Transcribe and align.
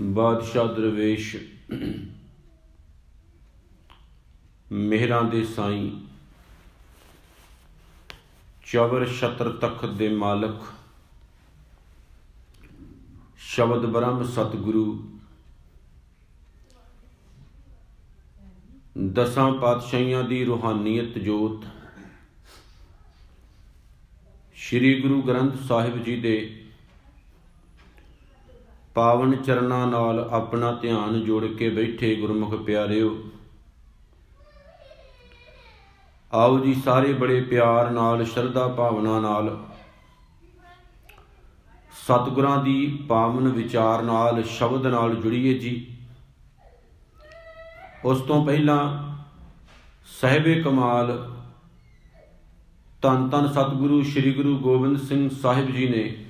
ਬਾਦਸ਼ਾਹ 0.00 0.66
ਦਰਵੇਸ਼, 0.66 1.36
ਮਿਹਰਾਂ 4.72 5.22
ਦੇ 5.24 5.44
ਸਾਈਂ, 5.44 5.90
ਚਵਰ 8.66 9.06
ਛਤਰ 9.06 9.50
ਤਖਤ 9.52 9.84
ਦੇ 9.84 10.08
ਮਾਲਕ, 10.08 10.62
ਸ਼ਬਦ 13.38 13.86
ਬ੍ਰਹਮ 13.86 14.22
ਸਤਿਗੁਰੂ, 14.24 15.18
ਦਸਾਂ 19.12 19.52
ਪਾਤਸ਼ਾਹੀਆਂ 19.52 20.22
ਦੀ 20.24 20.44
ਰੂਹਾਨੀਅਤ 20.44 21.18
ਜੋਤ, 21.18 21.64
ਸ੍ਰੀ 24.56 25.00
ਗੁਰੂ 25.02 25.22
ਗ੍ਰੰਥ 25.22 25.60
ਸਾਹਿਬ 25.68 26.02
ਜੀ 26.04 26.16
ਦੇ 26.20 26.57
ਪਾਵਨ 28.98 29.34
ਚਰਨਾਂ 29.36 29.86
ਨਾਲ 29.86 30.18
ਆਪਣਾ 30.32 30.72
ਧਿਆਨ 30.72 31.20
ਜੋੜ 31.24 31.44
ਕੇ 31.46 31.68
ਬੈਠੇ 31.70 32.14
ਗੁਰਮੁਖ 32.14 32.54
ਪਿਆਰਿਓ। 32.54 33.10
ਆਓ 36.32 36.58
ਜੀ 36.58 36.74
ਸਾਰੇ 36.74 37.12
ਬੜੇ 37.12 37.40
ਪਿਆਰ 37.40 37.90
ਨਾਲ, 37.90 38.24
ਸ਼ਰਧਾ 38.24 38.66
ਭਾਵਨਾ 38.68 39.20
ਨਾਲ 39.20 39.64
ਸਤਿਗੁਰਾਂ 41.92 42.64
ਦੀ 42.64 43.06
ਪਾਵਨ 43.08 43.48
ਵਿਚਾਰ 43.48 44.02
ਨਾਲ, 44.02 44.42
ਸ਼ਬਦ 44.42 44.86
ਨਾਲ 44.86 45.14
ਜੁੜੀਏ 45.14 45.54
ਜੀ। 45.58 45.96
ਉਸ 48.04 48.20
ਤੋਂ 48.20 48.44
ਪਹਿਲਾਂ 48.46 48.82
ਸਹਿਬੇ 50.20 50.62
ਕਮਾਲ 50.62 51.16
ਤਨ 53.02 53.28
ਤਨ 53.28 53.48
ਸਤਿਗੁਰੂ, 53.48 54.02
ਸ੍ਰੀ 54.02 54.32
ਗੁਰੂ 54.32 54.58
ਗੋਬਿੰਦ 54.58 54.98
ਸਿੰਘ 54.98 55.28
ਸਾਹਿਬ 55.42 55.70
ਜੀ 55.70 55.88
ਨੇ 55.88 56.24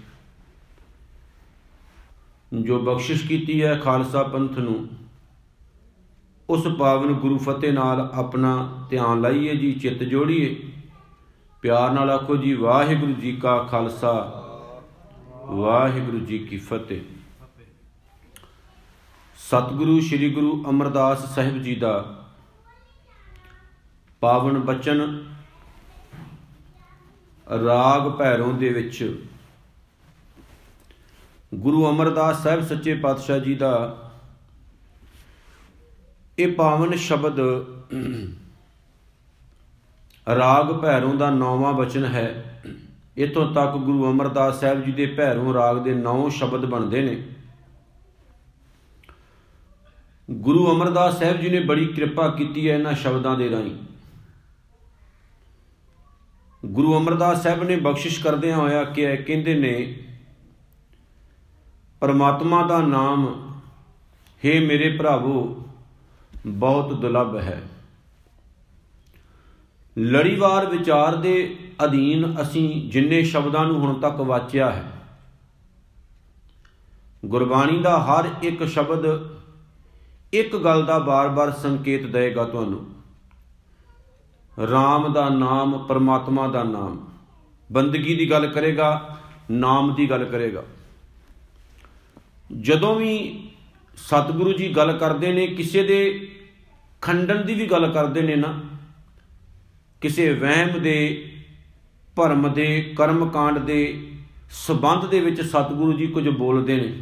ਜੋ 2.52 2.78
ਬਖਸ਼ਿਸ਼ 2.78 3.26
ਕੀਤੀ 3.28 3.62
ਹੈ 3.62 3.74
ਖਾਲਸਾ 3.74 4.22
ਪੰਥ 4.22 4.58
ਨੂੰ, 4.58 4.88
ਉਸ 6.48 6.66
ਪਾਵਨ 6.78 7.12
ਗੁਰੂ 7.12 7.38
ਫਤਿਹ 7.38 7.72
ਨਾਲ 7.72 8.00
ਆਪਣਾ 8.14 8.86
ਧਿਆਨ 8.90 9.20
ਲਾਈਏ 9.20 9.54
ਜੀ, 9.56 9.72
ਚਿੱਤ 9.72 10.02
ਜੋੜੀਏ। 10.02 10.54
ਪਿਆਰ 11.62 11.90
ਨਾਲ 11.90 12.10
ਆਖੋ 12.10 12.36
ਜੀ, 12.36 12.52
ਵਾਹਿਗੁਰੂ 12.54 13.12
ਜੀ 13.12 13.32
ਕਾ 13.32 13.56
ਖਾਲਸਾ, 13.62 14.12
ਵਾਹਿਗੁਰੂ 15.46 16.18
ਜੀ 16.18 16.38
ਕੀ 16.38 16.56
ਫਤਿਹ। 16.56 17.00
ਸਤਿਗੁਰੂ, 19.38 20.00
ਸ੍ਰੀ 20.00 20.30
ਗੁਰੂ 20.30 20.64
ਅਮਰਦਾਸ 20.70 21.34
ਸਾਹਿਬ 21.34 21.62
ਜੀ 21.62 21.74
ਦਾ 21.74 22.24
ਪਾਵਨ 24.22 24.58
ਬਚਨ 24.58 25.00
ਰਾਗ 27.66 28.08
ਭੈਰੋਂ 28.08 28.52
ਦੇ 28.52 28.68
ਵਿੱਚ 28.68 29.26
ਗੁਰੂ 31.54 31.90
ਅਮਰਦਾਸ 31.90 32.42
ਸਾਹਿਬ 32.42 32.60
ਸੱਚੇ 32.60 32.94
ਪਾਤਸ਼ਾਹ 32.94 33.38
ਜੀ 33.38 33.54
ਦਾ 33.54 33.96
ਇਹ 36.38 36.52
ਪਾਵਨ 36.52 36.96
ਸ਼ਬਦ 36.96 37.40
ਰਾਗ 40.36 40.72
ਭੈਰੋਂ 40.72 41.14
ਦਾ 41.14 41.30
ਨੌਵਾਂ 41.30 41.72
ਬਚਨ 41.72 42.04
ਹੈ। 42.04 42.60
ਇਤੋਂ 43.16 43.54
ਤੱਕ 43.54 43.76
ਗੁਰੂ 43.76 44.10
ਅਮਰਦਾਸ 44.10 44.60
ਸਾਹਿਬ 44.60 44.84
ਜੀ 44.84 44.92
ਦੇ 44.92 45.06
ਭੈਰੋਂ 45.06 45.54
ਰਾਗ 45.54 45.82
ਦੇ 45.84 45.94
9 45.94 46.30
ਸ਼ਬਦ 46.30 46.64
ਬਣਦੇ 46.64 47.02
ਨੇ। 47.02 47.28
ਗੁਰੂ 50.30 50.72
ਅਮਰਦਾਸ 50.72 51.18
ਸਾਹਿਬ 51.18 51.40
ਜੀ 51.40 51.48
ਨੇ 51.48 51.60
ਬੜੀ 51.60 51.86
ਕਿਰਪਾ 51.86 52.28
ਕੀਤੀ 52.28 52.70
ਹੈ 52.70 52.74
ਇਹਨਾਂ 52.74 52.92
ਸ਼ਬਦਾਂ 52.94 53.36
ਦੇ 53.38 53.50
ਰਾਹੀਂ। 53.50 53.76
ਗੁਰੂ 56.66 56.98
ਅਮਰਦਾਸ 56.98 57.42
ਸਾਹਿਬ 57.42 57.62
ਨੇ 57.62 57.76
ਬਖਸ਼ਿਸ਼ 57.76 58.22
ਕਰਦਿਆਂ 58.22 58.56
ਹੋਇਆ 58.56 58.84
ਕਿ 58.84 59.16
ਕਹਿੰਦੇ 59.16 59.54
ਨੇ 59.54 60.04
ਪਰਮਾਤਮਾ 62.02 62.62
ਦਾ 62.66 62.80
ਨਾਮ 62.80 63.26
हे 64.42 64.60
ਮੇਰੇ 64.62 64.96
ਭਰਾਵੋ, 64.96 65.64
ਬਹੁਤ 66.46 66.92
ਦੁਲੱਭ 66.92 67.36
ਹੈ। 67.36 67.62
ਲੜੀਵਾਰ 69.96 70.66
ਵਿਚਾਰ 70.66 71.16
ਦੇ 71.16 71.34
ਅਧੀਨ 71.84 72.34
ਅਸੀਂ 72.42 72.90
ਜਿੰਨੇ 72.90 73.22
ਸ਼ਬਦਾਂ 73.24 73.64
ਨੂੰ 73.64 73.80
ਹੁਣ 73.80 73.98
ਤੱਕ 74.00 74.20
ਵਾਚਿਆ 74.20 74.70
ਹੈ, 74.70 74.92
ਗੁਰਬਾਣੀ 77.24 77.78
ਦਾ 77.78 77.98
ਹਰ 78.00 78.28
ਇੱਕ 78.42 78.64
ਸ਼ਬਦ 78.64 79.06
ਇੱਕ 80.32 80.56
ਗੱਲ 80.56 80.84
ਦਾ 80.86 80.98
ਬਾਰ-ਬਾਰ 80.98 81.50
ਸੰਕੇਤ 81.52 82.06
ਦੇਗਾ 82.06 82.44
ਤੁਹਾਨੂੰ। 82.44 82.86
RAM 84.58 85.12
ਦਾ 85.12 85.28
ਨਾਮ, 85.28 85.78
ਪਰਮਾਤਮਾ 85.78 86.46
ਦਾ 86.48 86.62
ਨਾਮ, 86.62 86.98
ਬੰਦਗੀ 87.70 88.14
ਦੀ 88.14 88.30
ਗੱਲ 88.30 88.46
ਕਰੇਗਾ, 88.46 89.16
ਨਾਮ 89.50 89.94
ਦੀ 89.94 90.10
ਗੱਲ 90.10 90.24
ਕਰੇਗਾ। 90.24 90.62
ਜਦੋਂ 92.50 92.94
ਵੀ 92.94 93.14
ਸਤਿਗੁਰੂ 93.98 94.52
ਜੀ 94.52 94.68
ਗੱਲ 94.68 94.96
ਕਰਦੇ 94.98 95.32
ਨੇ, 95.32 95.46
ਕਿਸੇ 95.46 95.82
ਦੇ 95.82 96.28
ਖੰਡਨ 97.02 97.44
ਦੀ 97.46 97.54
ਵੀ 97.54 97.66
ਗੱਲ 97.66 97.90
ਕਰਦੇ 97.92 98.22
ਨੇ 98.22 98.36
ਨਾ, 98.36 98.60
ਕਿਸੇ 100.00 100.32
ਵਹਿਮ 100.32 100.80
ਦੇ, 100.82 101.30
ਭਰਮ 102.16 102.52
ਦੇ 102.54 102.94
ਕਰਮ 102.96 103.28
ਕਾਂਡ 103.28 103.58
ਦੇ 103.58 103.80
ਸਬੰਧ 104.50 105.06
ਦੇ 105.06 105.20
ਵਿੱਚ 105.20 105.40
ਸਤਿਗੁਰੂ 105.40 105.92
ਜੀ 105.92 106.06
ਕੁਝ 106.06 106.28
ਬੋਲਦੇ 106.28 106.76
ਨੇ, 106.76 106.92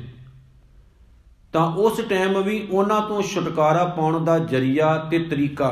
ਤਾਂ 1.53 1.67
ਉਸ 1.73 2.01
ਟਾਈਮ 2.09 2.41
ਵੀ 2.43 2.67
ਉਹਨਾਂ 2.71 3.01
ਤੋਂ 3.01 3.23
ਛੁਟਕਾਰਾ 3.23 3.85
ਪਾਉਣ 3.85 4.25
ਦਾ 4.25 4.39
ਜਰੀਆ 4.39 4.97
ਤੇ 5.11 5.19
ਤਰੀਕਾ 5.19 5.71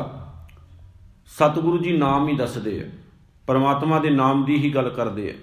ਸਤਿਗੁਰੂ 1.29 1.79
ਜੀ 1.79 1.97
ਨਾਮ 1.97 2.29
ਹੀ 2.29 2.37
ਦੱਸਦੇ 2.37 2.81
ਆ, 2.81 2.89
ਪਰਮਾਤਮਾ 3.47 3.99
ਦੇ 3.99 4.11
ਨਾਮ 4.11 4.45
ਦੀ 4.45 4.57
ਹੀ 4.57 4.71
ਗੱਲ 4.75 4.89
ਕਰਦੇ 4.89 5.31
ਆ। 5.31 5.35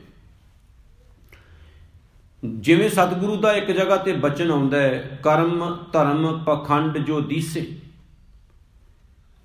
ਜਿਵੇਂ 2.45 2.89
ਸਤਿਗੁਰੂ 2.89 3.35
ਦਾ 3.35 3.53
ਇੱਕ 3.53 3.71
ਜਗ੍ਹਾ 3.71 3.97
ਤੇ 3.97 4.13
ਬਚਨ 4.13 4.51
ਆਉਂਦਾ 4.51 4.81
ਹੈ, 4.81 5.19
ਕਰਮ, 5.23 5.77
ਧਰਮ, 5.93 6.43
ਪਖੰਡ 6.43 6.97
ਜੋ 6.97 7.21
ਦੀਸੇ। 7.21 7.77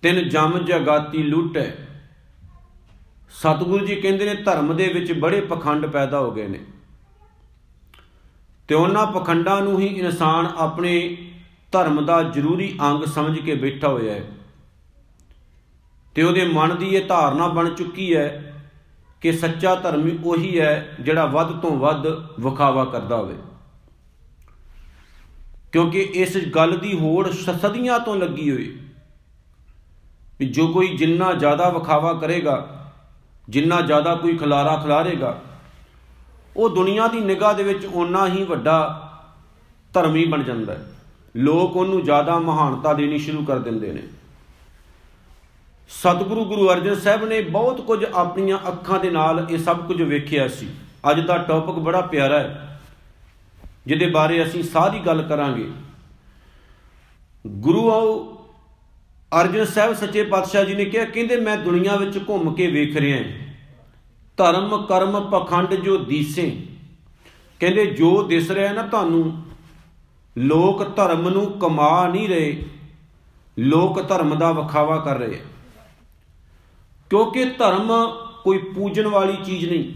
ਤਿੰਨ 0.03 0.29
ਜਮ 0.29 0.65
ਜਗਾਤੀ 0.65 1.23
ਲੁੱਟੈ 1.23 1.71
ਸਤਿਗੁਰੂ 3.31 3.87
ਜੀ 3.87 3.97
ਕਹਿੰਦੇ 3.97 4.25
ਨੇ 4.25 4.34
ਧਰਮ 4.34 4.77
ਦੇ 4.77 4.89
ਵਿੱਚ 4.89 5.12
ਬੜੇ 5.12 5.41
ਪਖੰਡ 5.41 5.87
ਪੈਦਾ 5.87 6.21
ਹੋ 6.21 6.31
ਗਏ 6.31 6.49
ਨੇ। 6.49 6.59
ਤੇ 8.69 8.75
ਉਹਨਾਂ 8.75 9.07
ਪਖੰਡਾਂ 9.07 9.63
ਨੂੰ 9.63 9.81
ਹੀ 9.81 9.87
ਇਨਸਾਨ 9.87 10.53
ਆਪਣੇ 10.57 11.17
ਧਰਮ 11.73 12.07
ਦਾ 12.07 12.23
ਜ਼ਰੂਰੀ 12.23 12.78
ਅੰਗ 12.83 13.05
ਸਮਝ 13.05 13.39
ਕੇ 13.39 13.55
ਬੈਠਾ 13.55 13.89
ਹੋਇਆ 13.89 14.15
ਹੈ। 14.15 14.25
ਤੇ 16.15 16.23
ਉਹਦੇ 16.23 16.45
ਮਨ 16.45 16.77
ਦੀ 16.77 16.87
ਇਹ 16.87 17.07
ਧਾਰਨਾ 17.07 17.49
ਬਣ 17.49 17.69
ਚੁੱਕੀ 17.69 18.17
ਹੈ 18.17 18.46
ਕਿ 19.21 19.32
ਸੱਚਾ 19.32 19.75
ਧਰਮੀ 19.75 20.19
ਉਹੀ 20.25 20.60
ਹੈ 20.60 20.97
ਜਿਹੜਾ 21.00 21.27
ਵੱਧ 21.27 21.60
ਤੋਂ 21.60 21.77
ਵੱਧ 21.77 22.06
ਵਿਖਾਵਾ 22.41 22.84
ਕਰਦਾ 22.84 23.16
ਹੋਵੇ। 23.16 23.34
ਕਿਉਂਕਿ 25.72 26.00
ਇਸ 26.00 26.37
ਗੱਲ 26.37 26.78
ਦੀ 26.78 26.99
ਹੋੜ 26.99 27.31
ਸਦੀਆਂ 27.31 28.00
ਤੋਂ 28.00 28.16
ਲੱਗੀ 28.16 28.50
ਹੋਈ। 28.50 28.81
ਵੀ 30.38 30.47
ਜੋ 30.47 30.69
ਕੋਈ 30.69 30.97
ਜਿੰਨਾ 30.97 31.32
ਜ਼ਿਆਦਾ 31.32 31.69
ਵਿਖਾਵਾ 31.69 32.12
ਕਰੇਗਾ, 32.12 32.93
ਜਿੰਨਾ 33.49 33.81
ਜ਼ਿਆਦਾ 33.81 34.15
ਕੋਈ 34.15 34.37
ਖਲਾਰਾ 34.37 34.77
ਖਲਾਰੇਗਾ, 34.77 35.41
ਉਹ 36.56 36.71
ਦੁਨੀਆ 36.71 37.09
ਦੀ 37.09 37.21
ਨਿਗਾਹ 37.21 37.54
ਦੇ 37.54 37.62
ਵਿੱਚ 37.62 37.87
ਓਨਾ 37.87 38.28
ਹੀ 38.28 38.44
ਵੱਡਾ 38.44 39.03
ਧਰਮੀ 39.93 40.27
ਬਣ 40.27 40.43
ਜਾਂਦਾ 40.43 40.75
ਹੈ। 40.75 40.93
ਲੋਕ 41.37 41.77
ਉਹਨੂੰ 41.77 42.04
ਜ਼ਿਆਦਾ 42.04 42.38
ਮਹਾਨਤਾ 42.38 42.93
ਦੇਣੀ 42.93 43.19
ਸ਼ੁਰੂ 43.19 43.44
ਕਰ 43.44 43.59
ਦਿੰਦੇ 43.59 43.93
ਨੇ। 43.93 44.03
ਸਤਿਗੁਰੂ 45.91 46.45
ਗੁਰੂ 46.45 46.69
ਅਰਜਨ 46.71 46.95
ਸਾਹਿਬ 46.95 47.25
ਨੇ 47.25 47.41
ਬਹੁਤ 47.43 47.81
ਕੁਝ 47.81 48.05
ਆਪਣੀਆਂ 48.05 48.59
ਅੱਖਾਂ 48.69 48.99
ਦੇ 49.01 49.11
ਨਾਲ 49.11 49.47
ਇਹ 49.51 49.59
ਸਭ 49.59 49.87
ਕੁਝ 49.87 50.01
ਵੇਖਿਆ 50.03 50.47
ਸੀ। 50.49 50.69
ਅੱਜ 51.11 51.21
ਦਾ 51.21 51.37
ਟੌਪਿਕ 51.39 51.75
ਬੜਾ 51.79 52.01
ਪਿਆਰਾ 52.01 52.39
ਹੈ, 52.39 52.79
ਜਿਹਦੇ 53.87 54.07
ਬਾਰੇ 54.07 54.43
ਅਸੀਂ 54.45 54.63
ਸਾਰੀ 54.63 54.99
ਗੱਲ 54.99 55.23
ਕਰਾਂਗੇ। 55.23 55.69
ਗੁਰੂ 57.45 57.91
ਆਓ, 57.91 58.13
ਅਰਜਨ 59.33 59.65
ਸਾਹਿਬ 59.65 59.95
ਸੱਚੇ 59.95 60.23
ਪਾਤਸ਼ਾਹ 60.25 60.65
ਜੀ 60.65 60.75
ਨੇ 60.75 60.85
ਕਿਹਾ, 60.85 61.05
ਕਹਿੰਦੇ 61.05 61.37
ਮੈਂ 61.37 61.57
ਦੁਨੀਆ 61.57 61.97
ਵਿੱਚ 61.97 62.19
ਘੁੰਮ 62.29 62.53
ਕੇ 62.55 62.67
ਵੇਖ 62.67 62.97
ਰਿਹਾ 62.97 63.19
ਹਾਂ। 63.19 63.25
ਧਰਮ, 64.39 64.77
ਕਰਮ, 64.87 65.21
ਪਖੰਡ 65.31 65.75
ਜੋ 65.75 65.97
ਦੀਸੇ, 65.97 66.51
ਕਹਿੰਦੇ 67.61 67.87
ਜੋ 67.87 68.23
ਦਿਸ 68.23 68.51
ਰਿਹਾ 68.51 68.73
ਨਾ 68.73 68.83
ਤੁਹਾਨੂੰ, 68.83 69.43
ਲੋਕ 70.37 70.84
ਧਰਮ 70.97 71.28
ਨੂੰ 71.28 71.51
ਕਮਾ 71.59 72.07
ਨਹੀਂ 72.09 72.28
ਰਹੇ, 72.28 72.65
ਲੋਕ 73.57 74.07
ਧਰਮ 74.09 74.39
ਦਾ 74.39 74.53
ਵਿਖਾਵਾ 74.53 74.97
ਕਰ 74.99 75.19
ਰਹੇ। 75.19 75.41
ਕਿਉਂਕਿ 77.11 77.45
ਧਰਮ 77.45 77.93
ਕੋਈ 78.45 78.59
ਪੂਜਣ 78.59 79.07
ਵਾਲੀ 79.07 79.37
ਚੀਜ਼ 79.45 79.69
ਨਹੀਂ। 79.69 79.93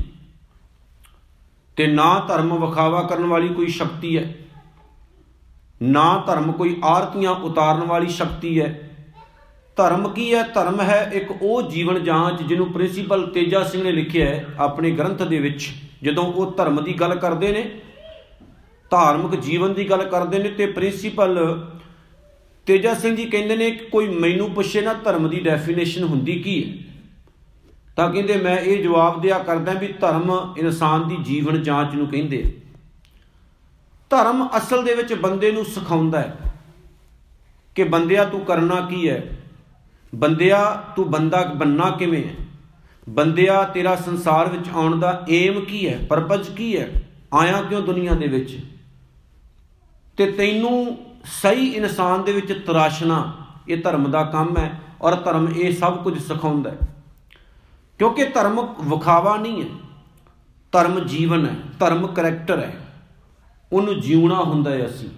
ਤੇ 1.77 1.87
ਨਾ 1.87 2.25
ਧਰਮ 2.29 2.67
ਵਿਖਾਵਾ 2.67 3.03
ਕਰਨ 3.03 3.27
ਵਾਲੀ 3.27 3.49
ਕੋਈ 3.49 3.67
ਸ਼ਕਤੀ 3.67 4.19
ਹੈ। 4.19 4.35
ਨਾ 5.83 6.25
ਧਰਮ 6.27 6.53
ਕੋਈ 6.53 6.81
ਆਰਤੀਆਂ 6.85 7.31
ਉਤਾਰਨ 7.31 7.81
ਵਾਲੀ 7.81 8.09
ਸ਼ਕਤੀ 8.09 8.61
ਹੈ। 8.61 8.91
ਧਰਮ 9.77 10.09
ਕੀ 10.09 10.35
ਹੈ? 10.35 10.43
ਧਰਮ 10.43 10.81
ਹੈ 10.81 11.11
ਇੱਕ 11.15 11.43
ਉਹ 11.43 11.63
ਜੀਵਨ 11.63 12.05
ਜਾਂਚ 12.05 12.43
ਜਿਹਨੂੰ 12.43 12.73
ਪ੍ਰਿੰਸੀਪਲ 12.73 13.27
ਤੇਜਾ 13.27 13.65
ਸਿੰਘ 13.65 13.83
ਨੇ 13.83 13.93
ਲਿਖਿਆ 13.93 14.27
ਹੈ 14.27 14.47
ਆਪਣੇ 14.59 14.91
ਗ੍ਰੰਥ 14.91 15.23
ਦੇ 15.23 15.39
ਵਿੱਚ। 15.39 15.71
ਜਦੋਂ 16.03 16.25
ਉਹ 16.25 16.53
ਧਰਮ 16.53 16.85
ਦੀ 16.85 16.93
ਗੱਲ 16.93 17.15
ਕਰਦੇ 17.15 17.53
ਨੇ, 17.53 17.81
ਧਾਰਮਿਕ 18.91 19.41
ਜੀਵਨ 19.41 19.75
ਦੀ 19.75 19.91
ਗੱਲ 19.91 20.03
ਕਰਦੇ 20.03 20.39
ਨੇ, 20.39 20.49
ਤੇ 20.49 20.67
ਪ੍ਰਿੰਸੀਪਲ 20.67 21.65
ਤੇਜਾ 22.67 22.95
ਸਿੰਘ 22.95 23.17
ਜੀ 23.17 23.25
ਕਹਿੰਦੇ 23.25 23.57
ਨੇ 23.57 23.71
ਕਿ 23.71 23.85
ਕੋਈ 23.85 24.09
ਮੈਨੂੰ 24.09 24.51
ਪੁੱਛੇ 24.51 24.81
ਨਾ 24.81 24.93
ਧਰਮ 24.93 25.29
ਦੀ 25.29 25.41
ਡੈਫੀਨੇਸ਼ਨ 25.41 26.05
ਹੁੰਦੀ 26.05 26.39
ਕੀ 26.39 26.65
ਹੈ। 26.65 26.90
ਤਾਂ 27.97 28.13
ਕਹਿੰਦੇ 28.13 28.37
ਮੈਂ 28.37 28.59
ਇਹ 28.59 28.83
ਜਵਾਬ 28.83 29.23
ਦਿਆ 29.23 29.39
ਕਰਦਾ 29.39 29.73
ਵੀ 29.73 29.89
ਧਰਮ 29.89 30.55
ਇਨਸਾਨ 30.59 31.09
ਦੀ 31.09 31.17
ਜੀਵਨ 31.17 31.63
ਜਾਂਚ 31.63 31.95
ਨੂੰ 31.95 32.07
ਕਹਿੰਦੇ 32.07 32.61
ਧਰਮ 34.11 34.49
ਅਸਲ 34.57 34.85
ਦੇ 34.85 34.95
ਵਿੱਚ 34.95 35.15
ਬੰਦੇ 35.15 35.53
ਨੂੰ 35.53 35.65
ਸਿਖਾਉਂਦਾ 35.65 36.21
ਹੈ 36.21 36.37
ਕਿ 37.75 37.85
ਬੰਦਿਆ 37.85 38.25
ਤੂੰ 38.25 38.41
ਕਰਨਾ 38.41 38.81
ਕੀ 38.81 39.09
ਹੈ? 39.09 39.39
ਬੰਦਿਆ 40.15 40.83
ਤੂੰ 40.97 41.11
ਬੰਦਾ 41.11 41.43
ਬੰਨਾ 41.57 41.91
ਕਿਵੇਂ 41.91 42.25
ਹੈ? 42.25 42.35
ਬੰਦਿਆ 43.09 43.65
ਤੇਰਾ 43.65 43.97
ਸੰਸਾਰ 43.97 44.49
ਵਿੱਚ 44.49 44.69
ਆਉਣ 44.75 45.01
ਦਾ 45.01 45.27
ਏਮ 45.31 45.65
ਕੀ 45.65 45.89
ਹੈ? 45.89 46.07
ਪਰਪਸ 46.09 46.49
ਕੀ 46.49 46.77
ਹੈ? 46.77 47.03
ਆਇਆ 47.35 47.63
ਕਿਉਂ 47.63 47.83
ਦੁਨੀਆ 47.83 48.15
ਦੇ 48.15 48.27
ਵਿੱਚ? 48.27 48.65
ਤੇ 50.17 50.33
ਤੈਨੂੰ 50.33 50.99
ਸਹੀ 51.25 51.69
ਇਨਸਾਨ 51.69 52.25
ਦੇ 52.25 52.33
ਵਿੱਚ 52.33 52.67
ਤਰਾਸ਼ਣਾ, 52.67 53.33
ਇਹ 53.69 53.83
ਧਰਮ 53.83 54.11
ਦਾ 54.11 54.23
ਕੰਮ 54.23 54.57
ਹੈ 54.59 54.81
ਔਰ 55.03 55.15
ਧਰਮ 55.15 55.49
ਇਹ 55.49 55.77
ਸਭ 55.77 56.03
ਕੁਝ 56.03 56.23
ਸਿਖਾਉਂਦਾ 56.23 56.71
ਹੈ। 56.71 56.79
ਕਿਉਂਕਿ 58.01 58.25
ਧਰਮ 58.25 58.61
ਵਿਖਾਵਾ 58.81 59.37
ਨਹੀਂ 59.37 59.63
ਹੈ, 59.63 59.69
ਧਰਮ 60.73 60.99
ਜੀਵਨ 61.01 61.47
ਹੈ, 61.47 61.55
ਧਰਮ 61.79 62.07
ਕਰੈਕਟਰ 62.07 62.59
ਹੈ। 62.59 62.75
ਉਹਨੂੰ 63.73 64.01
ਜਿਉਣਾ 64.01 64.39
ਹੁੰਦਾ 64.41 64.71
ਹੈ 64.71 64.87
ਅਸੀਂ। 64.87 65.09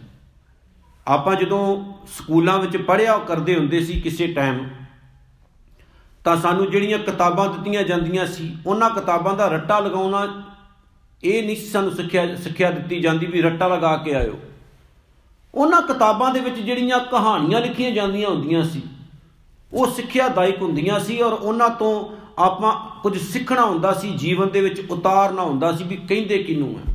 ਆਪਾਂ 1.07 1.35
ਜਦੋਂ 1.35 1.61
ਸਕੂਲਾਂ 2.09 2.59
ਵਿੱਚ 2.59 2.77
ਪੜ੍ਹਿਆ 2.77 3.17
ਕਰਦੇ 3.19 3.55
ਹੁੰਦੇ 3.57 3.81
ਸੀ 3.81 4.01
ਕਿਸੇ 4.01 4.27
ਟਾਈਮ 4.27 4.59
ਤਾਂ 6.25 6.37
ਸਾਨੂੰ 6.37 6.71
ਜਿਹੜੀਆਂ 6.71 6.99
ਕਿਤਾਬਾਂ 6.99 7.49
ਦਿੱਤੀਆਂ 7.49 7.83
ਜਾਂਦੀਆਂ 7.83 8.27
ਸੀ, 8.27 8.57
ਉਹਨਾਂ 8.67 8.91
ਕਿਤਾਬਾਂ 8.91 9.35
ਦਾ 9.37 9.47
ਰੱਟਾ 9.49 9.79
ਲਗਾਉਣਾ 9.79 10.43
ਇਹ 11.25 11.43
ਨਹੀਂ 11.47 11.57
ਸਾਨੂੰ 11.57 11.91
ਸਿੱਖਿਆ 11.91 12.35
ਸਿੱਖਿਆ 12.37 12.71
ਦਿੱਤੀ 12.71 13.01
ਜਾਂਦੀ 13.01 13.27
ਵੀ 13.27 13.43
ਰੱਟਾ 13.43 13.69
ਲਗਾ 13.69 13.97
ਕੇ 13.97 14.15
ਆਇਓ। 14.15 14.39
ਉਹਨਾਂ 15.55 15.83
ਕਿਤਾਬਾਂ 15.83 16.33
ਦੇ 16.35 16.41
ਵਿੱਚ 16.41 16.59
ਜਿਹੜੀਆਂ 16.61 16.99
ਕਹਾਣੀਆਂ 17.01 17.61
ਲਿਖੀਆਂ 17.61 17.91
ਜਾਂਦੀਆਂ 17.91 18.29
ਹੁੰਦੀਆਂ 18.29 18.65
ਸੀ, 18.65 18.83
ਉਹ 19.73 19.87
ਸਿੱਖਿਆਦਾਇਕ 19.87 20.61
ਹੁੰਦੀਆਂ 20.63 21.01
ਸੀ 21.01 21.21
ਔਰ 21.21 21.33
ਉਹਨਾਂ 21.33 21.71
ਤੋਂ 21.71 21.95
ਆਪਾਂ 22.39 22.73
ਕੁਝ 23.03 23.17
ਸਿੱਖਣਾ 23.19 23.65
ਹੁੰਦਾ 23.65 23.93
ਸੀ, 23.93 24.09
ਜੀਵਨ 24.11 24.51
ਦੇ 24.51 24.61
ਵਿੱਚ 24.61 24.81
ਉਤਾਰਨਾ 24.91 25.43
ਹੁੰਦਾ 25.43 25.73
ਸੀ 25.73 25.85
ਵੀ 25.85 25.97
ਕਹਿੰਦੇ 25.99 26.39
ਕਿਨੂੰ 26.39 26.79
ਹੈ 26.79 26.95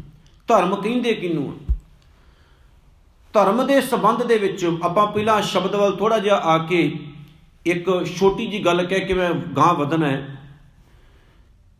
ਧਰਮ 0.50 0.75
ਕਹਿੰਦੇ 0.75 1.13
ਕਿਨੂੰ 1.13 1.48
ਹੈ 1.48 1.75
ਧਰਮ 3.34 3.66
ਦੇ 3.68 3.80
ਸਬੰਧ 3.81 4.24
ਦੇ 4.24 4.38
ਵਿੱਚ 4.38 4.66
ਆਪਾਂ 4.84 5.06
ਪਹਿਲਾਂ 5.07 5.42
ਸ਼ਬਦ 5.42 5.75
ਵੱਲ 5.75 5.95
ਥੋੜਾ 5.95 6.18
ਜਿਹਾ 6.19 6.36
ਆ 6.36 6.57
ਕੇ 6.57 6.92
ਇੱਕ 7.66 7.89
ਛੋਟੀ 8.18 8.48
ਜੀ 8.48 8.63
ਗੱਲ 8.66 8.86
ਕਹਿ 8.86 9.00
ਕੇ 9.00 9.13
ਮੈਂ 9.13 9.30
ਗਾਂ 9.57 9.74
ਵਧਣਾ 9.74 10.07
ਹੈ। 10.07 10.38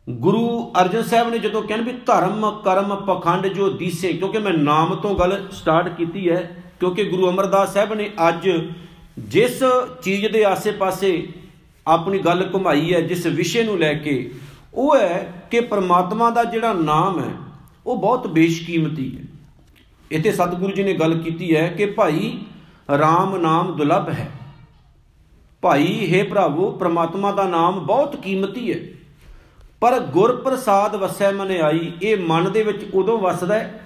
ਗੁਰੂ 0.06 0.72
ਅਰਜਨ 0.80 1.02
ਸਾਹਿਬ 1.02 1.28
ਨੇ 1.28 1.38
ਜਦੋਂ 1.38 1.62
ਕਹਿੰਦੇ 1.62 1.92
ਵੀ 1.92 1.98
ਧਰਮ, 2.06 2.50
ਕਰਮ, 2.64 2.94
ਪਖੰਡ 2.96 3.46
ਜੋ 3.46 3.68
ਦੀਸੇ, 3.70 4.12
ਕਿਉਂਕਿ 4.12 4.38
ਮੈਂ 4.38 4.52
ਨਾਮ 4.52 4.94
ਤੋਂ 4.94 5.14
ਗੱਲ 5.14 5.48
ਸਟਾਰਟ 5.52 5.96
ਕੀਤੀ 5.96 6.28
ਹੈ, 6.30 6.40
ਕਿਉਂਕਿ 6.80 7.04
ਗੁਰੂ 7.04 7.28
ਅਮਰਦਾਸ 7.28 7.72
ਸਾਹਿਬ 7.74 7.94
ਨੇ 7.94 8.10
ਅੱਜ 8.28 8.48
ਜਿਸ 9.18 9.62
ਚੀਜ਼ 10.02 10.26
ਦੇ 10.26 10.44
ਆਸੇ-ਪਾਸੇ 10.44 11.10
ਆਪਣੀ 11.88 12.18
ਗੱਲ 12.18 12.50
ਘੁਮਾਈ 12.54 12.94
ਹੈ, 12.94 13.00
ਜਿਸ 13.00 13.26
ਵਿਸ਼ੇ 13.26 13.62
ਨੂੰ 13.62 13.78
ਲੈ 13.78 13.94
ਕੇ, 13.94 14.34
ਉਹ 14.74 14.96
ਹੈ 14.96 15.42
ਕਿ 15.50 15.60
ਪ੍ਰਮਾਤਮਾ 15.60 16.30
ਦਾ 16.30 16.44
ਜਿਹੜਾ 16.44 16.72
ਨਾਮ 16.72 17.20
ਹੈ, 17.20 17.30
ਉਹ 17.86 17.96
ਬਹੁਤ 17.96 18.26
ਬੇਸ਼ਕੀਮਤੀ 18.26 19.18
ਹੈ। 19.18 19.22
ਇੱਥੇ 20.10 20.32
ਸਤਿਗੁਰੂ 20.32 20.72
ਜੀ 20.72 20.82
ਨੇ 20.82 20.94
ਗੱਲ 20.94 21.18
ਕੀਤੀ 21.18 21.56
ਹੈ 21.56 21.68
ਕਿ 21.68 21.86
ਭਾਈ 21.86 22.38
RAM 22.94 23.38
ਨਾਮ 23.38 23.76
ਦੁਲਭ 23.76 24.08
ਹੈ। 24.08 24.30
ਭਾਈ, 25.60 26.14
ਹੈ 26.14 26.24
ਭਰਾਵੋ, 26.24 26.70
ਪ੍ਰਮਾਤਮਾ 26.70 27.32
ਦਾ 27.32 27.44
ਨਾਮ 27.44 27.86
ਬਹੁਤ 27.86 28.16
ਕੀਮਤੀ 28.16 28.72
ਹੈ। 28.72 28.78
ਪਰ 29.80 30.00
ਗੁਰ 30.00 30.36
ਪ੍ਰਸਾਦ 30.36 30.96
ਵਸੈ 30.96 31.32
ਮਨ 31.32 31.50
ਆਈ, 31.50 31.92
ਇਹ 32.02 32.16
ਮਨ 32.16 32.52
ਦੇ 32.52 32.62
ਵਿੱਚ 32.62 32.86
ਉਦੋਂ 32.94 33.18
ਵਸਦਾ 33.18 33.54
ਹੈ, 33.54 33.80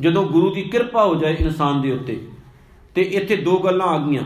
ਜਦੋਂ 0.00 0.24
ਗੁਰੂ 0.24 0.54
ਦੀ 0.54 0.62
ਕਿਰਪਾ 0.62 1.04
ਹੋ 1.04 1.14
ਜਾਏ 1.14 1.36
ਇਨਸਾਨ 1.40 1.82
ਦੇ 1.82 1.92
ਉੱਤੇ। 1.92 2.28
ਤੇ 2.94 3.02
ਇੱਥੇ 3.02 3.36
ਦੋ 3.36 3.58
ਗੱਲਾਂ 3.58 3.86
ਆ 3.86 3.98
ਗਈਆਂ। 3.98 4.22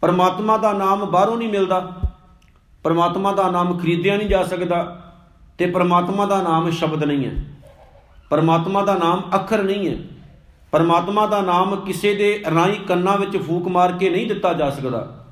ਪਰਮਾਤਮਾ 0.00 0.56
ਦਾ 0.56 0.72
ਨਾਮ 0.72 1.10
ਬਾਹਰੋਂ 1.10 1.36
ਨਹੀਂ 1.36 1.48
ਮਿਲਦਾ। 1.48 1.99
ਪਰਮਾਤਮਾ 2.82 3.32
ਦਾ 3.32 3.50
ਨਾਮ 3.50 3.78
ਖਰੀਦਿਆ 3.78 4.16
ਨਹੀਂ 4.16 4.28
ਜਾ 4.28 4.44
ਸਕਦਾ 4.44 5.02
ਤੇ 5.58 5.66
ਪਰਮਾਤਮਾ 5.66 6.26
ਦਾ 6.26 6.42
ਨਾਮ 6.42 6.70
ਸ਼ਬਦ 6.70 7.04
ਨਹੀਂ 7.04 7.26
ਹੈ। 7.26 7.30
ਪਰਮਾਤਮਾ 8.30 8.82
ਦਾ 8.82 8.94
ਨਾਮ 8.94 9.22
ਅੱਖਰ 9.34 9.62
ਨਹੀਂ 9.62 9.88
ਹੈ। 9.88 9.96
ਪਰਮਾਤਮਾ 10.72 11.26
ਦਾ 11.26 11.40
ਨਾਮ 11.40 11.76
ਕਿਸੇ 11.76 12.14
ਦੇ 12.14 12.42
ਰਾਈ 12.54 12.74
ਕੰਨਾਂ 12.88 13.18
ਵਿੱਚ 13.18 13.36
ਫੂਕ 13.36 13.68
ਮਾਰ 13.68 13.92
ਕੇ 13.92 14.10
ਨਹੀਂ 14.10 14.26
ਦਿੱਤਾ 14.26 14.52
ਜਾ 14.52 14.70
ਸਕਦਾ। 14.70 15.26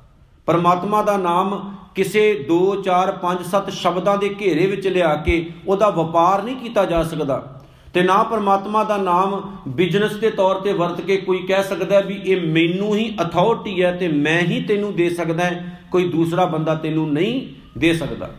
ਪਰਮਾਤਮਾ 0.45 1.01
ਦਾ 1.01 1.17
ਨਾਮ 1.17 1.75
ਕਿਸੇ 1.95 2.45
2 2.49 2.75
4 2.75 3.11
5 3.11 3.43
7 3.43 3.69
ਸ਼ਬਦਾਂ 3.69 4.17
ਦੇ 4.17 4.35
ਘੇਰੇ 4.41 4.65
ਵਿੱਚ 4.65 4.87
ਲਿਆ 4.87 5.15
ਕੇ 5.15 5.49
ਉਹਦਾ 5.67 5.89
ਵਪਾਰ 5.89 6.43
ਨਹੀਂ 6.43 6.55
ਕੀਤਾ 6.55 6.85
ਜਾ 6.85 7.03
ਸਕਦਾ। 7.03 7.61
ਤੇ 7.93 8.01
ਨਾ 8.01 8.23
ਪਰਮਾਤਮਾ 8.23 8.83
ਦਾ 8.83 8.97
ਨਾਮ 8.97 9.57
ਬਿਜ਼ਨਸ 9.67 10.15
ਦੇ 10.15 10.29
ਤੌਰ 10.29 10.55
ਤੇ 10.55 10.73
ਵਰਤ 10.73 11.01
ਕੇ 11.01 11.17
ਕੋਈ 11.17 11.37
ਕਹਿ 11.37 11.63
ਸਕਦਾ 11.63 11.99
ਵੀ 11.99 12.21
ਇਹ 12.25 12.47
ਮੈਨੂੰ 12.47 12.95
ਹੀ 12.95 13.17
ਅਥਾਰਟੀ 13.21 13.83
ਹੈ 13.83 13.91
ਤੇ 13.91 14.07
ਮੈਂ 14.07 14.41
ਹੀ 14.41 14.63
ਤੈਨੂੰ 14.63 14.95
ਦੇ 14.95 15.09
ਸਕਦਾ 15.09 15.43
ਕੋਈ 15.91 16.09
ਦੂਸਰਾ 16.09 16.45
ਬੰਦਾ 16.45 16.75
ਤੈਨੂੰ 16.75 17.13
ਨਹੀਂ 17.13 17.47
ਦੇ 17.79 17.93
ਸਕਦਾ। 17.93 18.29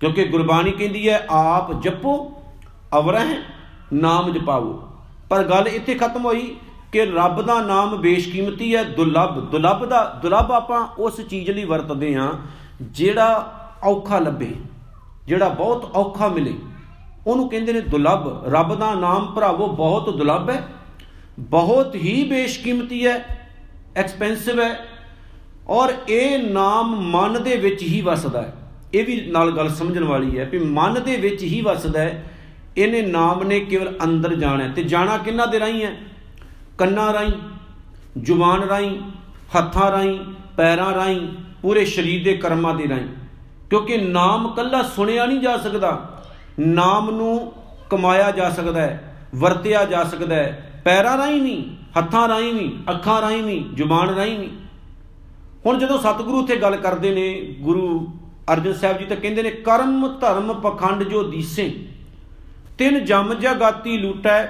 ਕਿਉਂਕਿ 0.00 0.24
ਗੁਰਬਾਣੀ 0.24 0.70
ਕਹਿੰਦੀ 0.70 1.08
ਹੈ, 1.08 1.26
ਆਪ 1.30 1.82
ਜਪੋ, 1.82 2.42
ਅਵਰਹਿ, 2.98 3.36
ਨਾਮ 3.92 4.32
ਜਪਾਵੋ। 4.32 4.82
ਪਰ 5.30 5.42
ਗੱਲ 5.44 5.68
ਇੱਥੇ 5.68 5.94
ਖਤਮ 5.94 6.24
ਹੋਈ 6.24 6.56
ਕਿ 6.92 7.04
ਰੱਬ 7.04 7.42
ਦਾ 7.42 7.60
ਨਾਮ 7.60 7.96
ਬੇਸ਼ਕੀਮਤੀ 7.96 8.74
ਹੈ 8.76 8.82
ਦੁਲੱਭ 8.82 9.40
ਦੁਲੱਭ 9.40 9.84
ਦਾ 9.84 10.18
ਦੁਲੱਭ 10.22 10.52
ਆਪਾਂ 10.52 10.86
ਉਸ 10.98 11.20
ਚੀਜ਼ 11.20 11.50
ਲਈ 11.50 11.64
ਵਰਤਦੇ 11.64 12.14
ਹਾਂ 12.14 12.32
ਜਿਹੜਾ 12.82 13.28
ਔਖਾ 13.84 14.18
ਲੱਭੇ, 14.18 14.50
ਜਿਹੜਾ 15.26 15.48
ਬਹੁਤ 15.48 15.90
ਔਖਾ 15.94 16.28
ਮਿਲੇ। 16.28 16.54
ਉਹਨੂੰ 17.26 17.48
ਕਹਿੰਦੇ 17.48 17.72
ਨੇ 17.72 17.80
ਦੁਲੱਭ 17.80 18.44
ਰੱਬ 18.46 18.74
ਦਾ 18.74 18.94
ਨਾਮ 18.94 19.26
ਭਰਾਵੋ, 19.26 19.66
ਬਹੁਤ 19.66 20.16
ਦੁਲੱਭ 20.16 20.50
ਹੈ। 20.50 20.62
ਬਹੁਤ 21.38 21.94
ਹੀ 21.94 22.24
ਬੇਸ਼ਕੀਮਤੀ 22.24 23.06
ਹੈ, 23.06 23.48
ਐਕਸਪੈਂਸਿਵ 23.96 24.60
ਹੈ 24.60 24.78
ਔਰ 25.68 25.92
ਇਹ 26.08 26.38
ਨਾਮ 26.38 26.94
ਮਨ 27.10 27.42
ਦੇ 27.42 27.56
ਵਿੱਚ 27.56 27.82
ਹੀ 27.82 28.00
ਵਸਦਾ 28.00 28.42
ਹੈ। 28.42 28.54
ਇਹ 28.94 29.04
ਵੀ 29.06 29.20
ਨਾਲ 29.20 29.50
ਗੱਲ 29.50 29.68
ਸਮਝਣ 29.68 30.04
ਵਾਲੀ 30.04 30.38
ਹੈ 30.38 30.44
ਵੀ 30.44 30.58
ਮਨ 30.58 31.02
ਦੇ 31.04 31.16
ਵਿੱਚ 31.16 31.42
ਹੀ 31.42 31.60
ਵਸਦਾ 31.60 32.00
ਹੈ। 32.00 32.24
ਇਹਨੇ 32.76 33.02
ਨਾਮ 33.02 33.42
ਨੇ 33.42 33.60
ਕੇਵਲ 33.60 33.94
ਅੰਦਰ 34.04 34.34
ਜਾਣਾ 34.34 34.68
ਤੇ 34.68 34.82
ਜਾਣਾ 34.82 35.16
ਕਿੰਨਾ 35.18 35.46
ਦੇ 35.46 35.60
ਰਾਈ 35.60 35.82
ਹੈ? 35.84 35.96
ਕੰਨਾਂ 36.78 37.12
ਰਾਈ 37.12 37.32
ਜ਼ੁਬਾਨ 38.18 38.62
ਰਾਈ 38.62 39.00
ਹੱਥਾਂ 39.58 39.90
ਰਾਈ 39.90 40.18
ਪੈਰਾਂ 40.56 40.94
ਰਾਈ 40.94 41.28
ਪੂਰੇ 41.62 41.84
ਸਰੀਰ 41.84 42.24
ਦੇ 42.24 42.36
ਕਰਮਾਂ 42.36 42.74
ਦੇ 42.74 42.88
ਰਾਈ 42.88 43.06
ਕਿਉਂਕਿ 43.70 43.96
ਨਾਮ 43.96 44.48
ਕੱਲਾ 44.48 44.82
ਸੁਣਿਆ 44.82 45.26
ਨਹੀਂ 45.26 45.40
ਜਾ 45.40 45.56
ਸਕਦਾ। 45.56 46.22
ਨਾਮ 46.60 47.10
ਨੂੰ 47.10 47.52
ਕਮਾਇਆ 47.90 48.30
ਜਾ 48.30 48.50
ਸਕਦਾ 48.50 48.80
ਹੈ, 48.80 49.14
ਵਰਤਿਆ 49.34 49.84
ਜਾ 49.84 50.04
ਸਕਦਾ 50.04 50.34
ਹੈ। 50.34 50.82
ਪੈਰਾਂ 50.84 51.16
ਰਾਈ 51.18 51.40
ਨਹੀਂ, 51.40 51.62
ਹੱਥਾਂ 51.98 52.28
ਰਾਈ 52.28 52.52
ਨਹੀਂ, 52.52 52.70
ਅੱਖਾਂ 52.90 53.20
ਰਾਈ 53.22 53.40
ਨਹੀਂ, 53.40 53.64
ਜ਼ੁਬਾਨ 53.74 54.08
ਰਾਈ 54.08 54.36
ਨਹੀਂ। 54.38 54.50
ਹੁਣ 55.66 55.78
ਜਦੋਂ 55.78 55.98
ਸਤਿਗੁਰੂ 55.98 56.38
ਉੱਥੇ 56.38 56.56
ਗੱਲ 56.56 56.76
ਕਰਦੇ 56.76 57.10
ਨੇ, 57.10 57.32
ਗੁਰੂ 57.60 58.06
ਅਰਜਨ 58.52 58.72
ਸਾਹਿਬ 58.72 58.98
ਜੀ 58.98 59.04
ਤਾਂ 59.04 59.16
ਕਹਿੰਦੇ 59.16 59.42
ਨੇ, 59.42 59.50
ਕਰਮ 59.50 60.06
ਧਰਮ 60.20 60.52
ਪਖੰਡ 60.60 61.02
ਜੋ 61.02 61.22
ਦੀਸੇ, 61.22 61.72
ਤਿੰਨ 62.78 63.04
ਜਮ 63.04 63.34
ਜਗਾਤੀ 63.34 63.96
ਲੂਟੈ 63.98 64.42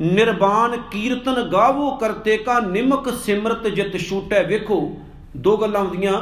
ਨਿਰਵਾਨ 0.00 0.76
ਕੀਰਤਨ 0.90 1.42
ਗਾਵੋ 1.42 1.90
ਕਰਤੇ 1.90 2.36
ਕਾ 2.36 2.58
ਨਿਮਕ 2.60 3.08
ਸਿਮਰਤ 3.14 3.66
ਜਿਤ 3.66 3.96
ਛੂਟੈ। 3.98 4.42
ਵੇਖੋ, 4.42 4.96
ਦੋ 5.36 5.56
ਗੱਲਾਂ 5.56 5.80
ਹੁੰਦੀਆਂ। 5.80 6.12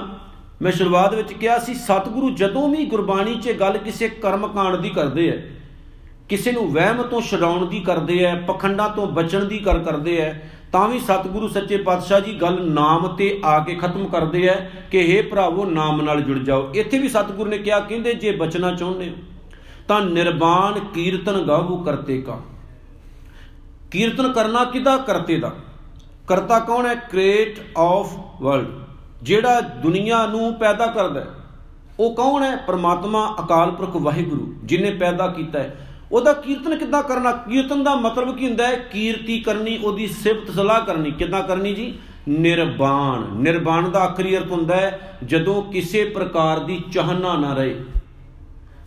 ਮੈਂ 0.63 0.73
ਸ਼ੁਰੂਆਤ 0.73 1.15
ਵਿੱਚ 1.15 1.33
ਕਿਹਾ 1.33 1.59
ਸੀ, 1.59 1.75
ਸਤਿਗੁਰੂ 1.75 2.31
ਜਦੋਂ 2.31 2.69
ਵੀ 2.69 2.85
ਗੁਰਬਾਣੀ 2.87 3.35
'ਚ 3.35 3.53
ਗੱਲ 3.61 3.79
ਕਿਸੇ 3.79 4.09
ਕਰਮ 4.09 4.47
ਕਾਂਡ 4.47 4.77
ਦੀ 4.77 4.91
ਕਰਦੇ 4.91 5.29
ਐ, 5.29 5.37
ਕਿਸੇ 6.29 6.53
ਨੂੰ 6.53 6.73
ਵਹਿਮ 6.73 7.03
ਤੋਂ 7.03 7.21
ਛਡਾਉਣ 7.21 7.67
ਦੀ 7.67 7.81
ਕਰਦੇ 7.81 8.23
ਐ, 8.25 8.35
ਪਖੰਡਾਂ 8.43 8.89
ਤੋਂ 8.89 9.07
ਬਚਣ 9.07 9.45
ਦੀ 9.45 9.59
ਕਰ 9.59 9.79
ਕਰਦੇ 9.79 10.17
ਐ 10.17 10.33
ਤਾਂ 10.73 10.89
ਵੀ 10.89 10.99
ਸਤਿਗੁਰੂ 10.99 11.49
ਸੱਚੇ 11.49 11.77
ਪਾਤਸ਼ਾਹ 11.77 12.21
ਜੀ 12.21 12.33
ਗੱਲ 12.35 12.71
ਨਾਮ 12.71 13.07
ਤੇ 13.07 13.41
ਆ 13.45 13.59
ਕੇ 13.59 13.75
ਖਤਮ 13.75 14.09
ਕਰਦੇ 14.09 14.47
ਐ 14.47 14.55
ਕਿ 14.91 15.21
हे 15.21 15.29
ਭਰਾਵੋ, 15.31 15.65
ਨਾਮ 15.65 16.03
ਨਾਲ 16.03 16.21
ਜੁੜ 16.21 16.39
ਜਾਓ। 16.39 16.73
ਇੱਥੇ 16.75 16.99
ਵੀ 16.99 17.09
ਸਤਿਗੁਰੂ 17.09 17.51
ਨੇ 17.51 17.59
ਕਿਹਾ, 17.59 17.81
ਕਹਿੰਦੇ, 17.81 18.15
ਜੇ 18.15 18.33
ਬਚਣਾ 18.33 18.75
ਚਾਹੁੰਦੇ 18.75 19.11
ਹੋ, 19.11 19.15
ਤਾਂ 19.89 20.01
ਨਿਰਵਾਣ 20.01 20.79
ਕੀਰਤਨ 20.79 21.43
ਗਾਵੂ 21.49 21.83
ਕਰਤੇ 21.83 22.23
ਕਾ। 22.23 22.41
ਕੀਰਤਨ 23.91 24.33
ਕਰਨਾ 24.33 24.65
ਕਿਦਾ 24.65 24.97
ਕਰਤੇ 24.97 25.39
ਦਾ। 25.39 25.53
ਕਰਤਾ 26.27 26.59
ਕੌਣ 26.59 26.87
ਹੈ? 26.87 26.95
ਕ੍ਰੀਏਟ 26.95 27.79
ਆਫ 27.79 28.17
ਵਰਲਡ 28.43 28.69
ਜਿਹੜਾ 29.23 29.61
ਦੁਨੀਆ 29.61 30.27
ਨੂੰ 30.27 30.55
ਪੈਦਾ 30.55 30.87
ਕਰਦਾ 30.87 31.21
ਹੈ। 31.21 31.27
ਉਹ 32.01 32.15
ਕੌਣ 32.15 32.43
ਹੈ? 32.43 32.57
ਪ੍ਰਮਾਤਮਾ, 32.57 33.37
ਅਕਾਲ 33.45 33.71
ਪੁਰਖ, 33.71 33.97
ਵਾਹਿਗੁਰੂ, 33.97 34.55
ਜਿਨੇ 34.65 34.91
ਪੈਦਾ 34.91 35.27
ਕੀਤਾ 35.27 35.59
ਹੈ। 35.59 35.89
ਉਹਦਾ 36.13 36.33
ਕੀਰਤਨ 36.33 36.77
ਕਿੱਦਾਂ 36.77 37.03
ਕਰਨਾ? 37.03 37.33
ਕੀਰਤਨ 37.33 37.85
ਦਾ 37.85 37.95
ਮਤਲਬ 37.95 38.37
ਕੀ 38.37 38.47
ਹੁੰਦਾ 38.47 38.67
ਹੈ? 38.67 38.77
ਕੀਰਤੀ 38.77 39.41
ਕਰਨੀ, 39.41 39.79
ਉਹਦੀ 39.79 40.07
ਸਿਫਤ 40.07 40.51
ਸਲਾਹ 40.51 40.81
ਕਰਨੀ। 40.81 41.11
ਕਿੱਦਾਂ 41.11 41.43
ਕਰਨੀ 41.43 41.75
ਜੀ? 41.75 41.99
ਨਿਰਵਾਣ 42.29 43.21
ਨਿਰਵਾਣ 43.35 43.89
ਦਾ 43.89 44.01
ਆਖਰੀ 44.01 44.39
ਅਰਥ 44.39 44.51
ਹੁੰਦਾ 44.51 44.77
ਹੈ, 44.77 45.19
ਜਦੋਂ 45.25 45.63
ਕਿਸੇ 45.63 46.05
ਪ੍ਰਕਾਰ 46.05 46.59
ਦੀ 46.59 46.85
ਚਾਹਨਾ 46.93 47.37
ਨਾ 47.37 47.55
ਰਹੇ। 47.55 47.81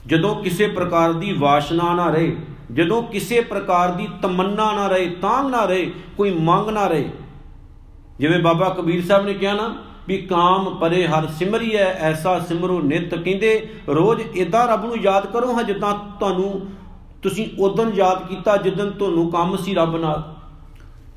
ਜਦੋਂ 0.07 0.43
ਕਿਸੇ 0.43 0.67
ਪ੍ਰਕਾਰ 0.67 1.13
ਦੀ 1.13 1.33
ਵਾਸ਼ਨਾ 1.33 1.93
ਨਾ 1.93 2.09
ਰਹੇ। 2.09 2.35
ਜਦੋਂ 2.73 3.03
ਕਿਸੇ 3.03 3.41
ਪ੍ਰਕਾਰ 3.41 3.91
ਦੀ 3.91 4.07
ਤਮੰਨਾ 4.21 4.73
ਨਾ 4.73 4.87
ਰਹੇ, 4.87 5.09
ਤਾਂਗ 5.09 5.47
ਨਾ 5.47 5.65
ਰਹੇ, 5.65 5.91
ਕੋਈ 6.17 6.31
ਮੰਗ 6.31 6.69
ਨਾ 6.69 6.87
ਰਹੇ। 6.87 7.09
ਜਿਵੇਂ 8.19 8.39
ਬਾਬਾ 8.39 8.69
ਕਬੀਰ 8.69 9.05
ਸਾਹਿਬ 9.05 9.25
ਨੇ 9.25 9.33
ਕਿਹਾ 9.33 9.53
ਨਾ 9.53 9.83
ਵੀ 10.07 10.17
ਕਾਮ 10.17 10.75
ਪਰੇ 10.75 11.07
ਹਰ 11.07 11.27
ਸਿਮਰੀਐ, 11.27 11.83
ਐਸਾ 11.83 12.39
ਸਿਮਰੋ 12.39 12.79
ਨਿਤ 12.79 13.15
ਕਹਿੰਦੇ, 13.15 13.69
ਰੋਜ਼ 13.87 14.21
ਇਦਾਂ 14.35 14.67
ਰੱਬ 14.67 14.85
ਨੂੰ 14.85 14.97
ਯਾਦ 14.97 15.25
ਕਰੋ 15.25 15.53
ਹਾਂ, 15.53 15.63
ਜਿੱਦਾਂ 15.63 15.93
ਤੁਹਾਨੂੰ 16.19 16.67
ਤੁਸੀਂ 17.23 17.49
ਉਦੋਂ 17.59 17.91
ਯਾਦ 17.91 18.27
ਕੀਤਾ 18.27 18.57
ਜਿੱਦਨ 18.57 18.91
ਤੁਹਾਨੂੰ 18.91 19.31
ਕੰਮ 19.31 19.57
ਸੀ 19.57 19.73
ਰੱਬ 19.73 19.97
ਨਾਲ। 19.97 20.35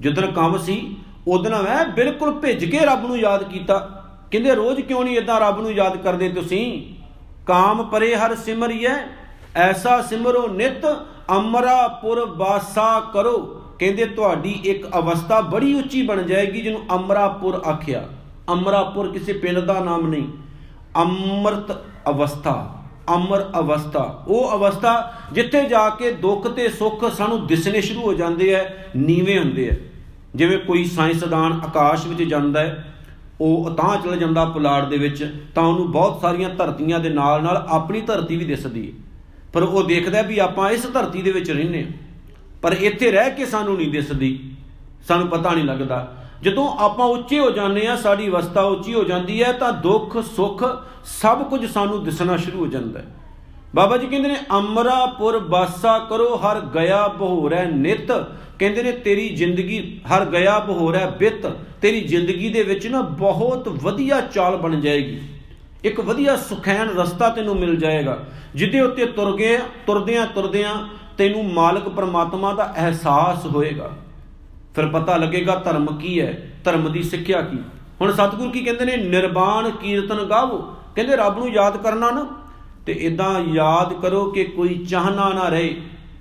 ਜਿੱਦਨ 0.00 0.32
ਕੰਮ 0.32 0.58
ਸੀ, 0.58 0.96
ਉਦੋਂ 1.28 1.62
ਮੈਂ 1.62 1.84
ਬਿਲਕੁਲ 1.84 2.34
ਭਿੱਜ 2.34 2.64
ਕੇ 2.64 2.78
ਰੱਬ 2.78 3.06
ਨੂੰ 3.06 3.18
ਯਾਦ 3.18 3.42
ਕੀਤਾ। 3.42 3.78
ਕਹਿੰਦੇ, 4.30 4.54
ਰੋਜ਼ 4.54 4.80
ਕਿਉਂ 4.80 5.04
ਨਹੀਂ 5.04 5.16
ਇਦਾਂ 5.16 5.40
ਰੱਬ 5.40 5.60
ਨੂੰ 5.60 5.72
ਯਾਦ 5.72 5.96
ਕਰਦੇ 5.96 6.28
ਤੁਸੀਂ? 6.28 6.94
ਕਾਮ 7.46 7.82
ਪਰੇ 7.82 8.16
ਹਰ 8.16 8.34
ਸਿਮਰੀਐ, 8.34 8.94
ਐਸਾ 9.56 10.02
ਸਿਮਰੋ 10.02 10.48
ਨਿਤ, 10.48 10.86
ਅਮਰਾ 11.36 11.88
ਪੁਰ 11.88 12.24
ਬਾਸਾ 12.24 13.00
ਕਰੋ। 13.00 13.62
ਕਹਿੰਦੇ, 13.78 14.04
ਤੁਹਾਡੀ 14.04 14.50
ਇੱਕ 14.50 14.86
ਅਵਸਥਾ 14.98 15.40
ਬੜੀ 15.40 15.74
ਉੱਚੀ 15.74 16.02
ਬਣ 16.02 16.22
ਜਾਏਗੀ 16.22 16.60
ਜਿਹਨੂੰ 16.60 16.80
ਅਮਰਾਪੁਰ 16.94 17.54
ਆਖਿਆ। 17.54 18.08
ਅਮਰਾਪੁਰ 18.52 19.12
ਕਿਸੇ 19.12 19.32
ਪਿੰਡ 19.32 19.58
ਦਾ 19.58 19.80
ਨਾਮ 19.80 20.06
ਨਹੀਂ। 20.06 20.28
ਅੰਮ੍ਰਿਤ 20.96 21.76
ਅਵਸਥਾ। 22.08 22.81
ਅਮਰ 23.14 23.42
ਅਵਸਥਾ। 23.58 24.24
ਉਹ 24.28 24.52
ਅਵਸਥਾ 24.54 25.12
ਜਿੱਥੇ 25.32 25.62
ਜਾ 25.68 25.88
ਕੇ 25.90 26.12
ਦੁੱਖ 26.12 26.48
ਤੇ 26.48 26.68
ਸੁੱਖ 26.68 27.04
ਸਾਨੂੰ 27.12 27.46
ਦਿਸਣੇ 27.46 27.80
ਸ਼ੁਰੂ 27.80 28.00
ਹੋ 28.00 28.14
ਜਾਂਦੇ 28.14 28.52
ਐ, 28.52 28.62
ਨੀਵੇਂ 28.96 29.38
ਹੁੰਦੇ 29.38 29.68
ਐ। 29.68 29.74
ਜਿਵੇਂ 30.34 30.58
ਕੋਈ 30.58 30.84
ਸਾਇੰਸਦਾਨ 30.84 31.52
ਆਕਾਸ਼ 31.52 32.06
ਵਿੱਚ 32.06 32.22
ਜਾਂਦਾ 32.22 32.60
ਹੈ 32.60 32.94
ਉਹ 33.40 33.70
ਤਾਂ 33.70 33.96
ਚਲ 33.96 34.16
ਜਾਂਦਾ 34.16 34.44
ਪੁਲਾੜ 34.44 34.84
ਦੇ 34.84 34.98
ਵਿੱਚ, 34.98 35.34
ਤਾਂ 35.54 35.62
ਉਹਨੂੰ 35.62 35.90
ਬਹੁਤ 35.90 36.20
ਸਾਰੀਆਂ 36.20 36.50
ਧਰਤੀਆਂ 36.50 37.00
ਦੇ 37.00 37.08
ਨਾਲ 37.08 37.42
ਨਾਲ 37.42 37.66
ਆਪਣੀ 37.68 38.00
ਧਰਤੀ 38.00 38.36
ਵੀ 38.36 38.44
ਦਿਸਦੀ 38.44 38.86
ਹੈ 38.86 38.92
ਪਰ 39.52 39.62
ਉਹ 39.62 39.82
ਦੇਖਦਾ 39.82 40.22
ਵੀ 40.22 40.38
ਆਪਾਂ 40.38 40.70
ਇਸ 40.70 40.86
ਧਰਤੀ 40.92 41.22
ਦੇ 41.22 41.32
ਵਿੱਚ 41.32 41.50
ਰਹਿੰਦੇ 41.50 41.84
ਹਾਂ। 41.84 41.92
ਪਰ 42.62 42.72
ਇੱਥੇ 42.72 43.10
ਰਹਿ 43.12 43.30
ਕੇ 43.30 43.46
ਸਾਨੂੰ 43.46 43.76
ਨਹੀਂ 43.76 43.90
ਦਿਸਦੀ। 43.90 44.50
ਸਾਨੂੰ 45.08 45.28
ਪਤਾ 45.28 45.52
ਨਹੀਂ 45.52 45.64
ਲੱਗਦਾ 45.64 46.21
ਜਦੋਂ 46.42 46.68
ਆਪਾਂ 46.78 47.06
ਉੱਚੇ 47.06 47.38
ਹੋ 47.38 47.50
ਜਾਂਦੇ 47.50 47.86
ਆ 47.86 47.96
ਸਾਡੀ 47.96 48.28
ਅਵਸਥਾ 48.28 48.62
ਉੱਚੀ 48.62 48.94
ਹੋ 48.94 49.04
ਜਾਂਦੀ 49.04 49.42
ਹੈ, 49.42 49.52
ਤਾਂ 49.52 49.72
ਦੁੱਖ, 49.72 50.16
ਸੁੱਖ 50.36 50.64
ਸਭ 51.04 51.42
ਕੁਝ 51.42 51.66
ਸਾਨੂੰ 51.66 52.04
ਦਿਸਣਾ 52.04 52.36
ਸ਼ੁਰੂ 52.36 52.58
ਹੋ 52.58 52.66
ਜਾਂਦਾ 52.66 53.00
ਹੈ। 53.00 53.06
ਬਾਬਾ 53.74 53.96
ਜੀ 53.96 54.06
ਕਹਿੰਦੇ 54.06 54.28
ਨੇ, 54.28 54.36
ਅਮਰਾਪੁਰ 54.58 55.38
ਬਾਸਾ 55.38 55.98
ਕਰੋ, 55.98 56.36
ਹਰ 56.36 56.60
ਗਿਆ 56.60 57.08
ਬਹੋਰੈ 57.08 57.64
ਨਿਤ। 57.64 58.12
ਕਹਿੰਦੇ 58.58 58.82
ਨੇ, 58.82 58.92
ਤੇਰੀ 58.92 59.28
ਜ਼ਿੰਦਗੀ, 59.28 60.00
ਹਰ 60.10 60.24
ਗਿਆ 60.24 60.58
ਬਹੋਰੈ 60.58 61.06
ਬਿਤ। 61.10 61.46
ਤੇਰੀ 61.82 62.00
ਜ਼ਿੰਦਗੀ 62.00 62.48
ਦੇ 62.48 62.62
ਵਿੱਚ 62.62 62.86
ਨਾ 62.86 63.00
ਬਹੁਤ 63.00 63.68
ਵਧੀਆ 63.68 64.20
ਚਾਲ 64.20 64.56
ਬਣ 64.56 64.80
ਜਾਏਗੀ। 64.80 65.20
ਇੱਕ 65.84 66.00
ਵਧੀਆ 66.00 66.36
ਸੁਖੈਨ 66.36 66.88
ਰਸਤਾ 66.88 67.28
ਤੈਨੂੰ 67.28 67.56
ਮਿਲ 67.56 67.76
ਜਾਏਗਾ, 67.76 68.18
ਜਿੱਦੇ 68.54 68.80
ਉੱਤੇ 68.80 69.06
ਤੁਰ 69.06 69.36
ਗਏ 69.36 69.58
ਤੁਰਦਿਆਂ 69.86 70.26
ਤੁਰਦਿਆਂ 70.26 70.74
ਤੈਨੂੰ 71.18 71.52
ਮਾਲਕ 71.52 71.88
ਪਰਮਾਤਮਾ 71.88 72.52
ਦਾ 72.54 72.72
ਅਹਿਸਾਸ 72.76 73.46
ਹੋਏਗਾ। 73.46 73.90
ਫਿਰ 74.74 74.86
ਪਤਾ 74.86 75.16
ਲੱਗੇਗਾ 75.16 75.54
ਧਰਮ 75.54 75.86
ਕੀ 75.98 76.20
ਹੈ, 76.20 76.52
ਧਰਮ 76.64 76.92
ਦੀ 76.92 77.02
ਸਿੱਖਿਆ 77.02 77.40
ਕੀ। 77.40 77.58
ਹੁਣ 78.00 78.12
ਸਤਿਗੁਰ 78.12 78.50
ਕੀ 78.50 78.60
ਕਹਿੰਦੇ 78.60 78.84
ਨੇ? 78.84 78.96
ਨਿਰਵਾਣ 78.96 79.70
ਕੀਰਤਨ 79.70 80.22
ਗਾਵੋ। 80.24 80.58
ਕਹਿੰਦੇ 80.94 81.16
ਰੱਬ 81.16 81.38
ਨੂੰ 81.38 81.52
ਯਾਦ 81.52 81.76
ਕਰਨਾ 81.76 82.10
ਨਾ। 82.10 82.26
ਤੇ 82.86 82.92
ਇਦਾਂ 82.92 83.40
ਯਾਦ 83.40 83.92
ਕਰੋ 83.92 84.24
ਕਿ 84.30 84.44
ਕੋਈ 84.44 84.74
ਚਾਹਨਾ 84.84 85.28
ਨਾ 85.28 85.48
ਰਹੇ, 85.48 85.80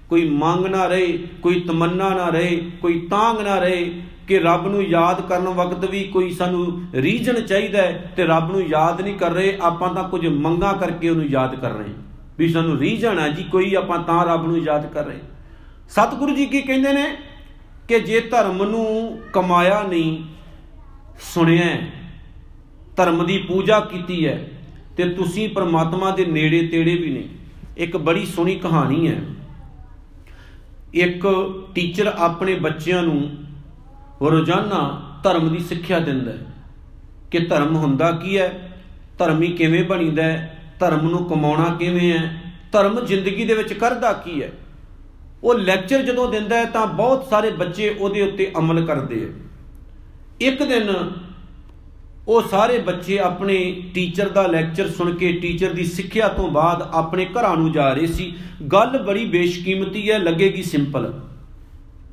ਕੋਈ 0.10 0.30
ਮੰਗ 0.30 0.66
ਨਾ 0.66 0.86
ਰਹੇ, 0.88 1.18
ਕੋਈ 1.42 1.60
ਤਮੰਨਾ 1.60 2.10
ਨਾ 2.10 2.30
ਰਹੇ, 2.30 2.72
ਕੋਈ 2.82 3.00
ਤਾਂਗ 3.12 3.42
ਨਾ 3.42 3.60
ਰਹੇ 3.60 4.02
ਕਿ 4.28 4.40
ਰੱਬ 4.40 4.68
ਨੂੰ 4.68 4.84
ਯਾਦ 4.84 5.22
ਕਰਨ 5.22 5.48
ਵਕਤ 5.50 5.90
ਵੀ 5.90 6.04
ਕੋਈ 6.04 6.30
ਸਾਨੂੰ 6.32 6.86
ਰੀਜਨ 6.94 7.42
ਚਾਹੀਦਾ 7.42 7.82
ਹੈ 7.82 8.14
ਤੇ 8.16 8.26
ਰੱਬ 8.26 8.52
ਨੂੰ 8.52 8.62
ਯਾਦ 8.68 9.02
ਨਹੀਂ 9.02 9.16
ਕਰ 9.16 9.32
ਰਹੇ, 9.32 9.58
ਆਪਾਂ 9.62 9.94
ਤਾਂ 9.94 10.04
ਕੁਝ 10.10 10.28
ਮੰਗਾ 10.28 10.74
ਕਰਕੇ 10.74 11.10
ਉਹਨੂੰ 11.10 11.26
ਯਾਦ 11.26 11.56
ਕਰ 11.56 11.72
ਰਹੇ 11.72 11.94
ਵੀ 12.38 12.50
ਸਾਨੂੰ 12.50 12.78
ਰੀਜਨ 12.78 13.20
ਹੈ 13.20 13.28
ਜੀ, 13.30 13.44
ਕੋਈ 13.44 13.74
ਆਪਾਂ 13.76 14.00
ਤਾਂ 14.00 14.26
ਰੱਬ 14.26 14.48
ਨੂੰ 14.48 14.58
ਯਾਦ 14.58 14.86
ਕਰ 14.86 15.06
ਰਹੇ 15.06 15.20
ਸਤਿਗੁਰੂ 15.90 16.36
ਜੀ 16.36 16.46
ਕੀ 16.46 16.62
ਕਹਿੰਦੇ 16.62 16.94
ਨੇ? 16.94 17.18
ਕਿ 17.92 18.00
ਜੇ 18.00 18.20
ਧਰਮ 18.22 18.64
ਨੂੰ 18.64 19.20
ਕਮਾਇਆ 19.34 19.82
ਨਹੀਂ, 19.84 20.24
ਸੁਣਿਆ 21.34 21.66
ਧਰਮ 22.96 23.26
ਦੀ 23.26 23.38
ਪੂਜਾ 23.38 23.80
ਕੀਤੀ 23.80 24.28
ਹੈ, 24.28 24.48
ਤੇ 24.98 25.10
ਤੁਸੀਂ 25.10 25.48
ਪਰਮਾਤਮਾ 25.50 26.12
ਦੇ 26.12 26.26
ਨੇੜੇ 26.26 26.62
ਤੇੜੇ 26.68 26.96
ਵੀ 26.96 27.10
ਨਹੀਂ 27.10 27.28
ਇੱਕ 27.78 27.98
ਬੜੀ 27.98 28.26
ਸੋਹਣੀ 28.26 28.56
ਕਹਾਣੀ 28.56 29.08
ਹੈ। 29.08 29.18
ਇੱਕ 30.94 31.28
ਟੀਚਰ 31.76 32.08
ਆਪਣੇ 32.08 32.56
ਬੱਚਿਆਂ 32.56 33.04
ਨੂੰ 33.04 33.30
ਰੋਜ਼ਾਨਾ 34.22 34.80
ਧਰਮ 35.24 35.50
ਦੀ 35.50 35.60
ਸਿੱਖਿਆ 35.60 36.00
ਦਿੰਦਾ 36.00 36.32
ਹੈ 36.32 36.46
ਕਿ 37.32 37.40
ਧਰਮ 37.40 37.76
ਹੁੰਦਾ 37.76 38.12
ਕੀ 38.12 38.38
ਹੈ, 38.38 38.50
ਧਰਮੀ 39.20 39.48
ਕਿਵੇਂ 39.48 39.84
ਬਣੀਦਾ 39.84 40.24
ਹੈ, 40.24 40.74
ਧਰਮ 40.80 41.10
ਨੂੰ 41.10 41.24
ਕਮਾਉਣਾ 41.26 41.76
ਕਿਵੇਂ 41.80 42.12
ਹੈ, 42.14 42.42
ਧਰਮ 42.72 43.06
ਜ਼ਿੰਦਗੀ 43.06 43.46
ਦੇ 43.46 43.54
ਵਿੱਚ 43.54 43.74
ਕਰਦਾ 43.74 44.14
ਕੀ 44.14 44.42
ਹੈ। 44.44 44.52
ਉਹ 45.44 45.54
ਲੈਕਚਰ 45.56 46.02
ਜਦੋਂ 46.02 46.28
ਦਿੰਦਾ 46.32 46.58
ਹੈ 46.58 46.66
ਤਾਂ 46.66 46.88
ਬਹੁਤ 46.88 47.28
ਸਾਰੇ 47.30 47.50
ਬੱਚੇ 47.50 47.90
ਉਹਦੇ 47.90 48.22
ਉੱਤੇ 48.22 48.52
ਅਮਲ 48.58 48.86
ਕਰਦੇ 48.86 49.24
ਆ। 49.24 49.28
ਇੱਕ 50.42 50.64
ਦਿਨ 50.64 50.96
ਉਹ 52.28 52.42
ਸਾਰੇ 52.42 52.78
ਬੱਚੇ 52.78 53.18
ਆਪਣੇ 53.20 53.56
ਟੀਚਰ 53.94 54.30
ਦਾ 54.30 54.46
ਲੈਕਚਰ 54.48 54.90
ਸੁਣ 54.90 55.16
ਕੇ 55.16 55.32
ਟੀਚਰ 55.32 55.74
ਦੀ 55.74 55.84
ਸਿੱਖਿਆ 55.84 56.28
ਤੋਂ 56.28 56.48
ਬਾਅਦ 56.50 56.82
ਆਪਣੇ 56.94 57.26
ਘਰਾਂ 57.26 57.56
ਨੂੰ 57.58 57.72
ਜਾ 57.72 57.94
ਰਹੇ 57.94 58.08
ਸੀ। 58.08 58.34
ਗੱਲ 58.74 58.98
ਬੜੀ 59.04 59.26
ਬੇਸ਼ਕੀਮਤੀ 59.26 60.12
ਹੈ, 60.12 60.18
ਲੱਗੇਗੀ 60.20 60.64
ਸਿੰਪਲ 60.64 61.14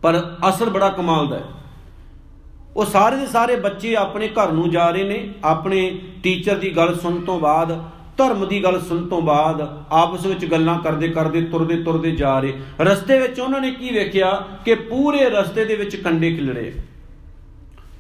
ਪਰ 0.03 0.37
ਅਸਰ 0.49 0.71
ਬੜਾ 0.71 0.89
ਕਮਾਲ 0.89 1.29
ਦਾ 1.29 1.37
ਹੈ। 1.37 1.45
ਉਹ 2.77 2.85
ਸਾਰੇ 2.85 3.17
ਦੇ 3.17 3.27
ਸਾਰੇ 3.27 3.57
ਬੱਚੇ 3.57 3.95
ਆਪਣੇ 3.97 4.29
ਘਰ 4.29 4.53
ਨੂੰ 4.53 4.71
ਜਾ 4.71 4.91
ਰਹੇ 4.91 5.05
ਨੇ, 5.05 5.35
ਆਪਣੇ 5.45 6.01
ਟੀਚਰ 6.23 6.57
ਦੀ 6.57 6.77
ਗੱਲ 6.77 6.99
ਸੁਣਨ 6.99 7.21
ਤੋਂ 7.21 7.41
ਬਾਅਦ 7.41 7.79
ਧਰਮ 8.19 8.49
ਦੀ 8.49 8.63
ਗੱਲ 8.63 8.81
ਸੁਣਨ 8.81 9.09
ਤੋਂ 9.09 9.23
ਬਾਅਦ 9.23 9.85
ਆਪਸ 9.91 10.27
ਵਿੱਚ 10.27 10.45
ਗੱਲਾਂ 10.45 10.79
ਕਰਦੇ 10.79 11.09
ਕਰਦੇ 11.09 11.41
ਤੁਰਦੇ 11.43 11.83
ਤੁਰਦੇ 11.83 12.11
ਜਾ 12.11 12.41
ਰਹੇ। 12.41 12.53
ਰਸਤੇ 12.81 13.19
ਵਿੱਚ 13.19 13.41
ਉਹਨਾਂ 13.41 13.61
ਨੇ 13.61 13.71
ਕੀ 13.71 13.91
ਵੇਖਿਆ 13.91 14.31
ਕਿ 14.65 14.75
ਪੂਰੇ 14.75 15.29
ਰਸਤੇ 15.31 15.65
ਦੇ 15.65 15.77
ਵਿੱਚ 15.77 15.97
ਕੰਡੇ 15.97 16.31
ਖਿਲੜੇ। 16.37 16.73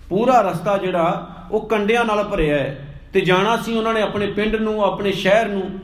ਪੂਰਾ 0.09 0.41
ਰਸਤਾ 0.41 0.77
ਜਿਹੜਾ 0.79 1.35
ਉਹ 1.51 1.69
ਕੰਡਿਆਂ 1.69 2.05
ਨਾਲ 2.05 2.25
ਭਰਿਆ 2.25 2.59
ਹੈ 2.59 3.01
ਤੇ 3.13 3.21
ਜਾਣਾ 3.21 3.57
ਸੀ 3.57 3.75
ਉਹਨਾਂ 3.75 3.95
ਨੇ 3.95 4.03
ਆਪਣੇ 4.03 4.27
ਪਿੰਡ 4.27 4.57
ਨੂੰ, 4.57 4.85
ਆਪਣੇ 4.85 5.13
ਸ਼ਹਿਰ 5.13 5.49
ਨੂੰ 5.49 5.79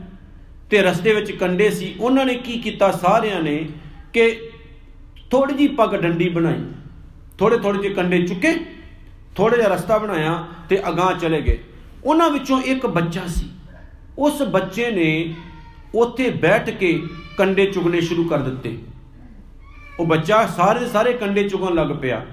ਤੇ 0.69 0.81
ਰਸਤੇ 0.81 1.13
ਵਿੱਚ 1.13 1.31
ਕੰਡੇ 1.31 1.69
ਸੀ। 1.69 1.95
ਉਹਨਾਂ 1.99 2.25
ਨੇ 2.25 2.35
ਕੀ 2.35 2.59
ਕੀਤਾ? 2.59 2.91
ਸਾਰਿਆਂ 2.91 3.41
ਨੇ 3.41 3.69
ਕਿ 4.13 4.49
ਥੋੜੀ 5.31 5.53
ਜੀ 5.53 5.67
ਪੱਗ 5.67 5.95
ਡੰਡੀ 5.95 6.29
ਬਣਾਈ। 6.29 6.63
ਥੋੜੇ 7.37 7.57
ਥੋੜੇ 7.57 7.79
ਜਿਹੇ 7.79 7.93
ਕੰਡੇ 7.93 8.21
ਚੁੱਕੇ 8.21 8.53
ਥੋੜਾ 9.35 9.57
ਜਿਹਾ 9.57 9.67
ਰਸਤਾ 9.67 9.97
ਬਣਾਇਆ 9.97 10.45
ਤੇ 10.69 10.81
ਅਗਾਹ 10.89 11.13
ਚਲੇ 11.13 11.41
ਗਏ। 11.41 11.59
ਉਹਨਾਂ 12.03 12.29
ਵਿੱਚੋਂ 12.29 12.61
ਇੱਕ 12.61 12.85
ਬੱਚਾ 12.87 13.21
ਸੀ। 13.27 13.49
ਉਸ 14.19 14.41
ਬੱਚੇ 14.41 14.91
ਨੇ 14.91 15.33
ਉੱਥੇ 15.95 16.29
ਬੈਠ 16.29 16.69
ਕੇ 16.69 17.03
ਕੰਡੇ 17.37 17.65
ਚੁਗਣੇ 17.65 18.01
ਸ਼ੁਰੂ 18.01 18.23
ਕਰ 18.23 18.37
ਦਿੱਤੇ। 18.37 18.77
ਉਹ 19.99 20.05
ਬੱਚਾ 20.05 20.45
ਸਾਰੇ 20.47 20.79
ਦੇ 20.79 20.87
ਸਾਰੇ 20.87 21.13
ਕੰਡੇ 21.13 21.49
ਚੁਗਣ 21.49 21.73
ਲੱਗ 21.75 21.87
ਪਿਆ। 21.87 22.25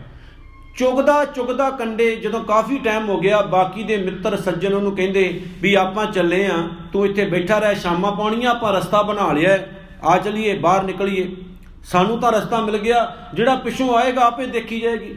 ਚੁਗਦਾ 0.79 1.25
ਚੁਗਦਾ 1.25 1.71
ਕੰਡੇ 1.71 2.17
ਜਦੋਂ 2.17 2.45
ਕਾਫੀ 2.45 2.79
ਟਾਈਮ 2.79 3.09
ਹੋ 3.09 3.21
ਗਿਆ, 3.21 3.43
ਬਾਕੀ 3.43 3.83
ਦੇ 3.83 3.97
ਮਿੱਤਰ 3.97 4.37
ਸੱਜਣ 4.37 4.75
ਉਹਨੂੰ 4.75 4.97
ਕਹਿੰਦੇ 4.97 5.43
ਵੀ 5.63 5.75
ਆਪਾਂ 5.75 6.07
ਚੱਲੇ 6.07 6.47
ਆ, 6.47 6.69
ਤੂੰ 6.93 7.07
ਇੱਥੇ 7.07 7.25
ਬੈਠਾ 7.25 7.59
ਰਹਿ, 7.59 7.75
ਸ਼ਾਮਾਂ 7.75 8.13
ਪਾਉਣੀਆਂ, 8.13 8.51
ਆਪਾਂ 8.51 8.73
ਰਸਤਾ 8.73 9.03
ਬਣਾ 9.03 9.33
ਲਿਆ, 9.33 9.59
ਆ 10.05 10.19
ਚਲੀਏ, 10.19 10.59
ਬਾਹਰ 10.59 10.83
ਨਿਕਲੀਏ। 10.83 11.37
ਸਾਨੂੰ 11.85 12.19
ਤਾਂ 12.21 12.33
ਰਸਤਾ 12.33 12.61
ਮਿਲ 12.61 12.79
ਗਿਆ, 12.79 13.17
ਜਿਹੜਾ 13.35 13.55
ਪਿੱਛੋਂ 13.55 13.95
ਆਏਗਾ, 13.95 14.27
ਆਪੇ 14.27 14.47
ਦੇਖੀ 14.47 14.81
ਜਾਏਗੀ। 14.81 15.15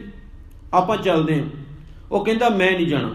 ਆਪਾਂ 0.74 0.96
ਚੱਲਦੇ 0.96 1.40
ਹਾਂ 1.40 1.46
ਉਹ 2.12 2.24
ਕਹਿੰਦਾ, 2.24 2.48
ਮੈਂ 2.48 2.72
ਨਹੀਂ 2.72 2.86
ਜਾਣਾ। 2.86 3.10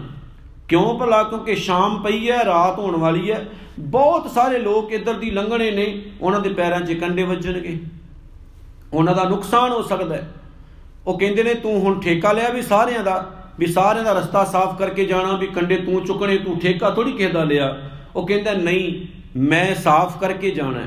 ਕਿਉਂ 0.72 0.98
ਭਲਾ? 0.98 1.22
ਕਿਉਂਕਿ 1.22 1.54
ਸ਼ਾਮ 1.54 2.02
ਪਈ 2.02 2.30
ਹੈ, 2.30 2.44
ਰਾਤ 2.44 2.78
ਹੋਣ 2.78 2.96
ਵਾਲੀ 2.96 3.30
ਹੈ। 3.30 3.48
ਬਹੁਤ 3.78 4.30
ਸਾਰੇ 4.30 4.58
ਲੋਕ 4.58 4.92
ਇੱਧਰ 4.92 5.14
ਦੀ 5.14 5.30
ਲੰਘਣੇ 5.30 5.70
ਨੇ, 5.70 6.02
ਉਹਨਾਂ 6.20 6.40
ਦੇ 6.40 6.48
ਪੈਰਾਂ 6.48 6.80
'ਚ 6.80 6.92
ਕੰਡੇ 6.92 7.22
ਵੱਜਣਗੇ। 7.22 7.80
ਉਹਨਾਂ 8.92 9.14
ਦਾ 9.14 9.24
ਨੁਕਸਾਨ 9.24 9.72
ਹੋ 9.72 9.82
ਸਕਦਾ 9.82 10.14
ਹੈ। 10.14 10.32
ਉਹ 11.06 11.18
ਕਹਿੰਦੇ 11.18 11.42
ਨੇ, 11.42 11.54
ਤੂੰ 11.54 11.80
ਹੁਣ 11.80 12.00
ਠੇਕਾ 12.00 12.32
ਲਿਆ 12.32 12.48
ਵੀ 12.48 12.62
ਸਾਰਿਆਂ 12.62 13.02
ਦਾ, 13.04 13.30
ਵੀ 13.58 13.66
ਸਾਰਿਆਂ 13.66 14.04
ਦਾ 14.04 14.12
ਰਸਤਾ 14.12 14.44
ਸਾਫ਼ 14.44 14.78
ਕਰਕੇ 14.78 15.04
ਜਾਣਾ, 15.04 15.36
ਵੀ 15.36 15.46
ਕੰਡੇ 15.46 15.76
ਤੂੰ 15.76 16.04
ਚੁੱਕਣੇ, 16.04 16.36
ਤੂੰ 16.36 16.60
ਠੇਕਾ 16.60 16.90
ਥੋੜੀ 16.90 17.12
ਕਿਸੇ 17.12 17.32
ਦਾ 17.32 17.44
ਲਿਆ। 17.44 17.90
ਉਹ 18.16 18.26
ਕਹਿੰਦਾ, 18.26 18.52
ਨਹੀਂ, 18.52 19.06
ਮੈਂ 19.38 19.74
ਸਾਫ਼ 19.74 20.18
ਕਰਕੇ 20.18 20.50
ਜਾਣਾ 20.50 20.80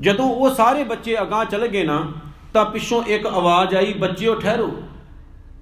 ਜਦੋਂ 0.00 0.24
ਉਹ 0.24 0.54
ਸਾਰੇ 0.54 0.84
ਬੱਚੇ 0.84 1.22
ਅਗਾਹ 1.22 1.44
ਚਲ 1.44 1.66
ਗਏ 1.66 1.84
ਨਾ, 1.84 2.12
ਤਾਂ 2.54 2.64
ਪਿੱਛੋਂ 2.64 3.02
ਇੱਕ 3.02 3.26
ਆਵਾਜ਼ 3.26 3.74
ਆਈ, 3.74 3.92
ਬੱਚਿਓ, 3.92 4.34
ਠਹਿਰੋ। 4.34 4.82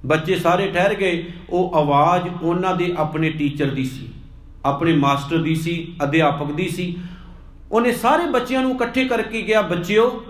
ਬੱਚੇ 0.06 0.36
ਸਾਰੇ 0.36 0.70
ਠਹਿਰ 0.70 0.94
ਗਏ, 0.94 1.25
ਉਹ 1.50 1.75
ਆਵਾਜ਼ 1.75 2.28
ਉਹਨਾਂ 2.42 2.75
ਦੇ 2.76 2.92
ਆਪਣੇ 2.98 3.30
ਟੀਚਰ 3.30 3.70
ਦੀ 3.70 3.84
ਸੀ, 3.84 4.08
ਆਪਣੇ 4.64 4.92
ਮਾਸਟਰ 4.96 5.38
ਦੀ 5.38 5.54
ਸੀ, 5.54 5.94
ਅਧਿਆਪਕ 6.04 6.52
ਦੀ 6.52 6.68
ਸੀ। 6.68 6.96
ਉਹਨੇ 7.72 7.92
ਸਾਰੇ 7.92 8.26
ਬੱਚਿਆਂ 8.26 8.62
ਨੂੰ 8.62 8.75
ਇਕੱਠੇ 8.75 9.04
ਕਰਕੇ 9.04 9.42
ਗਿਆ 9.42 9.62
ਬੱਚਿਓ, 9.62 10.25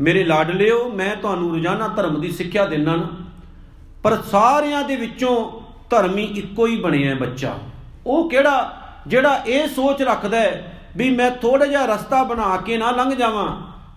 ਮੇਰੇ 0.00 0.24
ਲਾਡਲਿਓ, 0.24 0.88
ਮੈਂ 0.90 1.14
ਤੁਹਾਨੂੰ 1.16 1.50
ਰੋਜ਼ਾਨਾ 1.50 1.88
ਧਰਮ 1.88 2.20
ਦੀ 2.20 2.30
ਸਿੱਖਿਆ 2.32 2.64
ਦਿੰਨਾ 2.66 2.96
ਨਾ, 2.96 3.08
ਪਰ 4.02 4.16
ਸਾਰਿਆਂ 4.22 4.82
ਦੇ 4.84 4.96
ਵਿੱਚੋਂ 4.96 5.36
ਧਰਮੀ 5.90 6.22
ਇੱਕੋ 6.36 6.66
ਹੀ 6.66 6.76
ਬਣਿਆ 6.76 7.14
ਬੱਚਾ। 7.14 7.58
ਉਹ 8.06 8.28
ਕਿਹੜਾ, 8.30 8.72
ਜਿਹੜਾ 9.06 9.42
ਇਹ 9.46 9.68
ਸੋਚ 9.68 10.02
ਰੱਖਦਾ 10.02 10.40
ਹੈ 10.40 10.80
ਵੀ 10.96 11.10
ਮੈਂ 11.10 11.30
ਥੋੜਾ 11.32 11.66
ਜਿਹਾ 11.66 11.84
ਰਸਤਾ 11.86 12.22
ਬਣਾ 12.24 12.56
ਕੇ 12.56 12.76
ਨਾ 12.76 12.90
ਲੰਘ 12.90 13.14
ਜਾਵਾਂ 13.14 13.46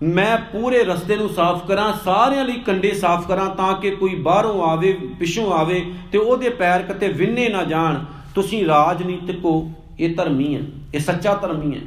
ਮੈਂ 0.04 0.38
ਪੂਰੇ 0.38 0.84
ਰਸਤੇ 0.84 1.16
ਨੂੰ 1.16 1.30
ਸਾਫ਼ 1.30 1.68
ਕਰਾਂ, 1.68 1.94
ਸਾਰਿਆਂ 2.06 2.46
ਲਈ 2.46 2.54
ਕੰਡੇ 2.54 2.92
ਸਾਫ਼ 2.92 3.28
ਕਰਾਂ 3.28 3.50
ਤਾਂ 3.50 3.74
ਕਿ 3.74 3.92
ਕੋਈ 3.92 4.16
ਬਾਹਰੋਂ 4.16 4.64
ਆਵੇ, 4.64 4.94
ਪਿੱਛੋਂ 5.20 5.54
ਆਵੇ 5.54 5.94
ਤੇ 6.12 6.18
ਉਹਦੇ 6.18 6.50
ਪੈਰ 6.50 6.82
ਕਿਤੇ 6.82 7.08
ਵਿੰਨੇ 7.08 7.50
ਨਾ 7.50 7.64
ਜਾਣ। 7.64 8.04
ਤੁਸੀਂ 8.36 8.66
ਰਾਜਨੀਤਿਕੋ 8.66 9.72
ਇਹ 10.00 10.16
ਧਰਮੀ 10.16 10.56
ਹੈ, 10.56 10.62
ਇਹ 10.94 11.00
ਸੱਚਾ 11.00 11.34
ਧਰਮੀ 11.34 11.76
ਹੈ। 11.76 11.82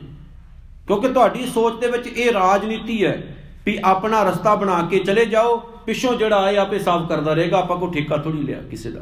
ਕਿਉਂਕਿ 0.87 1.09
ਤੁਹਾਡੀ 1.09 1.47
ਸੋਚ 1.47 1.81
ਦੇ 1.81 1.87
ਵਿੱਚ 1.87 2.07
ਇਹ 2.07 2.33
ਰਾਜਨੀਤੀ 2.33 3.05
ਹੈ 3.05 3.37
ਵੀ 3.67 3.79
ਆਪਣਾ 3.85 4.23
ਰਸਤਾ 4.23 4.55
ਬਣਾ 4.55 4.83
ਕੇ 4.83 4.99
ਚਲੇ 4.99 5.27
ਜਾਓ, 5.27 5.57
ਪਿੱਛੋਂ 5.57 6.15
ਜਿਹੜਾ 6.15 6.41
ਆਏ 6.41 6.57
ਆਪੇ 6.57 6.79
ਸਾਫ਼ 6.79 7.09
ਕਰਦਾ 7.09 7.33
ਰਹੇਗਾ, 7.33 7.59
ਆਪਾਂ 7.59 7.77
ਕੋ 7.77 7.87
ਠੇਕਾ 7.87 8.17
ਥੋੜੀ 8.17 8.39
ਲਿਆ 8.39 8.63
ਕਿਸੇ 8.71 8.91
ਦਾ। 8.91 9.01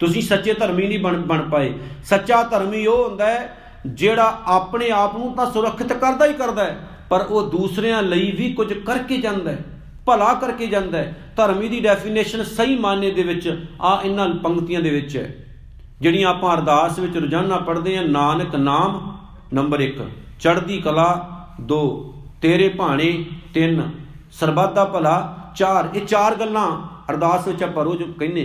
ਤੁਸੀਂ 0.00 0.22
ਸੱਚੇ 0.22 0.54
ਧਰਮੀ 0.54 0.88
ਨਹੀਂ 0.88 0.98
ਬਣ 0.98 1.16
ਬਣ 1.16 1.42
ਪਾਏ। 1.50 1.74
ਸੱਚਾ 2.04 2.42
ਧਰਮੀ 2.42 2.86
ਉਹ 2.86 3.08
ਹੁੰਦਾ 3.08 3.26
ਹੈ 3.26 3.56
ਜਿਹੜਾ 3.86 4.42
ਆਪਣੇ 4.46 4.90
ਆਪ 4.90 5.16
ਨੂੰ 5.16 5.34
ਤਾਂ 5.34 5.50
ਸੁਰੱਖਿਅਤ 5.50 5.92
ਕਰਦਾ 5.92 6.26
ਹੀ 6.26 6.32
ਕਰਦਾ 6.32 6.64
ਹੈ। 6.64 6.88
ਪਰ 7.12 7.20
ਉਹ 7.20 7.48
ਦੂਸਰਿਆਂ 7.50 8.02
ਲਈ 8.02 8.30
ਵੀ 8.30 8.52
ਕੁਝ 8.54 8.72
ਕਰਕੇ 8.72 9.16
ਜਾਂਦਾ 9.16 9.50
ਹੈ, 9.50 9.64
ਭਲਾ 10.06 10.32
ਕਰਕੇ 10.34 10.66
ਜਾਂਦਾ 10.66 10.98
ਹੈ। 10.98 11.32
ਧਰਮੀ 11.36 11.68
ਦੀ 11.68 11.80
ਡੈਫੀਨੇਸ਼ਨ 11.80 12.42
ਸਹੀ 12.44 12.76
ਮਾਨੇ 12.78 13.10
ਦੇ 13.10 13.22
ਵਿੱਚ 13.22 13.48
ਆ 13.80 14.00
ਇਹਨਾਂ 14.04 14.28
ਪੰਕਤੀਆਂ 14.44 14.80
ਦੇ 14.80 14.90
ਵਿੱਚ 14.90 15.16
ਹੈ। 15.16 15.34
ਜਿਹੜੀਆਂ 16.00 16.28
ਆਪਾਂ 16.28 16.54
ਅਰਦਾਸ 16.54 16.98
ਵਿੱਚ 16.98 17.16
ਰੋਜ਼ਾਨਾ 17.16 17.56
ਪੜ੍ਹਦੇ 17.58 17.96
ਹਾਂ, 17.96 18.04
ਨਾਨਕ 18.04 18.56
ਨਾਮ, 18.56 19.16
ਨੰਬਰ 19.52 19.80
1 19.80 20.00
ਚੜ੍ਹਦੀ 20.40 20.80
ਕਲਾ 20.80 21.10
2 21.66 21.82
ਤੇਰੇ 22.42 22.68
ਭਾਣੇ 22.68 23.12
3 23.54 23.82
ਸਰਬੱਤ 24.32 24.72
ਦਾ 24.74 24.84
ਭਲਾ 24.84 25.14
4 25.56 25.88
ਇਹ 25.94 26.06
ਚਾਰ 26.06 26.34
ਗੱਲਾਂ 26.34 26.66
ਅਰਦਾਸ 27.10 27.48
ਵਿੱਚ 27.48 27.62
ਆਪਾਂ 27.62 27.84
ਰੋਜ਼ 27.84 28.02
ਕਹਿੰਨੇ 28.18 28.44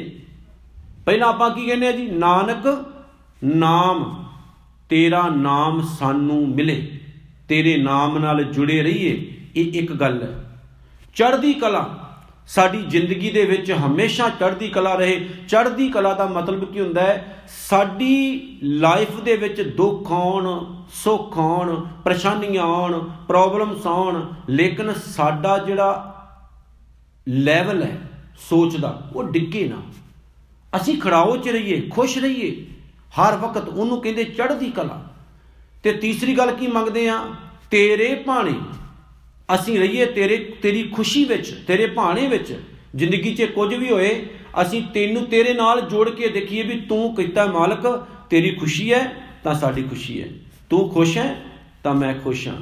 ਪਹਿਲਾਂ 1.06 1.28
ਆਪਾਂ 1.30 1.50
ਕੀ 1.50 1.66
ਕਹਿੰਦੇ 1.66 1.88
ਆ 1.88 1.92
ਜੀ? 1.92 2.06
ਨਾਨਕ 2.08 2.68
ਨਾਮ, 3.44 4.26
ਤੇਰਾ 4.90 5.28
ਨਾਮ 5.30 5.82
ਸਾਨੂੰ 6.00 6.48
ਮਿਲੇ। 6.50 6.97
ਤੇਰੇ 7.48 7.78
ਨਾਮ 7.78 8.18
ਨਾਲ 8.18 8.44
ਜੁੜੇ 8.44 8.84
ਰਹੀਏ, 8.84 9.38
ਇਹ 9.56 9.74
ਇੱਕ 9.74 9.94
ਗੱਲ 9.94 10.24
ਹੈ। 10.24 10.60
ਚੜ੍ਹਦੀ 11.16 11.54
ਕਲਾ, 11.54 12.14
ਸਾਡੀ 12.48 12.82
ਜ਼ਿੰਦਗੀ 12.88 13.30
ਦੇ 13.30 13.46
ਵਿੱਚ 13.46 13.72
ਹਮੇਸ਼ਾ 13.72 14.30
ਚੜ੍ਹਦੀ 14.30 14.68
ਕਲਾ 14.68 14.96
ਰਹੇ। 14.96 15.30
ਚੜ੍ਹਦੀ 15.48 15.90
ਕਲਾ 15.90 16.14
ਦਾ 16.14 16.26
ਮਤਲਬ 16.26 16.74
ਕੀ 16.74 16.80
ਹੁੰਦਾ 16.80 17.02
ਹੈ? 17.02 17.44
ਸਾਡੀ 17.70 18.42
ਲਾਈਫ 18.64 19.20
ਦੇ 19.22 19.38
ਵਿੱਚ 19.38 19.62
ਦੁੱਖ 19.62 20.12
ਆਉਣ, 20.12 20.76
ਸੁੱਖ 20.94 21.38
ਆਉਣ, 21.38 21.86
ਪਰੇਸ਼ਾਨੀਆਂ 22.06 22.64
ਆਉਣ 22.64 23.10
ਪ੍ਰੋਬਲਮਸ 23.28 23.88
ਆਉਣ, 23.88 24.34
ਲੇਕਿਨ 24.50 24.94
ਸਾਡਾ 24.94 25.58
ਜਿਹੜਾ 25.58 26.14
ਲੈਵਲ 27.28 27.84
ਹੈ 27.84 28.02
ਸੋਚ 28.50 28.78
ਦਾ, 28.78 29.10
ਉਹ 29.16 29.24
ਡਿੱਗੇ 29.24 29.68
ਨਾ। 29.68 29.82
ਅਸੀਂ 30.76 31.02
ਖੜਾਓ 31.02 31.38
ਚ 31.38 31.50
ਰਹੀਏ, 31.50 31.82
ਖੁਸ਼ 31.82 32.18
ਰਹੀਏ। 32.18 32.66
ਹਰ 33.22 33.38
ਵਕਤ 33.38 33.68
ਉਹਨੂੰ 33.68 34.02
ਕਹਿੰਦੇ 34.02 34.24
ਚੜ੍ਹਦੀ 34.24 34.72
ਕਲਾ। 34.72 35.07
ਤੇ 35.84 35.94
ਤੀਸਰੀ 35.94 36.38
ਗੱਲ 36.38 36.52
ਕੀ 36.52 36.68
ਮੰਗਦੇ 36.68 37.10
ਆ? 37.10 37.34
ਤੇਰੇ 37.72 38.16
ਭਾਣੇ। 38.16 38.54
ਅਸੀਂ 39.56 39.80
ਰਹੀਏ 39.80 40.06
ਤੇਰੇ, 40.06 40.38
ਤੇਰੀ 40.62 40.84
ਖੁਸ਼ੀ 40.84 41.26
ਵਿੱਚ, 41.26 41.52
ਤੇਰੇ 41.68 41.88
ਭਾਣੇ 41.88 42.28
ਵਿੱਚ। 42.28 42.60
ਜ਼ਿੰਦਗੀ 42.96 43.36
'ਚ 43.36 43.44
ਕੁਝ 43.44 43.76
ਵੀ 43.76 43.92
ਹੋਏ, 43.92 44.26
ਅਸੀਂ 44.62 44.84
ਤੈਨੂੰ 44.84 45.26
ਤੇਰੇ 45.26 45.54
ਨਾਲ 45.54 45.82
ਜੋੜ 45.82 46.10
ਕੇ 46.10 46.28
ਦੇਖੀਏ 46.28 46.64
ਵੀ 46.64 46.80
ਤੂੰ 46.80 47.16
ਕੀਤਾ 47.16 47.46
ਮਾਲਕ, 47.46 48.08
ਤੇਰੀ 48.30 48.56
ਖੁਸ਼ੀ 48.56 48.94
ਹੈ 48.94 49.14
ਤਾਂ 49.44 49.56
ਸਾਡੀ 49.56 49.84
ਖੁਸ਼ੀ 49.84 50.22
ਹੈ। 50.22 50.28
ਤੂੰ 50.70 50.90
ਖੁਸ਼ 50.90 51.18
ਹੈ 51.18 51.44
ਤਾਂ 51.84 51.94
ਮੈਂ 51.94 52.16
ਖੁਸ਼ 52.24 52.48
ਹਾਂ। 52.48 52.62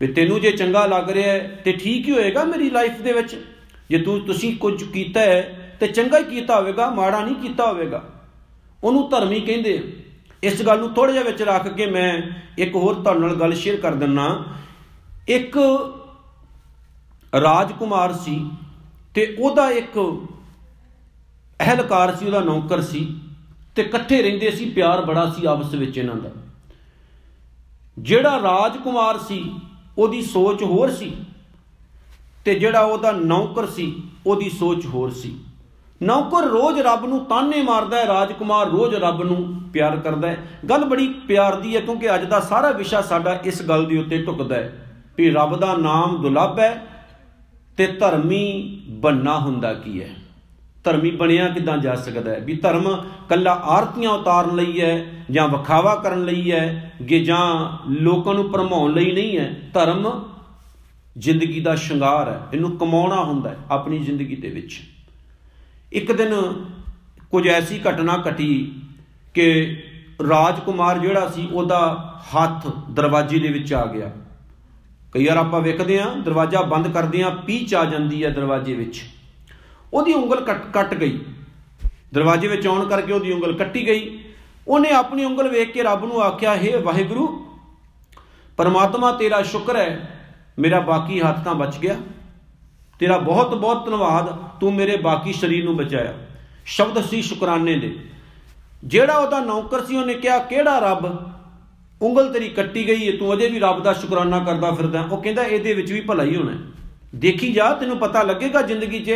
ਵੀ 0.00 0.06
ਤੈਨੂੰ 0.06 0.40
ਜੇ 0.40 0.50
ਚੰਗਾ 0.50 0.86
ਲੱਗ 0.86 1.10
ਰਿਹਾ 1.10 1.32
ਹੈ, 1.32 1.62
ਤੇ 1.64 1.72
ਠੀਕ 1.72 2.08
ਹੀ 2.08 2.12
ਹੋਏਗਾ 2.12 2.44
ਮੇਰੀ 2.44 2.70
ਲਾਈਫ 2.70 3.00
ਦੇ 3.00 3.12
ਵਿੱਚ। 3.12 3.46
ਜੇ 3.90 3.98
ਤੂੰ, 3.98 4.20
ਤੁਸੀਂ 4.20 4.56
ਕੁਝ 4.56 4.84
ਕੀਤਾ 4.84 5.20
ਹੈ, 5.20 5.76
ਤੇ 5.80 5.86
ਚੰਗਾ 5.86 6.18
ਹੀ 6.18 6.24
ਕੀਤਾ 6.24 6.60
ਹੋਵੇਗਾ, 6.60 6.90
ਮਾੜਾ 6.90 7.24
ਨਹੀਂ 7.24 7.34
ਕੀਤਾ 7.34 7.66
ਹੋਵੇਗਾ। 7.66 8.24
ਉਹਨੂੰ 8.84 9.10
ਧਰਮੀ 9.10 9.40
ਕਹਿੰਦੇ 9.40 9.92
ਇਸ 10.42 10.62
ਗੱਲ 10.62 10.78
ਨੂੰ 10.78 10.92
ਥੋੜਾ 10.94 11.12
ਜਿਹਾ 11.12 11.24
ਵਿੱਚ 11.24 11.42
ਰੱਖ 11.42 11.68
ਕੇ 11.68 11.86
ਮੈਂ 11.86 12.12
ਇੱਕ 12.58 12.74
ਹੋਰ 12.76 12.94
ਤੁਹਾਡੇ 12.94 13.20
ਨਾਲ 13.20 13.34
ਗੱਲ 13.34 13.54
ਸ਼ੇਅਰ 13.54 13.76
ਕਰ 13.76 13.94
ਦਿੰਨਾ। 13.94 14.44
ਇੱਕ 15.28 15.58
ਰਾਜਕੁਮਾਰ 17.32 18.12
ਸੀ 18.12 18.38
ਤੇ 19.14 19.36
ਉਹਦਾ 19.38 19.70
ਇੱਕ 19.70 19.98
ਅਹਲਕਾਰ 21.60 22.14
ਸੀ, 22.16 22.26
ਉਹਦਾ 22.26 22.40
ਨੌਕਰ 22.40 22.80
ਸੀ 22.80 23.06
ਤੇ 23.74 23.82
ਇਕੱਠੇ 23.82 24.22
ਰਹਿੰਦੇ 24.22 24.50
ਸੀ, 24.50 24.70
ਪਿਆਰ 24.70 25.04
ਬੜਾ 25.04 25.30
ਸੀ 25.30 25.46
ਆਪਸ 25.46 25.74
ਵਿੱਚ 25.74 25.98
ਇਹਨਾਂ 25.98 26.14
ਦਾ। 26.14 26.30
ਜਿਹੜਾ 27.98 28.40
ਰਾਜਕੁਮਾਰ 28.42 29.18
ਸੀ, 29.18 29.54
ਉਹਦੀ 29.98 30.22
ਸੋਚ 30.22 30.62
ਹੋਰ 30.62 30.90
ਸੀ 30.90 31.12
ਤੇ 32.44 32.54
ਜਿਹੜਾ 32.54 32.80
ਉਹਦਾ 32.80 33.12
ਨੌਕਰ 33.12 33.66
ਸੀ, 33.66 34.02
ਉਹਦੀ 34.26 34.50
ਸੋਚ 34.50 34.86
ਹੋਰ 34.86 35.10
ਸੀ। 35.10 35.36
ਨੌਕਰ 36.02 36.42
ਰੋਜ਼ 36.42 36.80
ਰੱਬ 36.80 37.06
ਨੂੰ 37.06 37.24
ਤਾਨੇ 37.24 37.62
ਮਾਰਦਾ 37.62 37.96
ਹੈ, 37.96 38.06
ਰਾਜਕੁਮਾਰ 38.06 38.66
ਰੋਜ਼ 38.66 38.94
ਰੱਬ 38.94 39.22
ਨੂੰ 39.22 39.60
ਪਿਆਰ 39.72 39.96
ਕਰਦਾ 39.96 40.28
ਹੈ। 40.28 40.36
ਗੱਲ 40.70 40.84
ਬੜੀ 40.84 41.06
ਪਿਆਰ 41.06 41.56
ਦੀ 41.56 41.76
ਹੈ, 41.76 41.80
ਕਿਉਂਕਿ 41.80 42.14
ਅੱਜ 42.14 42.24
ਦਾ 42.24 42.40
ਸਾਰਾ 42.40 42.70
ਵਿਸ਼ਾ 42.70 43.00
ਸਾਡਾ 43.00 43.40
ਇਸ 43.44 43.62
ਗੱਲ 43.62 43.86
ਦੇ 43.86 43.98
ਉੱਤੇ 43.98 44.22
ਢੁਕਦਾ 44.22 44.54
ਹੈ 44.54 44.72
ਵੀ 45.18 45.30
ਰੱਬ 45.30 45.56
ਦਾ 45.56 45.74
ਨਾਮ 45.76 46.22
ਦੁਲੱਭ 46.22 46.58
ਹੈ 46.58 46.86
ਤੇ 47.76 47.86
ਧਰਮੀ 47.86 48.44
ਬੰਨਾ 48.88 49.38
ਹੁੰਦਾ 49.38 49.74
ਕੀ 49.74 50.02
ਹੈ? 50.02 50.08
ਧਰਮੀ 50.84 51.10
ਬਣਿਆ 51.10 51.48
ਕਿਦਾਂ 51.48 51.78
ਜਾ 51.78 51.94
ਸਕਦਾ 51.94 52.30
ਹੈ? 52.30 52.40
ਵੀ 52.40 52.54
ਧਰਮ 52.56 53.04
ਕੱਲਾ 53.28 53.52
ਆਰਤੀਆਂ 53.52 54.10
ਉਤਾਰਨ 54.10 54.56
ਲਈ 54.56 54.80
ਹੈ 54.80 55.24
ਜਾਂ 55.30 55.48
ਵਿਖਾਵਾ 55.48 55.94
ਕਰਨ 55.94 56.24
ਲਈ 56.24 56.52
ਹੈ 56.52 56.92
ਕਿ 57.08 57.24
ਜਾਂ 57.24 57.68
ਲੋਕਾਂ 57.90 58.34
ਨੂੰ 58.34 58.50
ਭਰਮਾਉਣ 58.50 58.92
ਲਈ 58.92 59.12
ਨਹੀਂ 59.12 59.38
ਹੈ? 59.38 59.70
ਧਰਮ 59.74 60.24
ਜ਼ਿੰਦਗੀ 61.18 61.60
ਦਾ 61.60 61.74
ਸ਼ਿੰਗਾਰ 61.74 62.28
ਹੈ, 62.28 62.40
ਇਹਨੂੰ 62.54 62.76
ਕਮਾਉਣਾ 62.76 63.24
ਹੁੰਦਾ 63.24 63.50
ਹੈ 63.50 63.56
ਆਪਣੀ 63.70 63.98
ਜ਼ਿੰਦਗੀ 63.98 64.36
ਦੇ 64.36 64.48
ਵਿੱਚ। 64.48 64.80
ਇੱਕ 65.92 66.12
ਦਿਨ 66.12 66.34
ਕੁਝ 67.30 67.48
ਐਸੀ 67.48 67.80
ਘਟਨਾ 67.88 68.22
ਘਟੀ 68.30 68.72
ਕਿ 69.34 69.76
ਰਾਜਕੁਮਾਰ 70.30 70.98
ਜਿਹੜਾ 70.98 71.28
ਸੀ, 71.28 71.48
ਉਹਦਾ 71.52 72.14
ਹੱਥ 72.36 72.66
ਦਰਵਾਜ਼ੇ 72.90 73.38
ਦੇ 73.38 73.48
ਵਿੱਚ 73.48 73.74
ਆ 73.74 73.86
ਗਿਆ। 73.86 74.12
ਕਈ 75.12 75.26
ਵਾਰ 75.26 75.36
ਆਪਾਂ 75.36 75.60
ਵੇਖਦੇ 75.60 75.98
ਆਂ 75.98 76.16
ਦਰਵਾਜ਼ਾ 76.16 76.62
ਬੰਦ 76.62 76.88
ਕਰਦੇ 76.88 77.22
ਆਂ 77.22 77.30
ਪੀਚ 77.30 77.74
ਆ 77.74 77.84
ਜਾਂਦੀ 77.84 78.24
ਹੈ 78.24 78.30
ਦਰਵਾਜ਼ੇ 78.30 78.74
ਵਿੱਚ। 78.74 79.02
ਉਹਦੀ 79.92 80.12
ਉਂਗਲ 80.12 80.40
ਕੱਟ 80.40 80.70
ਕੱਟ 80.72 80.94
ਗਈ। 80.94 81.20
ਦਰਵਾਜ਼ੇ 82.14 82.48
ਵਿੱਚ 82.48 82.66
ਆਉਣ 82.66 82.88
ਕਰਕੇ 82.88 83.12
ਉਹਦੀ 83.12 83.32
ਉਂਗਲ 83.32 83.52
ਕੱਟੀ 83.52 83.86
ਗਈ। 83.86 84.18
ਉਹਨੇ 84.68 84.90
ਆਪਣੀ 84.90 85.24
ਉਂਗਲ 85.24 85.48
ਵੇਖ 85.48 85.72
ਕੇ 85.72 85.82
ਰੱਬ 85.82 86.04
ਨੂੰ 86.04 86.22
ਆਖਿਆ 86.22 86.56
हे 86.56 86.82
ਵਾਹਿਗੁਰੂ, 86.82 87.46
ਪਰਮਾਤਮਾ 88.56 89.12
ਤੇਰਾ 89.12 89.42
ਸ਼ੁਕਰ 89.42 89.76
ਹੈ, 89.76 90.20
ਮੇਰਾ 90.58 90.80
ਬਾਕੀ 90.80 91.20
ਹੱਥ 91.20 91.44
ਤਾਂ 91.44 91.54
ਬਚ 91.54 91.78
ਗਿਆ। 91.78 91.96
ਤੇਰਾ 93.00 93.18
ਬਹੁਤ 93.18 93.54
ਬਹੁਤ 93.54 93.84
ਧੰਨਵਾਦ, 93.84 94.58
ਤੂੰ 94.60 94.74
ਮੇਰੇ 94.74 94.96
ਬਾਕੀ 94.96 95.32
ਸਰੀਰ 95.32 95.64
ਨੂੰ 95.64 95.76
ਬਚਾਇਆ। 95.76 96.14
ਸ਼ਬਦ 96.66 97.04
ਸੀ 97.04 97.22
ਸ਼ੁਕਰਾਨੇ 97.22 97.78
ਦੇ। 97.78 97.96
ਜਿਹੜਾ 98.84 99.16
ਉਹਦਾ 99.18 99.40
ਨੌਕਰ 99.40 99.84
ਸੀ, 99.84 99.96
ਉਹਨੇ 99.96 100.14
ਕਿਹਾ, 100.14 100.38
ਕਿਹੜਾ 100.38 100.78
ਰੱਬ? 100.78 101.32
ਉਂਗਲ 102.02 102.32
ਤੇਰੀ 102.32 102.48
ਕੱਟੀ 102.48 102.86
ਗਈ 102.88 103.02
ਏ, 103.02 103.16
ਤੂੰ 103.16 103.34
ਅਜੇ 103.34 103.48
ਵੀ 103.48 103.58
ਰੱਬ 103.58 103.82
ਦਾ 103.82 103.92
ਸ਼ੁਕਰਾਨਾ 103.92 104.38
ਕਰਦਾ 104.38 104.70
ਫਿਰਦਾ 104.70 105.02
ਉਹ 105.02 105.22
ਕਹਿੰਦਾ, 105.22 105.42
ਇਹਦੇ 105.42 105.74
ਵਿੱਚ 105.74 105.92
ਵੀ 105.92 106.00
ਭਲਾ 106.00 106.24
ਹੀ। 106.24 106.36
ਹੋਣਾ 106.36 106.52
ਦੇਖੀ 107.14 107.52
ਜਾ, 107.52 107.72
ਤੈਨੂੰ 107.74 107.98
ਪਤਾ 107.98 108.22
ਲੱਗੇਗਾ 108.22 108.62
ਜ਼ਿੰਦਗੀ 108.62 109.00
'ਚ, 109.00 109.08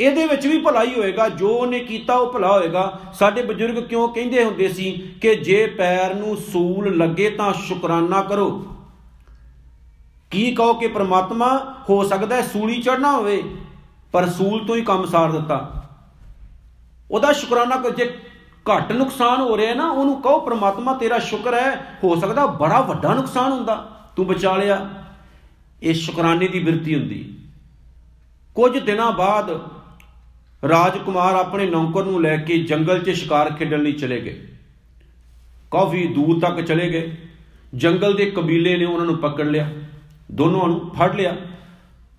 ਇਹਦੇ 0.00 0.26
ਵਿੱਚ 0.26 0.46
ਵੀ 0.46 0.58
ਭਲਾਈ 0.58 0.94
ਹੋਏਗਾ। 0.96 1.28
ਜੋ 1.28 1.48
ਉਹਨੇ 1.48 1.78
ਕੀਤਾ, 1.78 2.14
ਉਹ 2.14 2.32
ਭਲਾ 2.32 2.58
ਹੋਏਗਾ। 2.58 3.00
ਸਾਡੇ 3.12 3.42
ਬਜ਼ੁਰਗ 3.42 3.84
ਕਿਉਂ 3.84 4.08
ਕਹਿੰਦੇ 4.08 4.44
ਹੁੰਦੇ 4.44 4.68
ਸੀ 4.68 4.90
ਕਿ 5.20 5.34
ਜੇ 5.34 5.66
ਪੈਰ 5.66 6.14
ਨੂੰ 6.14 6.36
ਸੂਲ 6.36 6.96
ਲੱਗੇ 6.96 7.30
ਤਾਂ 7.30 7.52
ਸ਼ੁਕਰਾਨਾ 7.52 8.22
ਕਰੋ। 8.22 8.66
ਕੀ 10.34 10.54
ਕਹੋ 10.54 10.74
ਕਿ 10.74 10.88
ਪ੍ਰਮਾਤਮਾ, 10.88 11.74
ਹੋ 11.88 12.04
ਸਕਦਾ 12.04 12.36
ਹੈ 12.36 12.42
ਸੂਲੀ 12.42 12.82
ਚੜਨਾ 12.82 13.12
ਹੋਵੇ, 13.12 13.42
ਪਰ 14.12 14.26
ਸੂਲ 14.26 14.66
ਤੋਂ 14.66 14.76
ਹੀ 14.76 14.82
ਕੰਮ 14.82 15.06
ਸਾਰ 15.06 15.32
ਦਿੱਤਾ। 15.32 15.84
ਉਹਦਾ 17.10 17.32
ਸ਼ੁਕਰਾਨਾ 17.32 17.76
ਕਰ 17.76 17.90
ਜੇ 17.90 18.18
ਘੱਟ 18.70 18.92
ਨੁਕਸਾਨ 18.92 19.40
ਹੋ 19.40 19.56
ਰਿਹਾ 19.56 19.74
ਨਾ, 19.74 19.90
ਉਹਨੂੰ 19.90 20.22
ਕਹੋ, 20.22 20.40
ਪ੍ਰਮਾਤਮਾ 20.40 20.94
ਤੇਰਾ 20.94 21.18
ਸ਼ੁਕਰ 21.18 21.54
ਹੈ, 21.54 21.98
ਹੋ 22.04 22.16
ਸਕਦਾ 22.16 22.46
ਬੜਾ 22.46 22.80
ਵੱਡਾ 22.80 23.14
ਨੁਕਸਾਨ 23.14 23.52
ਹੁੰਦਾ। 23.52 23.76
ਤੂੰ 24.16 24.26
ਬਚਾ 24.26 24.56
ਲਿਆ। 24.56 24.90
ਇਹ 25.82 25.94
ਸ਼ੁਕਰਾਨੇ 25.94 26.48
ਦੀ 26.48 26.58
ਬਿਰਤੀ 26.58 26.94
ਹੁੰਦੀ 26.94 27.38
ਕੁਝ 28.54 28.78
ਦਿਨਾਂ 28.78 29.12
ਬਾਅਦ 29.12 29.68
ਰਾਜਕੁਮਾਰ 30.68 31.34
ਆਪਣੇ 31.34 31.70
ਨੌਕਰ 31.70 32.04
ਨੂੰ 32.04 32.22
ਲੈ 32.22 32.36
ਕੇ 32.36 32.58
ਜੰਗਲ 32.58 33.02
'ਚ 33.04 33.10
ਸ਼ਿਕਾਰ 33.10 33.52
ਖੇਡਣ 33.52 33.82
ਲਈ 33.82 33.92
ਚਲੇ 33.92 34.20
ਗਏ। 34.20 34.48
ਕਾਫੀ 35.70 36.06
ਦੂਰ 36.06 36.40
ਤੱਕ 36.40 36.60
ਚਲੇ 36.60 36.90
ਗਏ। 36.90 37.16
ਜੰਗਲ 37.74 38.14
ਦੇ 38.14 38.26
ਕਬੀਲੇ 38.26 38.76
ਨੇ 38.76 38.84
ਉਹਨਾਂ 38.84 39.06
ਨੂੰ 39.06 39.18
ਪਕੜ 39.18 39.44
ਲਿਆ। 39.44 39.70
ਦੋਨੋਂ 40.34 40.68
ਨੂੰ 40.68 40.90
ਫੜ 40.90 41.14
ਲਿਆ। 41.14 41.36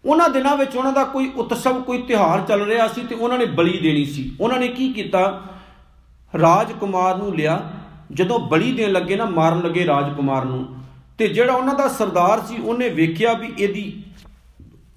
ਉਹਨਾਂ 0.05 0.29
ਦਿਨਾਂ 0.29 0.57
ਵਿੱਚ 0.57 0.75
ਉਹਨਾਂ 0.75 0.93
ਦਾ 0.93 1.03
ਕੋਈ 1.03 1.31
ਉਤਸਵ, 1.35 1.81
ਕੋਈ 1.81 1.97
ਤਿਉਹਾਰ 1.97 2.41
ਚੱਲ 2.41 2.61
ਰਿਹਾ 2.61 2.87
ਸੀ 2.87 3.01
ਤੇ 3.01 3.15
ਉਹਨਾਂ 3.15 3.37
ਨੇ 3.37 3.45
ਬਲੀ 3.45 3.79
ਦੇਣੀ 3.79 4.05
ਸੀ। 4.05 4.35
ਉਹਨਾਂ 4.41 4.59
ਨੇ 4.59 4.67
ਕੀ 4.67 4.93
ਕੀਤਾ? 4.93 5.43
ਰਾਜਕੁਮਾਰ 6.39 7.17
ਨੂੰ 7.17 7.35
ਲਿਆ। 7.35 7.71
ਜਦੋਂ 8.13 8.39
ਬਲੀ 8.39 8.71
ਦੇਣ 8.71 8.91
ਲੱਗੇ 8.91 9.15
ਨਾ, 9.15 9.25
ਮਾਰਨ 9.25 9.59
ਲੱਗੇ 9.59 9.85
ਰਾਜਕੁਮਾਰ 9.85 10.45
ਨੂੰ। 10.45 10.75
ਤੇ 11.17 11.27
ਜਿਹੜਾ 11.27 11.53
ਉਹਨਾਂ 11.53 11.73
ਦਾ 11.73 11.87
ਸਰਦਾਰ 11.87 12.41
ਸੀ, 12.41 12.57
ਉਹਨੇ 12.57 12.89
ਵੇਖਿਆ 12.89 13.33
ਵੀ 13.33 13.53
ਇਹਦੀ 13.59 14.03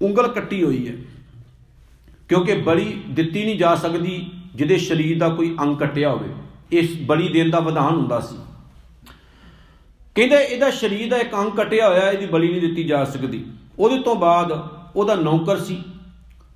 ਉਂਗਲ 0.01 0.27
ਕੱਟੀ 0.27 0.63
ਹੋਈ 0.63 0.87
ਹੈ। 0.87 0.93
ਕਿਉਂਕਿ 2.29 2.53
ਬਲੀ 2.53 3.01
ਦਿੱਤੀ 3.09 3.45
ਨਹੀਂ 3.45 3.59
ਜਾ 3.59 3.75
ਸਕਦੀ 3.75 4.31
ਜਿਹਦੇ 4.55 4.77
ਸਰੀਰ 4.77 5.17
ਦਾ 5.17 5.29
ਕੋਈ 5.29 5.57
ਅੰਗ 5.61 5.77
ਕੱਟਿਆ 5.77 6.09
ਹੋਵੇ। 6.11 6.29
ਇਸ 6.71 6.89
ਬਲੀ 7.01 7.27
ਦੇਣ 7.27 7.49
ਦਾ 7.49 7.59
ਵਿਧਾਨ 7.59 7.95
ਹੁੰਦਾ 7.95 8.19
ਸੀ। 8.19 8.35
ਕਹਿੰਦੇ 10.15 10.35
ਇਹਦਾ 10.35 10.71
ਸਰੀਰ 10.71 11.09
ਦਾ 11.09 11.17
ਇੱਕ 11.17 11.35
ਅੰਗ 11.35 11.51
ਕੱਟਿਆ 11.51 11.89
ਹੋਇਆ, 11.89 12.11
ਇਹਦੀ 12.11 12.25
ਬਲੀ 12.25 12.51
ਨਹੀਂ 12.51 12.61
ਦਿੱਤੀ 12.61 12.83
ਜਾ 12.83 13.05
ਸਕਦੀ। 13.05 13.45
ਉਹਦੇ 13.79 13.99
ਤੋਂ 13.99 14.15
ਬਾਅਦ 14.15 14.67
ਉਹਦਾ 14.95 15.15
ਨੌਕਰ 15.15 15.57
ਸੀ। 15.57 15.83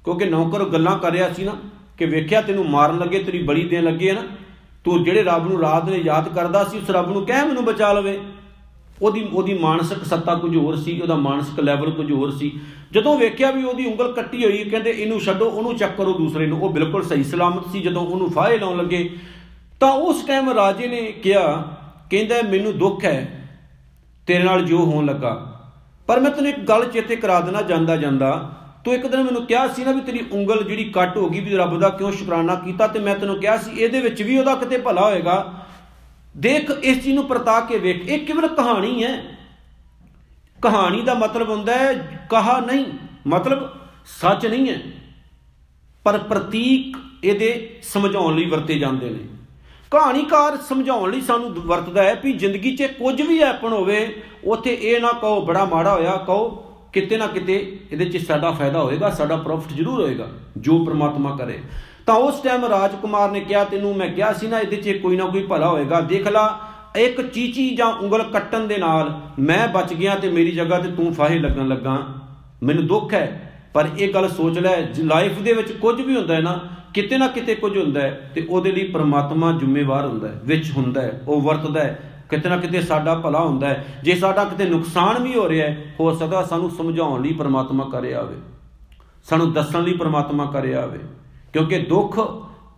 ਕਿਉਂਕਿ 0.04 0.26
ਨੌਕਰ 0.26 0.66
ਗੱਲਾਂ 0.66 1.00
ਕਰ 1.00 1.12
ਰਿਹਾ 1.12 1.34
ਸੀ 1.34 1.44
ਨਾ, 1.44 1.52
ਕਿ 1.98 2.06
ਵੇਖਿਆ 2.06 2.42
ਤੈਨੂੰ 2.42 2.70
ਮਾਰਨ 2.70 3.00
ਲੱਗੇ, 3.00 3.20
ਤੇਰੀ 3.20 3.44
ਬਲੀ 3.44 3.68
ਦੇਣ 3.68 3.84
ਲੱਗੇ 3.84 4.12
ਨਾ, 4.12 4.22
ਤੂੰ 4.84 5.04
ਜਿਹੜੇ 5.04 5.24
ਰੱਬ 5.24 5.50
ਨੂੰ 5.50 5.60
ਰਾਤ 5.60 5.90
ਨੇ 5.90 5.98
ਯਾਦ 5.98 6.36
ਕਰਦਾ 6.36 6.64
ਸੀ, 6.64 6.78
ਉਸ 6.78 6.90
ਰੱਬ 6.90 7.12
ਨੂੰ 7.12 7.26
ਕਹਿ 7.26 7.46
ਮੈਨੂੰ 7.46 7.66
ਬਚਾ 7.66 7.94
ਲਵੇ। 7.94 8.20
ਉਹਦੀ 9.02 9.30
ਉਹਦੀ 9.34 9.54
ਮਾਨਸਿਕ 9.54 10.04
ਸੱਤਾ 10.04 10.36
ਕੁਝ 10.36 10.56
ਹੋਰ 10.56 10.76
ਸੀ, 10.76 11.02
ਉਹਦਾ 11.02 11.16
ਮਾਨਸਿਕ 11.16 11.60
ਲੈਵਲ 11.60 11.92
ਕੁਝ 11.92 12.12
ਹੋਰ 12.12 12.32
ਸੀ। 12.32 12.60
ਜਦੋਂ 12.92 13.18
ਵੇਖਿਆ 13.18 13.52
ਵੀ 13.52 13.64
ਉਹਦੀ 13.64 13.86
ਉਂਗਲ 13.86 14.12
ਕੱਟੀ 14.12 14.46
ਹੋਈ, 14.46 14.64
ਕਹਿੰਦੇ 14.64 14.90
ਇਹਨੂੰ 14.90 15.20
ਛੱਡੋ, 15.20 15.46
ਉਹਨੂੰ 15.46 15.76
ਚੱਕ 15.76 15.98
ਕਰੋ 15.98 16.14
ਦੂਸਰੇ 16.14 16.48
ਨੂੰ। 16.48 16.62
ਉਹ 16.62 16.70
ਬਿਲਕੁਲ 16.70 17.04
ਸਹੀ 17.04 17.24
ਸਲਾਮਤ 17.24 17.72
ਸੀ, 17.72 17.80
ਜਦੋਂ 17.80 18.02
ਉਹਨੂੰ 18.02 18.32
ਫਾਹੇ 18.32 18.58
ਲਾਉਣ 18.58 18.78
ਲੱਗੇ। 18.78 19.16
ਤਾਂ 19.80 19.92
ਉਸ 19.92 20.24
ਟਾਈਮ 20.24 20.50
ਰਾਜੇ 20.50 20.88
ਨੇ 20.88 21.02
ਕਿਹਾ, 21.02 21.78
ਕਹਿੰਦਾ, 22.10 22.42
ਮੈਨੂੰ 22.42 22.78
ਦੁੱਖ 22.78 23.06
ਹੈ 23.06 23.43
ਤੇਰੇ 24.28 24.44
ਨਾਲ 24.44 24.66
ਜੋ 24.66 24.86
ਹੋਣ 24.86 25.06
ਲੱਗਾ। 25.06 25.60
ਪਰ 26.08 26.20
ਮੈਂ 26.20 26.32
ਤੈਨੂੰ 26.32 26.50
ਇੱਕ 26.50 26.60
ਗੱਲ 26.60 26.86
ਚੇਤੇ 26.86 27.16
ਕਰਾ 27.16 27.40
ਦੇਣਾ 27.40 27.62
ਜਾਂਦਾ 27.62 27.96
ਜਾਂਦਾ। 27.96 28.60
ਤੂੰ 28.86 28.94
ਇੱਕ 28.94 29.08
ਦਿਨ 29.08 29.24
ਮੈਨੂੰ 29.24 29.46
ਕਿਹਾ 29.46 29.68
ਸੀ 29.68 29.84
ਨਾ 29.84 29.92
ਵੀ 29.92 30.02
ਤੇਰੀ 30.02 30.26
ਉਂਗਲ 30.32 30.64
ਜਿਹੜੀ 30.64 30.84
ਕੱਟ 30.84 31.18
ਹੋ 31.18 31.30
ਗਈ 31.30 31.40
ਵੀ 31.40 31.56
ਰੱਬ 31.56 31.80
ਦਾ 31.80 31.90
ਕਿਉਂ 31.90 32.12
ਸ਼ੁਕਰਾਨਾ 32.12 32.56
ਕੀਤਾ 32.56 32.88
ਤੇ 32.88 33.00
ਮੈਂ 33.00 33.16
ਤੈਨੂੰ 33.16 33.40
ਕਿਹਾ 33.40 33.58
ਸੀ 33.58 33.72
ਇਹਦੇ 33.72 34.02
ਵਿੱਚ 34.02 34.22
ਵੀ 34.22 34.38
ਉਹਦਾ 34.38 34.56
ਕਿਤੇ 34.56 34.78
ਭਲਾ 34.78 35.10
ਹੋਏਗਾ। 35.10 35.54
ਦੇਖ, 36.38 36.72
ਇਸ 36.72 37.04
ਚੀਜ਼ 37.04 37.16
ਨੂੰ 37.16 37.26
ਪਰਤਾ 37.26 37.60
ਕੇ 37.60 37.80
ਵੇਖ। 37.80 38.10
ਇਹ 38.10 38.20
ਕਿਵਲ 38.20 38.48
ਕਹਾਣੀ 38.48 39.04
ਹੈ। 39.04 39.24
ਕਹਾਣੀ 40.62 41.02
ਦਾ 41.02 41.14
ਮਤਲਬ 41.14 41.50
ਹੁੰਦਾ 41.50 41.76
ਹੈ, 41.76 41.94
ਕਹਾ 42.30 42.60
ਨਹੀਂ, 42.60 42.86
ਮਤਲਬ 43.28 43.70
ਸੱਚ 44.06 44.46
ਨਹੀਂ 44.46 44.70
ਹੈ। 44.70 44.82
ਪਰ 46.04 46.18
ਪ੍ਰਤੀਕ 46.18 46.98
ਇਹਦੇ 47.24 47.80
ਸਮਝਾਉਣ 47.84 48.36
ਲਈ 48.36 48.46
ਵਰਤੇ 48.46 48.80
ਜਾਂਦੇ 48.80 49.10
ਨੇ। 49.10 49.33
ਕਹਾਣੀਕਾਰ 49.94 50.58
ਸਮਝਾਉਣ 50.68 51.12
ਲਈ 51.12 51.22
ਸਾਨੂੰ 51.22 51.50
ਵਰਤਦਾ 51.58 52.04
ਹੈ 52.04 52.20
ਵੀ 52.24 52.32
ਜ਼ਿੰਦਗੀ 52.34 52.76
'ਚ 52.76 52.84
ਕੁਝ 53.00 53.22
ਵੀ 53.22 53.40
ਐਪਨ 53.42 53.74
ਹੋਵੇ, 53.74 54.08
ਉੱਥੇ 54.46 54.74
ਇਹ 54.74 55.02
ਨਾ 55.02 55.12
ਕਹੋ 55.12 55.42
ਬੜਾ 55.46 55.66
ਮਾੜਾ 55.66 55.94
ਹੋਇਆ, 55.94 56.16
ਕਹੋ 56.18 56.50
ਕਿਤੇ 56.94 57.18
ਨਾ 57.18 57.28
ਕਿਤੇ 57.28 57.56
ਇਹਦੇ 57.92 58.06
'ਚ 58.06 58.26
ਸਾਡਾ 58.26 58.52
ਫਾਇਦਾ 58.52 58.82
ਹੋਏਗਾ, 58.82 59.10
ਸਾਡਾ 59.10 59.36
ਪ੍ਰੋਫਿਟ 59.38 59.74
ਜ਼ਰੂਰ 59.74 60.02
ਹੋਏਗਾ, 60.02 60.28
ਜੋ 60.58 60.84
ਪ੍ਰਮਾਤਮਾ 60.86 61.36
ਕਰੇ। 61.38 61.60
ਤਾਂ 62.06 62.16
ਉਸ 62.16 62.42
ਟਾਈਮ 62.42 62.66
ਰਾਜਕੁਮਾਰ 62.66 63.32
ਨੇ 63.32 63.40
ਕਿਹਾ, 63.40 63.64
ਤੈਨੂੰ 63.64 63.96
ਮੈਂ 63.96 64.08
ਕਿਹਾ 64.10 64.34
ਸੀ 64.34 64.48
ਨਾ, 64.48 64.60
ਇਹਦੇ 64.60 64.76
'ਚ 64.76 64.98
ਕੋਈ 64.98 65.18
ਨਾ 65.18 65.26
ਕੋਈ 65.26 65.44
ਭਲਾ 65.44 65.70
ਹੋਏਗਾ। 65.70 66.02
ਦੇਖ 66.02 66.28
ਲਾ, 66.28 66.60
ਇੱਕ 66.98 67.22
ਚੀਚੀ 67.24 67.70
ਜਾਂ 67.76 67.94
ਉਂਗਲ 67.96 68.24
ਕੱਟਣ 68.24 68.68
ਦੇ 68.68 68.78
ਨਾਲ 68.78 69.14
ਮੈਂ 69.40 69.68
ਬਚ 69.68 69.94
ਗਿਆ 69.94 70.16
ਤੇ 70.16 70.30
ਮੇਰੀ 70.30 70.52
ਜਗ੍ਹਾ 70.52 70.80
ਤੇ 70.80 70.92
ਤੂੰ 70.92 71.14
ਫਾਹੇ 71.14 71.40
ਲੱਗਣ 71.40 71.68
ਲੱਗਾ। 71.68 71.98
ਮੈਨੂੰ 72.64 72.86
ਦੁੱਖ 72.88 73.14
ਹੈ, 73.14 73.52
ਪਰ 73.74 73.88
ਇਹ 73.98 74.14
ਗੱਲ 74.14 74.28
ਸੋਚ 74.30 74.60
ਲੈ 74.60 74.76
ਲਾਈਫ 75.00 75.40
ਦੇ 75.40 75.54
ਵਿੱਚ 75.54 75.72
ਕੁਝ 75.72 76.00
ਵੀ 76.02 76.16
ਹੁੰਦਾ 76.16 76.36
ਹੈ 76.36 76.42
ਨਾ 76.42 76.60
ਕਿਤੇ 76.94 77.18
ਨਾ 77.18 77.28
ਕਿਤੇ 77.28 77.56
ਕੁਝ 77.56 77.78
ਹੁੰਦਾ 77.78 78.02
ਹੈ 78.02 78.32
ਤੇ 78.36 78.48
ਉਹਦੇ 78.50 78.72
ਲਈ 78.72 78.84
ਪ੍ਰਮਾਤਮਾ 78.84 79.52
ਜ਼ਿੰਮੇਵਾਰ 79.52 80.06
ਹੁੰਦਾ 80.06 80.28
ਹੈ, 80.28 80.42
ਵਿੱਚ 80.46 80.72
ਹੁੰਦਾ 80.78 81.02
ਹੈ, 81.02 81.22
ਉਹ 81.28 81.42
ਵਰਤਦਾ 81.42 81.84
ਹੈ। 81.84 82.10
ਕਿਤੇ 82.30 82.50
ਨਾ 82.50 82.58
ਕਿਤੇ 82.58 82.82
ਸਾਡਾ 82.82 83.16
ਭਲਾ 83.16 83.46
ਹੁੰਦਾ 83.46 83.68
ਹੈ। 83.68 83.86
ਜੇ 84.04 84.16
ਸਾਡਾ 84.16 84.46
ਕਿਤੇ 84.46 84.66
ਨੁਕਸਾਨ 84.66 85.24
ਵੀ 85.24 85.36
ਹੋ 85.36 85.50
ਰਿਹਾ 85.50 85.68
ਹੈ, 85.68 85.96
ਹੋ 86.00 86.14
ਸਕਦਾ 86.14 86.44
ਸਾਨੂੰ 86.44 86.70
ਸਮਝਾਉਣ 86.70 87.22
ਲਈ 87.22 87.34
ਪ੍ਰਮਾਤਮਾ 87.34 87.90
ਕਰੇ 87.92 88.14
ਆਵੇ। 88.14 88.36
ਸਾਨੂੰ 89.30 89.54
ਦੱਸਣ 89.54 89.84
ਲਈ 89.84 89.94
ਪ੍ਰਮਾਤਮਾ 89.94 90.46
ਕਰੇ 90.46 90.76
ਆਵੇ। 90.76 91.00
ਕਿਉਂਕਿ 91.54 91.80
ਦੁੱਖ 91.80 92.20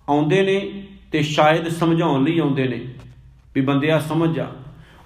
ਆਉਂਦੇ 0.09 0.41
ਨੇ 0.41 0.87
ਤੇ 1.11 1.21
ਸ਼ਾਇਦ 1.21 1.67
ਸਮਝਾਉਣ 1.67 2.23
ਲਈ 2.23 2.39
ਆਉਂਦੇ 2.39 2.67
ਨੇ। 2.67 2.93
ਵੀ 3.55 3.61
ਬੰਦਿਆ 3.61 3.99
ਸਮਝ 3.99 4.35
ਜਾ 4.35 4.47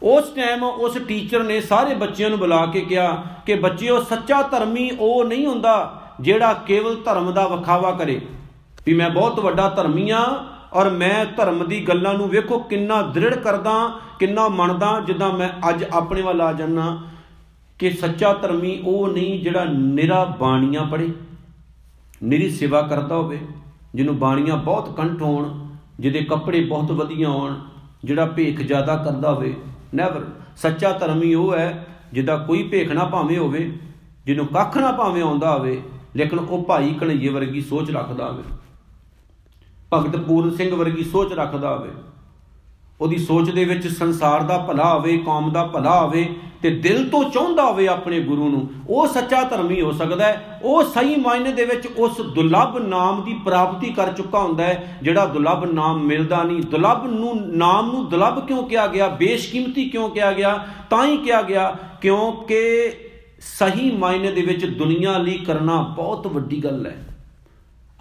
ਉਸ 0.04 0.24
ਟਾਈਮ 0.30 0.64
ਉਸ 0.64 0.98
ਟੀਚਰ 1.08 1.44
ਨੇ 1.44 1.62
ਸਾਰੇ 1.62 1.96
ਬੱਚਿਆਂ 1.96 2.30
ਨੂੰ 2.30 2.40
ਬੁਲਾ 2.40 2.66
ਕੇ 2.66 2.82
ਕਿਹਾ 2.82 3.24
ਕਿ 3.46 3.56
ਬੱਚਿਓ, 3.56 4.04
ਸੱਚਾ 4.04 4.42
ਧਰਮੀ 4.42 4.92
ਉਹ 5.00 5.26
ਨਹੀਂ 5.26 5.46
ਹੁੰਦਾ 5.46 6.02
ਜਿਹੜਾ 6.22 6.54
ਕੇਵਲ 6.54 6.96
ਧਰਮ 7.06 7.32
ਦਾ 7.32 7.48
ਵਿਖਾਵਾ 7.48 7.92
ਕਰੇ। 7.92 8.22
ਵੀ 8.90 8.94
ਮੈਂ 8.96 9.10
ਬਹੁਤ 9.10 9.40
ਵੱਡਾ 9.40 9.68
ਧਰਮੀ 9.70 10.10
ਆ 10.10 10.20
ਔਰ 10.74 10.90
ਮੈਂ 10.90 11.26
ਧਰਮ 11.38 11.64
ਦੀ 11.68 11.80
ਗੱਲਾਂ 11.88 12.14
ਨੂੰ 12.14 12.28
ਵੇਖੋ 12.30 12.58
ਕਿੰਨਾ 12.60 13.02
ਦ੍ਰਿੜ 13.14 13.34
ਕਰਦਾ, 13.36 13.74
ਕਿੰਨਾ 14.20 14.48
ਮੰਨਦਾ, 14.50 15.00
ਜਿੱਦਾਂ 15.08 15.32
ਮੈਂ 15.34 15.50
ਅੱਜ 15.70 15.84
ਆਪਣੇ 15.94 16.22
ਵੱਲ 16.22 16.42
ਆ 16.42 16.52
ਜਾਣਾ 16.54 16.86
ਕਿ 17.80 17.90
ਸੱਚਾ 17.92 18.34
ਧਰਮੀ 18.34 18.78
ਉਹ 18.86 19.08
ਨਹੀਂ 19.08 19.40
ਜਿਹੜਾ 19.44 19.64
ਨਿਰਾ 19.66 20.24
ਬਾਣੀਆਂ 20.40 20.86
ਪੜੇ 20.86 21.10
ਨਿਰੀ 22.24 22.50
ਸੇਵਾ 22.50 22.82
ਕਰਦਾ 22.82 23.16
ਹੋਵੇ, 23.16 23.40
ਜਿਹਨੂੰ 23.96 24.18
ਬਾਣੀਆਂ 24.20 24.58
ਬਹੁਤ 24.58 24.96
ਕੰਠ 24.98 25.22
ਹੋਣ, 25.22 25.50
ਜਿਹਦੇ 26.00 26.24
ਕੱਪੜੇ 26.24 26.64
ਬਹੁਤ 26.66 26.92
ਵਧੀਆ 26.92 27.30
ਹੋਣ, 27.30 27.56
ਜਿਹੜਾ 28.04 28.26
ਭੇਖ 28.28 28.62
ਜ਼ਿਆਦਾ 28.62 28.96
ਕਰਦਾ 28.98 29.32
ਹੋਵੇ 29.32 29.56
ਨੈਵਰ 29.96 30.26
ਸੱਚਾ 30.58 30.92
ਧਰਮੀ 30.92 31.34
ਉਹ 31.34 31.54
ਹੈ 31.54 31.88
ਜਿਹਦਾ 32.14 32.38
ਕੋਈ 32.38 32.64
ਭੇਖ 32.64 32.92
ਨਾ 32.92 33.06
ਭਾਵੇਂ 33.06 33.38
ਹੋਵੇ, 33.38 33.72
ਜਿਹਨੂੰ 34.26 34.46
ਕੱਖ 34.48 34.78
ਨਾ 34.78 34.92
ਭਾਵੇਂ 34.92 35.24
ਆਉਂਦਾ 35.24 35.58
ਹੋਵੇ, 35.58 35.82
ਲੇਕਿਨ 36.16 36.40
ਉਹ 36.40 36.64
ਭਾਈ 36.64 36.94
ਕਣਈਏ 36.94 37.30
ਵਰਗੀ 37.30 37.62
ਸੋਚ 37.62 37.92
ਰੱਖਦਾ 37.92 38.32
ਹੋਵੇ। 38.32 38.44
ਭਗਤ 39.94 40.16
ਪੂਰਨ 40.16 40.56
ਸਿੰਘ 40.56 40.76
ਵਰਗੀ 40.76 41.04
ਸੋਚ 41.04 41.34
ਰੱਖਦਾ 41.34 41.76
ਹੋਵੇ। 41.76 41.90
ਉਹਦੀ 43.02 43.18
ਸੋਚ 43.18 43.50
ਦੇ 43.50 43.66
ਵਿੱਚ 43.66 43.88
ਸੰਸਾਰ 43.88 44.44
ਦਾ 44.44 44.58
ਭਲਾ 44.58 44.94
ਹੋਵੇ, 44.94 45.18
ਕੌਮ 45.18 45.52
ਦਾ 45.52 45.64
ਭਲਾ 45.66 46.02
ਹੋਵੇ 46.02 46.36
ਤੇ 46.62 46.70
ਦਿਲ 46.70 47.10
ਤੋਂ 47.10 47.24
ਚਾਹੁੰਦਾ 47.24 47.66
ਹੋਵੇ 47.66 47.88
ਆਪਣੇ 47.88 48.20
ਗੁਰੂ 48.20 48.50
ਨੂੰ, 48.50 48.70
ਉਹ 48.90 49.08
ਸੱਚਾ 49.08 49.44
ਧਰਮੀ 49.44 49.82
ਹੋ 49.82 49.92
ਸਕਦਾ 49.92 50.26
ਹੈ। 50.26 50.60
ਉਹ 50.64 50.84
ਸਹੀ 50.84 51.16
ਮਾਇਨੇ 51.16 51.52
ਦੇ 51.52 51.66
ਵਿੱਚ 51.66 51.88
ਉਸ 51.88 52.22
ਦੁਲੱਭ 52.36 52.78
ਨਾਮ 52.78 53.24
ਦੀ 53.24 53.34
ਪ੍ਰਾਪਤੀ 53.46 53.94
ਕਰ 53.94 54.12
ਚੁੱਕਾ 54.14 54.40
ਹੁੰਦਾ 54.40 54.64
ਹੈ, 54.64 54.98
ਜਿਹੜਾ 55.02 55.26
ਦੁਲੱਭ 55.26 55.66
ਨਾਮ 55.66 56.04
ਮਿਲਦਾ 56.04 56.44
ਨਹੀਂ। 56.44 56.62
ਦੁਲੱਭ 56.62 57.06
ਨੂੰ, 57.06 57.36
ਨਾਮ 57.58 57.92
ਨੂੰ 57.92 58.10
ਦੁਲੱਭ 58.10 58.46
ਕਿਉਂ 58.46 58.64
ਕਿਹਾ 58.64 58.88
ਗਿਆ? 58.88 59.08
ਬੇਸ਼ਕੀਮਤੀ 59.08 59.90
ਕਿਉਂ 59.90 60.10
ਕਿਹਾ 60.10 60.32
ਗਿਆ? 60.32 60.68
ਤਾਂ 60.90 61.06
ਹੀ 61.06 61.18
ਕਿਹਾ 61.18 61.42
ਗਿਆ, 61.42 61.76
ਕਿਉਂਕਿ 62.02 62.92
ਸਹੀ 63.40 63.92
ਮਾਇਨੇ 63.92 64.32
ਦੇ 64.32 64.42
ਵਿੱਚ 64.42 64.66
ਦੁਨੀਆ 64.66 65.18
ਲਈ 65.18 65.38
ਕਰਨਾ 65.38 65.82
ਬਹੁਤ 65.82 66.28
ਵੱਡੀ 66.28 66.64
ਗੱਲ 66.64 66.86
ਹੈ। 66.86 67.09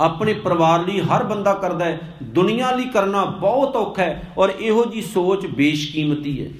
ਆਪਣੇ 0.01 0.33
ਪਰਿਵਾਰ 0.35 0.87
ਲਈ 0.87 1.01
ਹਰ 1.01 1.25
ਬੰਦਾ 1.25 1.55
ਕਰਦਾ 1.55 1.85
ਹੈ, 1.85 1.99
ਦੁਨੀਆ 2.23 2.71
ਲਈ 2.71 2.85
ਕਰਨਾ 2.85 3.25
ਬਹੁਤ 3.25 3.77
ਔਖਾ 3.77 4.03
ਹੈ 4.03 4.23
ਔਰ 4.39 4.49
ਇਹੋ 4.61 4.85
ਜੀ 4.85 5.03
ਸੋਚ 5.03 5.47
ਬੇਸ਼ਕੀਮਤੀ 5.47 6.45
ਹੈ। 6.45 6.51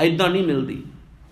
ਐਦਾਂ 0.00 0.28
ਨਹੀਂ 0.30 0.46
ਮਿਲਦੀ। 0.46 0.82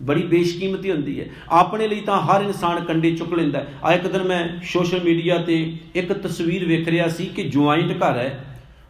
ਬੜੀ 0.03 0.23
ਬੇਸ਼ਕੀਮਤੀ 0.23 0.91
ਹੁੰਦੀ 0.91 1.21
ਹੈ। 1.21 1.27
ਆਪਣੇ 1.51 1.89
ਲਈ 1.89 2.01
ਤਾਂ 2.01 2.21
ਹਰ 2.21 2.43
ਇਨਸਾਨ 2.43 2.85
ਕੰਡੇ 2.85 3.15
ਚੁੱਕ 3.17 3.33
ਲੈਂਦਾ 3.35 3.65
ਆ 3.85 3.93
ਇੱਕ 3.93 4.07
ਦਿਨ 4.07 4.23
ਮੈਂ 4.23 4.49
ਸੋਸ਼ਲ 4.65 5.03
ਮੀਡੀਆ 5.05 5.39
ਤੇ 5.39 5.77
ਇੱਕ 5.95 6.13
ਤਸਵੀਰ 6.13 6.65
ਵੇਖ 6.65 6.89
ਰਿਹਾ 6.89 7.09
ਸੀ 7.09 7.27
ਕਿ 7.27 7.43
ਜੁਆਇੰਟ 7.43 7.93
ਘਰ 7.93 8.17
ਹੈ। 8.17 8.45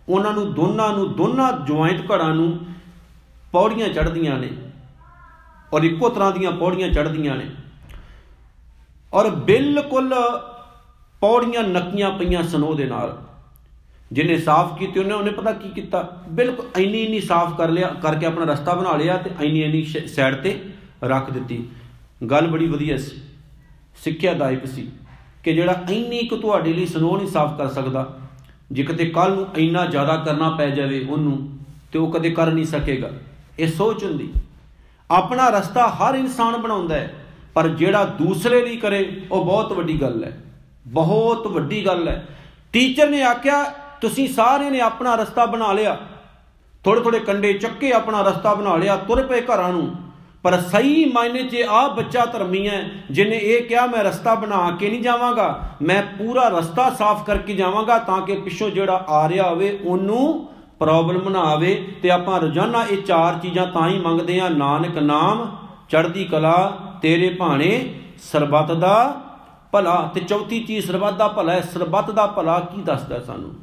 ਉਹਨਾਂ 0.09 0.33
ਨੂੰ 0.33 0.53
ਦੋਨਾਂ 0.55 0.93
ਨੂੰ, 0.93 1.17
ਦੋਨਾਂ 1.17 1.53
ਜੁਆਇੰਟ 1.67 2.01
ਘਰਾਂ 2.11 2.35
ਨੂੰ 2.35 2.59
ਪੌੜੀਆਂ 3.53 3.89
ਚੜ੍ਹਦੀਆਂ 3.89 4.39
ਨੇ 4.39 4.49
ਔਰ 5.73 5.83
ਇੱਕੋ 5.83 6.09
ਤਰ੍ਹਾਂ 6.09 6.33
ਦੀਆਂ 6.33 6.53
ਪੌੜੀਆਂ 6.53 6.89
ਚੜ੍ਹਦੀਆਂ 6.89 7.37
ਨੇ। 7.37 7.45
ਔਰ 9.15 9.31
ਬਿਲਕੁਲ 9.31 10.15
ਪੌੜੀਆਂ 11.23 11.63
ਨੱਕੀਆਂ 11.63 12.11
ਪਈਆਂ 12.11 12.43
ਸਨੋ 12.43 12.75
ਦੇ 12.75 12.85
ਨਾਲ। 12.87 13.17
ਜਿਹਨੇ 14.13 14.37
ਸਾਫ਼ 14.39 14.79
ਕੀਤੀ, 14.79 15.01
ਉਹਨੇ 15.01 15.15
ਉਹਨੇ 15.15 15.31
ਪਤਾ 15.31 15.53
ਕੀ 15.53 15.69
ਕੀਤਾ? 15.71 16.23
ਬਿਲਕੁਲ 16.29 16.67
ਇੰਨੀ 16.79 17.03
ਇੰਨੀ 17.03 17.21
ਸਾਫ਼ 17.21 17.57
ਕਰ 17.57 17.69
ਲਿਆ, 17.69 17.89
ਕਰਕੇ 18.03 18.27
ਆਪਣਾ 18.27 18.53
ਰਸਤਾ 18.53 18.75
ਬਣਾ 18.75 18.97
ਲਿਆ 18.97 19.17
ਤੇ 19.17 19.31
ਇੰਨੀ 19.41 19.63
ਇੰਨੀ 19.63 19.83
ਸਾਈਡ 19.85 20.35
ਤੇ 20.35 20.59
ਰੱਖ 21.05 21.31
ਦਿੱਤੀ। 21.31 21.65
ਗੱਲ 22.31 22.47
ਬੜੀ 22.47 22.67
ਵਧੀਆ 22.67 22.97
ਸੀ। 22.97 23.21
ਸਿੱਖਿਆਦਾਇਕ 23.97 24.67
ਸੀ 24.67 24.89
ਕਿ 25.45 25.55
ਜਿਹੜਾ 25.55 25.85
ਇੰਨੀ 25.91 26.23
ਕੁ 26.25 26.37
ਤੁਹਾਡੇ 26.37 26.73
ਲਈ 26.73 26.87
ਸਨੋ 26.87 27.17
ਨਹੀਂ 27.17 27.29
ਸਾਫ਼ 27.29 27.57
ਕਰ 27.59 27.69
ਸਕਦਾ, 27.69 28.17
ਜੇ 28.73 28.83
ਕਿਤੇ 28.83 29.07
ਕੱਲ 29.07 29.33
ਨੂੰ 29.33 29.47
ਇੰਨਾ 29.57 29.85
ਜ਼ਿਆਦਾ 29.87 30.17
ਕਰਨਾ 30.17 30.51
ਪੈ 30.51 30.71
ਜਾਵੇ 30.71 31.05
ਉਹਨੂੰ, 31.05 31.39
ਤੇ 31.93 31.99
ਉਹ 31.99 32.11
ਕਦੇ 32.13 32.31
ਕਰ 32.31 32.47
ਨਹੀਂ 32.47 32.65
ਸਕੇਗਾ। 32.65 33.11
ਇਹ 33.59 33.69
ਸੋਚ 33.69 34.05
ਹੁੰਦੀ। 34.05 34.33
ਆਪਣਾ 35.11 35.49
ਰਸਤਾ 35.49 35.89
ਹਰ 35.91 36.15
ਇਨਸਾਨ 36.15 36.57
ਬਣਾਉਂਦਾ 36.57 36.95
ਹੈ, 36.95 37.15
ਪਰ 37.55 37.69
ਜਿਹੜਾ 37.69 38.05
ਦੂਸਰੇ 38.19 38.65
ਲਈ 38.67 38.77
ਕਰੇ, 38.77 39.21
ਉਹ 39.33 39.45
ਬਹੁਤ 39.45 39.73
ਵੱਡੀ 39.73 40.01
ਗੱਲ 40.01 40.25
ਹੈ। 40.25 40.37
ਬਹੁਤ 40.93 41.47
ਵੱਡੀ 41.47 41.87
ਗੱਲ 41.87 42.09
ਹੈ। 42.09 42.27
ਟੀਚਰ 42.73 43.09
ਨੇ 43.09 43.23
ਆਖਿਆ, 43.23 43.65
ਤੁਸੀਂ 44.01 44.29
ਸਾਰਿਆਂ 44.29 44.71
ਨੇ 44.71 44.81
ਆਪਣਾ 44.81 45.15
ਰਸਤਾ 45.15 45.47
ਬਣਾ 45.47 45.73
ਲਿਆ। 45.73 45.97
ਥੋੜੇ 46.85 47.01
ਥੋੜੇ 47.01 47.21
ਕੰਡੇ 47.21 47.53
ਚੱਕੇ 47.53 47.93
ਆਪਣਾ 47.93 48.23
ਰਸਤਾ 48.23 48.55
ਬਣਾ 48.55 48.77
ਲਿਆ, 48.77 48.97
ਤੁਰ 48.97 49.27
ਪਏ 49.27 49.41
ਘਰਾਂ 49.41 49.73
ਨੂੰ। 49.73 49.95
ਪਰ 50.43 50.61
ਸਹੀ 50.61 51.05
ਮਾਇਨੇ 51.05 51.43
'ਚ 51.43 51.57
ਆ 51.69 51.89
ਬੱਚਾ 51.89 52.25
ਧਰਮੀ 52.25 52.69
ਹੈ 52.69 52.91
ਜਿਨੇ 53.11 53.37
ਇਹ 53.37 53.69
ਕਿਹਾ, 53.69 53.87
ਮੈਂ 53.87 54.05
ਰਸਤਾ 54.05 54.35
ਬਣਾ 54.35 54.71
ਕੇ 54.71 54.91
ਨਹੀਂ 54.91 55.03
ਜਾਵਾਂਗਾ। 55.03 55.63
ਮੈਂ 55.83 56.03
ਪੂਰਾ 56.19 56.49
ਰਸਤਾ 56.49 56.91
ਸਾਫ਼ 56.91 57.25
ਕਰਕੇ 57.25 57.55
ਜਾਵਾਂਗਾ 57.55 57.99
ਤਾਂ 57.99 58.21
ਕਿ 58.23 58.35
ਪਿੱਛੋਂ 58.35 58.71
ਜਿਹੜਾ 58.71 59.05
ਆ 59.09 59.29
ਰਿਹਾ 59.29 59.51
ਹੋਵੇ, 59.51 59.79
ਉਹਨੂੰ 59.85 60.49
ਪ੍ਰੋਬਲਮ 60.79 61.29
ਨਾ 61.29 61.41
ਆਵੇ। 61.41 61.89
ਤੇ 62.03 62.11
ਆਪਾਂ 62.11 62.41
ਰੋਜ਼ਾਨਾ 62.41 62.85
ਇਹ 62.91 63.03
ਚਾਰ 63.03 63.35
ਚੀਜ਼ਾਂ 63.43 63.67
ਤਾਂ 63.67 63.89
ਹੀ 63.89 63.99
ਮੰਗਦੇ 63.99 64.41
ਆ 64.41 64.49
ਨਾਨਕ 64.49 64.99
ਨਾਮ, 64.99 65.57
ਚੜ੍ਹਦੀ 65.89 66.25
ਕਲਾ, 66.25 66.77
ਤੇਰੇ 67.03 67.31
ਭਾਣੇ, 67.31 67.95
ਸਰਬੱਤ 68.33 68.73
ਦਾ 68.73 69.21
ਭਲਾ 69.73 70.11
ਤੇ 70.15 70.21
ਚੌਥੀ 70.21 70.61
ਚੀਜ਼ 70.61 70.87
ਸਰਬੱਤ 70.87 71.15
ਦਾ 71.15 71.29
ਭਲਾ 71.29 71.53
ਹੈ। 71.53 71.61
ਸਰਬੱਤ 71.61 72.11
ਦਾ 72.11 72.27
ਭਲਾ 72.27 72.61
ਕੀ 72.61 72.83
ਦੱਸਦਾ 72.83 73.21
ਸਾਨੂੰ? 73.21 73.55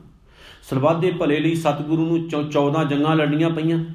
ਸਰਬੱਤ 0.69 0.97
ਦੇ 0.97 1.11
ਭਲੇ 1.11 1.39
ਲਈ 1.39 1.55
ਸਤਿਗੁਰੂ 1.55 2.05
ਨੂੰ 2.05 2.49
14 2.49 2.83
ਜੰਗਾਂ 2.83 3.15
ਲੜਨੀਆਂ 3.15 3.49
ਪਈਆਂ। 3.49 3.85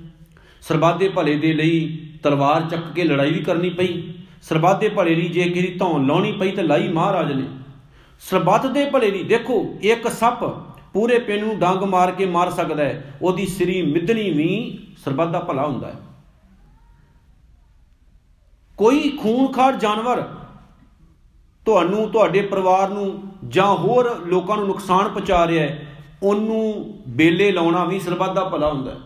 ਸਰਬੱਤ 0.62 0.96
ਦੇ 0.96 1.08
ਭਲੇ 1.08 1.36
ਦੇ 1.36 1.52
ਲਈ 1.52 1.98
ਤਲਵਾਰ 2.22 2.62
ਚੱਕ 2.62 2.92
ਕੇ 2.94 3.04
ਲੜਾਈ 3.04 3.32
ਵੀ 3.32 3.40
ਕਰਨੀ 3.40 3.70
ਪਈ। 3.70 4.02
ਸਰਬੱਤ 4.42 4.80
ਦੇ 4.80 4.88
ਭਲੇ 4.88 5.14
ਲਈ 5.14 5.28
ਜੇ 5.28 5.42
ਕਿਰੀ 5.42 5.74
ਧੌਣ 5.78 6.06
ਲਾਉਣੀ 6.06 6.32
ਪਈ 6.32 6.50
ਤੇ 6.50 6.62
ਲਾਈ 6.62 6.88
ਮਹਾਰਾਜ 6.88 7.32
ਨੇ। 7.32 7.44
ਸਰਬੱਤ 8.20 8.66
ਦੇ 8.66 8.84
ਭਲੇ 8.84 9.10
ਲਈ 9.10 9.22
ਦੇਖੋ, 9.22 9.74
ਇੱਕ 9.82 10.08
ਸੱਪ 10.08 10.44
ਪੂਰੇ 10.92 11.18
ਪਿੰਡ 11.18 11.44
ਨੂੰ 11.44 11.58
ਡੰਗ 11.58 11.82
ਮਾਰ 11.82 12.10
ਕੇ 12.10 12.26
ਮਾਰ 12.26 12.50
ਸਕਦਾ 12.50 12.84
ਹੈ। 12.84 13.14
ਉਹਦੀ 13.22 13.46
ਸਰੀ 13.46 13.82
ਮਿੱਧਣੀ 13.82 14.30
ਵੀ 14.30 14.78
ਸਰਬੱਤ 15.04 15.28
ਦਾ 15.28 15.38
ਭਲਾ 15.38 15.66
ਹੁੰਦਾ 15.66 15.86
ਹੈ। 15.86 15.96
ਕੋਈ 18.78 19.18
ਖੂਨਖਾਰ 19.22 19.76
ਜਾਨਵਰ 19.76 20.22
ਤੁਹਾਨੂੰ, 21.66 22.10
ਤੁਹਾਡੇ 22.10 22.42
ਪਰਿਵਾਰ 22.42 22.88
ਨੂੰ 22.88 23.22
ਜਾਂ 23.48 23.76
ਹੋਰ 23.76 24.26
ਲੋਕਾਂ 24.26 24.56
ਨੂੰ 24.56 24.66
ਨੁਕਸਾਨ 24.66 25.08
ਪਹੁੰਚਾ 25.08 25.46
ਰਿਹਾ 25.46 25.64
ਹੈ, 25.64 25.86
ਉਹਨੂੰ 26.22 26.94
ਬੇਲੇ 27.08 27.52
ਲਾਉਣਾ 27.52 27.84
ਵੀ 27.84 28.00
ਸਰਬੱਤ 28.00 28.32
ਦਾ 28.32 28.44
ਭਲਾ 28.44 28.72
ਹੁੰਦਾ 28.72 28.90
ਹੈ। 28.90 28.96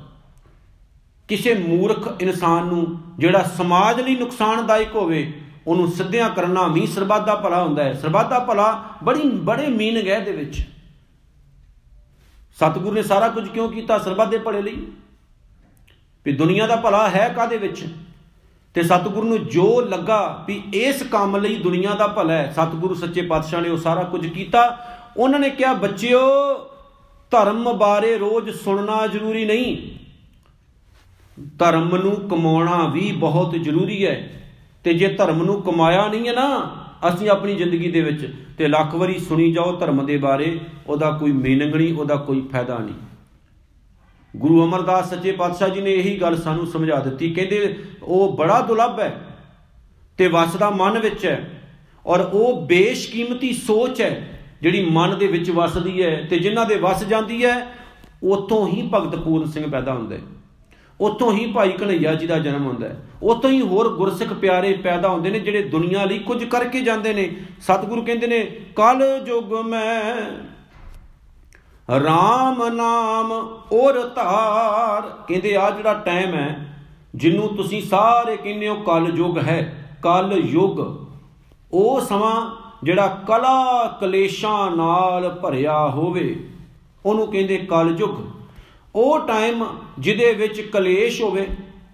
ਕਿਸੇ 1.29 1.55
ਮੂਰਖ 1.55 2.17
ਇਨਸਾਨ 2.21 2.67
ਨੂੰ 2.67 3.01
ਜਿਹੜਾ 3.19 3.43
ਸਮਾਜ 3.43 4.01
ਲਈ 4.01 4.17
ਨੁਕਸਾਨਦਾਇਕ 4.17 4.95
ਹੋਵੇ, 4.95 5.33
ਉਹਨੂੰ 5.67 5.89
ਸਿੱਧਿਆਂ 5.89 6.31
ਕਰਨਾ 6.31 6.67
ਵੀ 6.67 6.87
ਸਰਬੱਤ 6.87 7.25
ਦਾ 7.25 7.35
ਭਲਾ 7.35 7.63
ਹੁੰਦਾ 7.63 7.85
ਹੈ। 7.85 7.95
ਸਰਬੱਤ 7.95 8.29
ਦਾ 8.29 8.39
ਭਲਾ 8.39 8.85
ਬੜੀ, 9.05 9.21
ਬੜੇ 9.25 9.67
ਮੀਨਿੰਗ 9.67 10.09
ਹੈ 10.09 10.17
ਇਹਦੇ 10.17 10.33
ਵਿੱਚ। 10.33 10.67
ਸਤਿਗੁਰੂ 12.57 12.95
ਨੇ 12.95 13.03
ਸਾਰਾ 13.03 13.29
ਕੁਝ 13.29 13.49
ਕਿਉਂ 13.49 13.69
ਕੀਤਾ 13.69 13.99
ਸਰਬੱਤ 13.99 14.29
ਦੇ 14.29 14.39
ਭਲੇ 14.39 14.63
ਲਈ? 14.63 14.87
ਵੀ 16.25 16.33
ਦੁਨੀਆ 16.33 16.67
ਦਾ 16.67 16.77
ਭਲਾ 16.77 17.09
ਹੈ 17.09 17.29
ਕਾਦੇ 17.29 17.57
ਵਿੱਚ? 17.57 17.85
ਤੇ 18.75 18.83
ਸਤਿਗੁਰੂ 18.83 19.29
ਨੂੰ 19.29 19.47
ਜੋ 19.47 19.81
ਲੱਗਾ 19.81 20.45
ਵੀ 20.47 20.63
ਇਸ 20.75 21.03
ਕੰਮ 21.03 21.37
ਲਈ 21.37 21.57
ਦੁਨੀਆ 21.57 21.95
ਦਾ 21.95 22.07
ਭਲਾ 22.07 22.35
ਹੈ, 22.35 22.53
ਸਤਿਗੁਰੂ, 22.57 22.95
ਸੱਚੇ 22.95 23.23
ਪਾਤਸ਼ਾਹ 23.23 23.61
ਨੇ 23.61 23.69
ਉਹ 23.69 23.77
ਸਾਰਾ 23.77 24.03
ਕੁਝ 24.03 24.27
ਕੀਤਾ। 24.27 24.79
ਉਹਨਾਂ 25.17 25.41
ਨੇ 25.41 25.51
ਕਿਹਾ, 25.51 25.73
ਬੱਚਿਓ, 25.73 26.21
ਧਰਮ 27.31 27.73
ਬਾਰੇ 27.73 28.19
ਰੋਜ਼ 28.19 28.51
ਸੁਣਨਾ 28.51 29.07
ਜ਼ਰੂਰੀ 29.07 29.45
ਨਹੀਂ। 29.45 29.77
ਧਰਮ 31.59 31.97
ਨੂੰ 31.97 32.17
ਕਮਾਉਣਾ 32.29 32.89
ਵੀ 32.89 33.13
ਬਹੁਤ 33.13 33.53
ਜ਼ਰੂਰੀ 33.53 34.07
ਹੈ। 34.07 34.43
ਤੇ 34.85 34.95
ਜੇ 34.95 35.09
ਧਰਮ 35.09 35.43
ਨੂੰ 35.43 35.63
ਕਮਾਇਆ 35.63 36.09
ਨਹੀਂ 36.09 36.29
ਹੈ 36.29 36.33
ਨਾ, 36.33 36.71
ਅਸੀਂ 37.09 37.31
ਆਪਣੀ 37.31 37.55
ਜ਼ਿੰਦਗੀ 37.55 37.91
ਦੇ 37.91 38.01
ਵਿੱਚ 38.01 38.35
ਤੇ 38.59 38.69
ਲੱਖ 38.69 38.95
ਵਾਰੀ 38.95 39.19
ਸੁਣੀ 39.19 39.53
ਜਾਓ 39.53 39.77
ਧਰਮ 39.77 40.07
ਦੇ 40.07 40.17
ਬਾਰੇ, 40.17 40.61
ਉਹਦਾ 40.87 41.11
ਕੋਈ 41.11 41.33
ਮੀਨਿੰਗ 41.33 41.75
ਨਹੀਂ, 41.75 41.95
ਉਹਦਾ 41.95 42.17
ਕੋਈ 42.17 42.41
ਫਾਇਦਾ 42.53 42.79
ਨਹੀਂ। 42.79 42.95
ਗੁਰੂ 44.37 44.65
ਅਮਰਦਾਸ 44.65 45.11
ਸੱਚੇ 45.11 45.33
ਪਾਤਸ਼ਾਹ 45.33 45.69
ਜੀ 45.69 45.81
ਨੇ 45.81 45.93
ਇਹੀ 45.93 46.17
ਗੱਲ 46.21 46.37
ਸਾਨੂੰ 46.37 46.67
ਸਮਝਾ 46.67 46.97
ਦਿੱਤੀ। 46.97 47.31
ਕਹਿੰਦੇ, 47.31 47.77
ਉਹ 48.03 48.37
ਬੜਾ 48.37 48.61
ਦੁਲੱਭ 48.61 49.01
ਹੈ 49.01 49.15
ਤੇ 50.19 50.29
ਵਸਦਾ 50.29 50.71
ਮਨ 50.71 50.99
ਵਿੱਚ 50.99 51.27
ਹੈ 51.27 51.63
ਔਰ 52.07 52.21
ਉਹ 52.21 52.67
ਬੇਸ਼ਕੀਮਤੀ 52.67 53.53
ਸੋਚ 53.53 54.01
ਹੈ 54.01 54.41
ਜਿਹੜੀ 54.63 54.85
ਮਨ 54.91 55.19
ਦੇ 55.19 55.27
ਵਿੱਚ 55.27 55.51
ਵਸਦੀ 55.51 56.03
ਹੈ 56.03 56.27
ਤੇ 56.31 56.39
ਜਿਨ੍ਹਾਂ 56.39 56.67
ਦੇ 56.67 56.77
ਵਸ 56.77 57.05
ਜਾਂਦੀ 57.05 57.45
ਹੈ 57.45 57.67
ਉਤੋਂ 58.23 58.67
ਹੀ 58.69 58.91
ਭਗਤ 58.95 59.17
ਪੂਰਨ 59.17 59.51
ਸਿੰਘ 59.51 59.71
ਪੈਦਾ 59.71 59.93
ਹੁੰਦੇ 59.93 60.19
ਉੱਥੋਂ 61.01 61.33
ਹੀ 61.33 61.47
ਭਾਈ 61.53 61.73
ਕਨਈਆ 61.73 62.15
ਜੀ 62.15 62.27
ਦਾ 62.27 62.39
ਜਨਮ 62.39 62.67
ਹੁੰਦਾ 62.67 62.89
ਹੈ। 62.89 62.97
ਉੱਥੋਂ 63.23 63.51
ਹੀ 63.51 63.61
ਹੋਰ 63.61 63.89
ਗੁਰਸਿੱਖ 63.89 64.33
ਪਿਆਰੇ 64.33 64.73
ਪੈਦਾ 64.73 65.09
ਹੁੰਦੇ 65.09 65.31
ਨੇ 65.31 65.39
ਜਿਹੜੇ 65.41 65.63
ਦੁਨੀਆ 65.63 66.05
ਲਈ 66.05 66.19
ਕੁਝ 66.19 66.45
ਕਰਕੇ 66.45 66.81
ਜਾਂਦੇ 66.81 67.13
ਨੇ। 67.15 67.29
ਸਤਿਗੁਰੂ 67.61 68.03
ਕਹਿੰਦੇ 68.03 68.27
ਨੇ 68.27 68.39
ਕਲ 68.77 69.03
ਯੁਗ 69.27 69.53
ਮੈਂ 69.67 70.15
RAM 71.89 72.61
ਨਾਮ 72.75 73.33
ਔਰ 73.73 74.01
ਧਾਰ। 74.17 75.09
ਕਹਿੰਦੇ 75.29 75.55
ਆ 75.57 75.71
ਜਿਹੜਾ 75.71 75.93
ਟਾਈਮ 75.95 76.35
ਹੈ 76.35 76.77
ਜਿਹਨੂੰ 77.15 77.49
ਤੁਸੀਂ 77.57 77.81
ਸਾਰੇ 77.83 78.37
ਕਹਿੰਦੇ 78.37 78.69
ਹੋ 78.69 78.75
ਕਲ 78.77 79.11
ਯੁਗ 79.17 79.39
ਹੈ, 79.39 79.87
ਕਲ 80.03 80.33
ਯੁਗ। 80.45 80.81
ਉਹ 81.73 82.01
ਸਮਾਂ 82.01 82.41
ਜਿਹੜਾ 82.85 83.07
ਕਲਾ 83.29 83.85
ਕਲੇਸ਼ਾਂ 84.01 84.71
ਨਾਲ 84.71 85.29
ਭਰਿਆ 85.43 85.79
ਹੋਵੇ, 85.89 86.49
ਉਹਨੂੰ 87.07 87.27
ਕਹਿੰਦੇ 87.27 87.59
ਕਲ 87.71 87.95
ਯੁਗ। 87.99 88.17
ਉਹ 88.95 89.27
ਟਾਈਮ 89.27 89.65
ਜਿਹਦੇ 89.99 90.33
ਵਿੱਚ 90.33 90.61
ਕਲੇਸ਼ 90.63 91.21
ਹੋਵੇ 91.23 91.47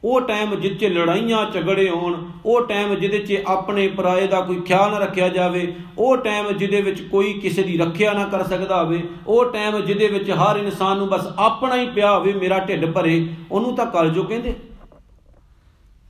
ਉਹ 0.05 0.21
ਟਾਈਮ 0.21 0.55
ਜਿੱਥੇ 0.55 0.89
ਲੜਾਈਆਂ 0.89 1.45
ਝਗੜੇ 1.51 1.89
ਹੋਣ, 1.89 2.15
ਉਹ 2.47 2.67
ਟਾਈਮ 2.67 2.95
ਜਿਹਦੇ 2.95 3.19
'ਚ 3.19 3.41
ਆਪਣੇ 3.47 3.87
ਪਰਾਏ 3.89 4.27
ਦਾ 4.27 4.41
ਕੋਈ 4.41 4.61
ਖਿਆਲ 4.61 4.91
ਨਾ 4.91 4.99
ਰੱਖਿਆ 4.99 5.29
ਜਾਵੇ, 5.29 5.67
ਉਹ 5.99 6.17
ਟਾਈਮ 6.17 6.51
ਜਿਹਦੇ 6.53 6.81
ਵਿੱਚ 6.81 7.01
ਕੋਈ 7.03 7.33
ਕਿਸੇ 7.33 7.63
ਦੀ 7.63 7.77
ਰੱਖਿਆ 7.79 8.13
ਨਾ 8.13 8.25
ਕਰ 8.25 8.43
ਸਕਦਾ 8.45 8.83
ਹੋਵੇ, 8.83 9.03
ਉਹ 9.27 9.53
ਟਾਈਮ 9.53 9.81
ਜਿਹਦੇ 9.81 10.09
ਵਿੱਚ 10.09 10.31
ਹਰ 10.31 10.57
ਇਨਸਾਨ 10.57 10.99
ਨੂੰ 10.99 11.09
ਬਸ 11.09 11.27
ਆਪਣਾ 11.39 11.77
ਹੀ 11.77 11.87
ਪਿਆ 11.87 12.13
ਹੋਵੇ, 12.15 12.33
ਮੇਰਾ 12.33 12.59
ਢਿੱਡ 12.59 12.87
ਭਰੇ, 12.87 13.27
ਉਹਨੂੰ 13.51 13.75
ਤਾਂ 13.77 13.87
ਕਲਯੁਗ 13.87 14.27
ਕਹਿੰਦੇ। 14.27 14.55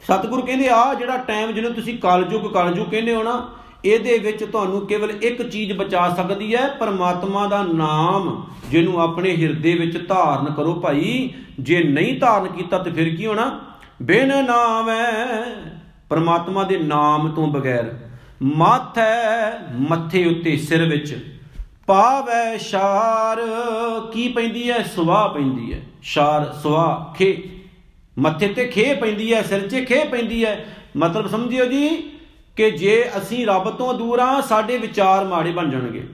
ਸਤਿਗੁਰੂ 0.02 0.42
ਕਹਿੰਦੇ, 0.42 0.68
ਆ 0.68 0.94
ਜਿਹੜਾ 0.94 1.16
ਟਾਈਮ 1.16 1.52
ਜਿਹਨੂੰ 1.52 1.72
ਤੁਸੀਂ 1.72 1.98
ਕਲਯੁਗ 1.98 2.52
ਕਲਯੁਗ 2.52 2.86
ਕਹਿੰਦੇ 2.86 3.14
ਹੋ 3.14 3.22
ਨਾ, 3.22 3.48
ਇਹਦੇ 3.84 4.18
ਵਿੱਚ 4.18 4.44
ਤੁਹਾਨੂੰ 4.44 4.86
ਕੇਵਲ 4.86 5.10
ਇੱਕ 5.22 5.42
ਚੀਜ਼ 5.42 5.72
ਬਚਾ 5.72 6.08
ਸਕਦੀ 6.08 6.54
ਹੈ, 6.54 6.66
ਪਰਮਾਤਮਾ 6.80 7.46
ਦਾ 7.46 7.62
ਨਾਮ, 7.62 8.46
ਜਿਹਨੂੰ 8.70 9.00
ਆਪਣੇ 9.00 9.36
ਹਿਰਦੇ 9.36 9.74
ਵਿੱਚ 9.74 9.96
ਧਾਰਨ 10.08 10.52
ਕਰੋ 10.54 10.74
ਭਾਈ। 10.74 11.30
ਜੇ 11.60 11.82
ਨਹੀਂ 11.84 12.18
ਧਾਰਨ 12.20 12.46
ਕੀਤਾ 12.46 12.78
ਤੇ 12.78 12.90
ਫਿਰ 12.90 13.14
ਕੀ 13.16 13.26
ਹੋਣਾ? 13.26 13.50
ਬਿਨ 14.02 14.28
ਨਾਮੈ 14.44 15.02
ਪਰਮਾਤਮਾ 16.08 16.62
ਦੇ 16.62 16.78
ਨਾਮ 16.78 17.28
ਤੋਂ 17.28 17.46
ਬਗੈਰ 17.46 17.92
ਮਾਥੈ 18.42 19.10
ਮੱਥੇ 19.90 20.24
ਉੱਤੇ 20.26 20.56
ਸਿਰ 20.56 20.84
ਵਿੱਚ 20.88 21.12
ਪਾਵੈ 21.86 22.56
ਸ਼ਾਰ। 22.56 23.40
ਕੀ 24.12 24.28
ਪੈਂਦੀ 24.28 24.70
ਹੈ 24.70 24.82
ਸੁਆਹ 24.82 25.28
ਪੈਂਦੀ 25.28 25.72
ਹੈ 25.74 25.80
ਸ਼ਾਰ, 26.02 26.52
ਸੁਆਹ, 26.62 27.14
ਖੇ। 27.14 27.42
ਮੱਥੇ 28.18 28.48
ਤੇ 28.48 28.66
ਖੇ 28.66 28.94
ਪੈਂਦੀ 28.94 29.32
ਹੈ 29.34 29.42
ਸਿਰ 29.42 29.68
'ਚ 29.68 29.84
ਖੇ 29.88 30.04
ਪੈਂਦੀ 30.04 30.44
ਹੈ 30.44 30.64
ਮਤਲਬ 30.96 31.26
ਸਮਝਿਓ 31.26 31.64
ਜੀ 31.64 31.88
ਕਿ 32.56 32.70
ਜੇ 32.70 33.10
ਅਸੀਂ 33.18 33.46
ਰੱਬ 33.46 33.70
ਤੋਂ 33.70 33.94
ਦੂਰ 33.94 34.18
ਆ, 34.18 34.40
ਸਾਡੇ 34.40 34.78
ਵਿਚਾਰ 34.78 35.24
ਮਾੜੇ 35.24 35.50
ਬਣ 35.50 35.70
ਜਾਣਗੇ। 35.70 36.06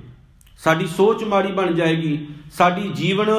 ਸਾਡੀ 0.59 0.87
ਸੋਚ 0.87 1.23
ਮਾੜੀ 1.25 1.53
ਬਣ 1.53 1.73
ਜਾਏਗੀ, 1.73 2.27
ਸਾਡੀ 2.53 2.89
ਜੀਵਨ 2.89 3.31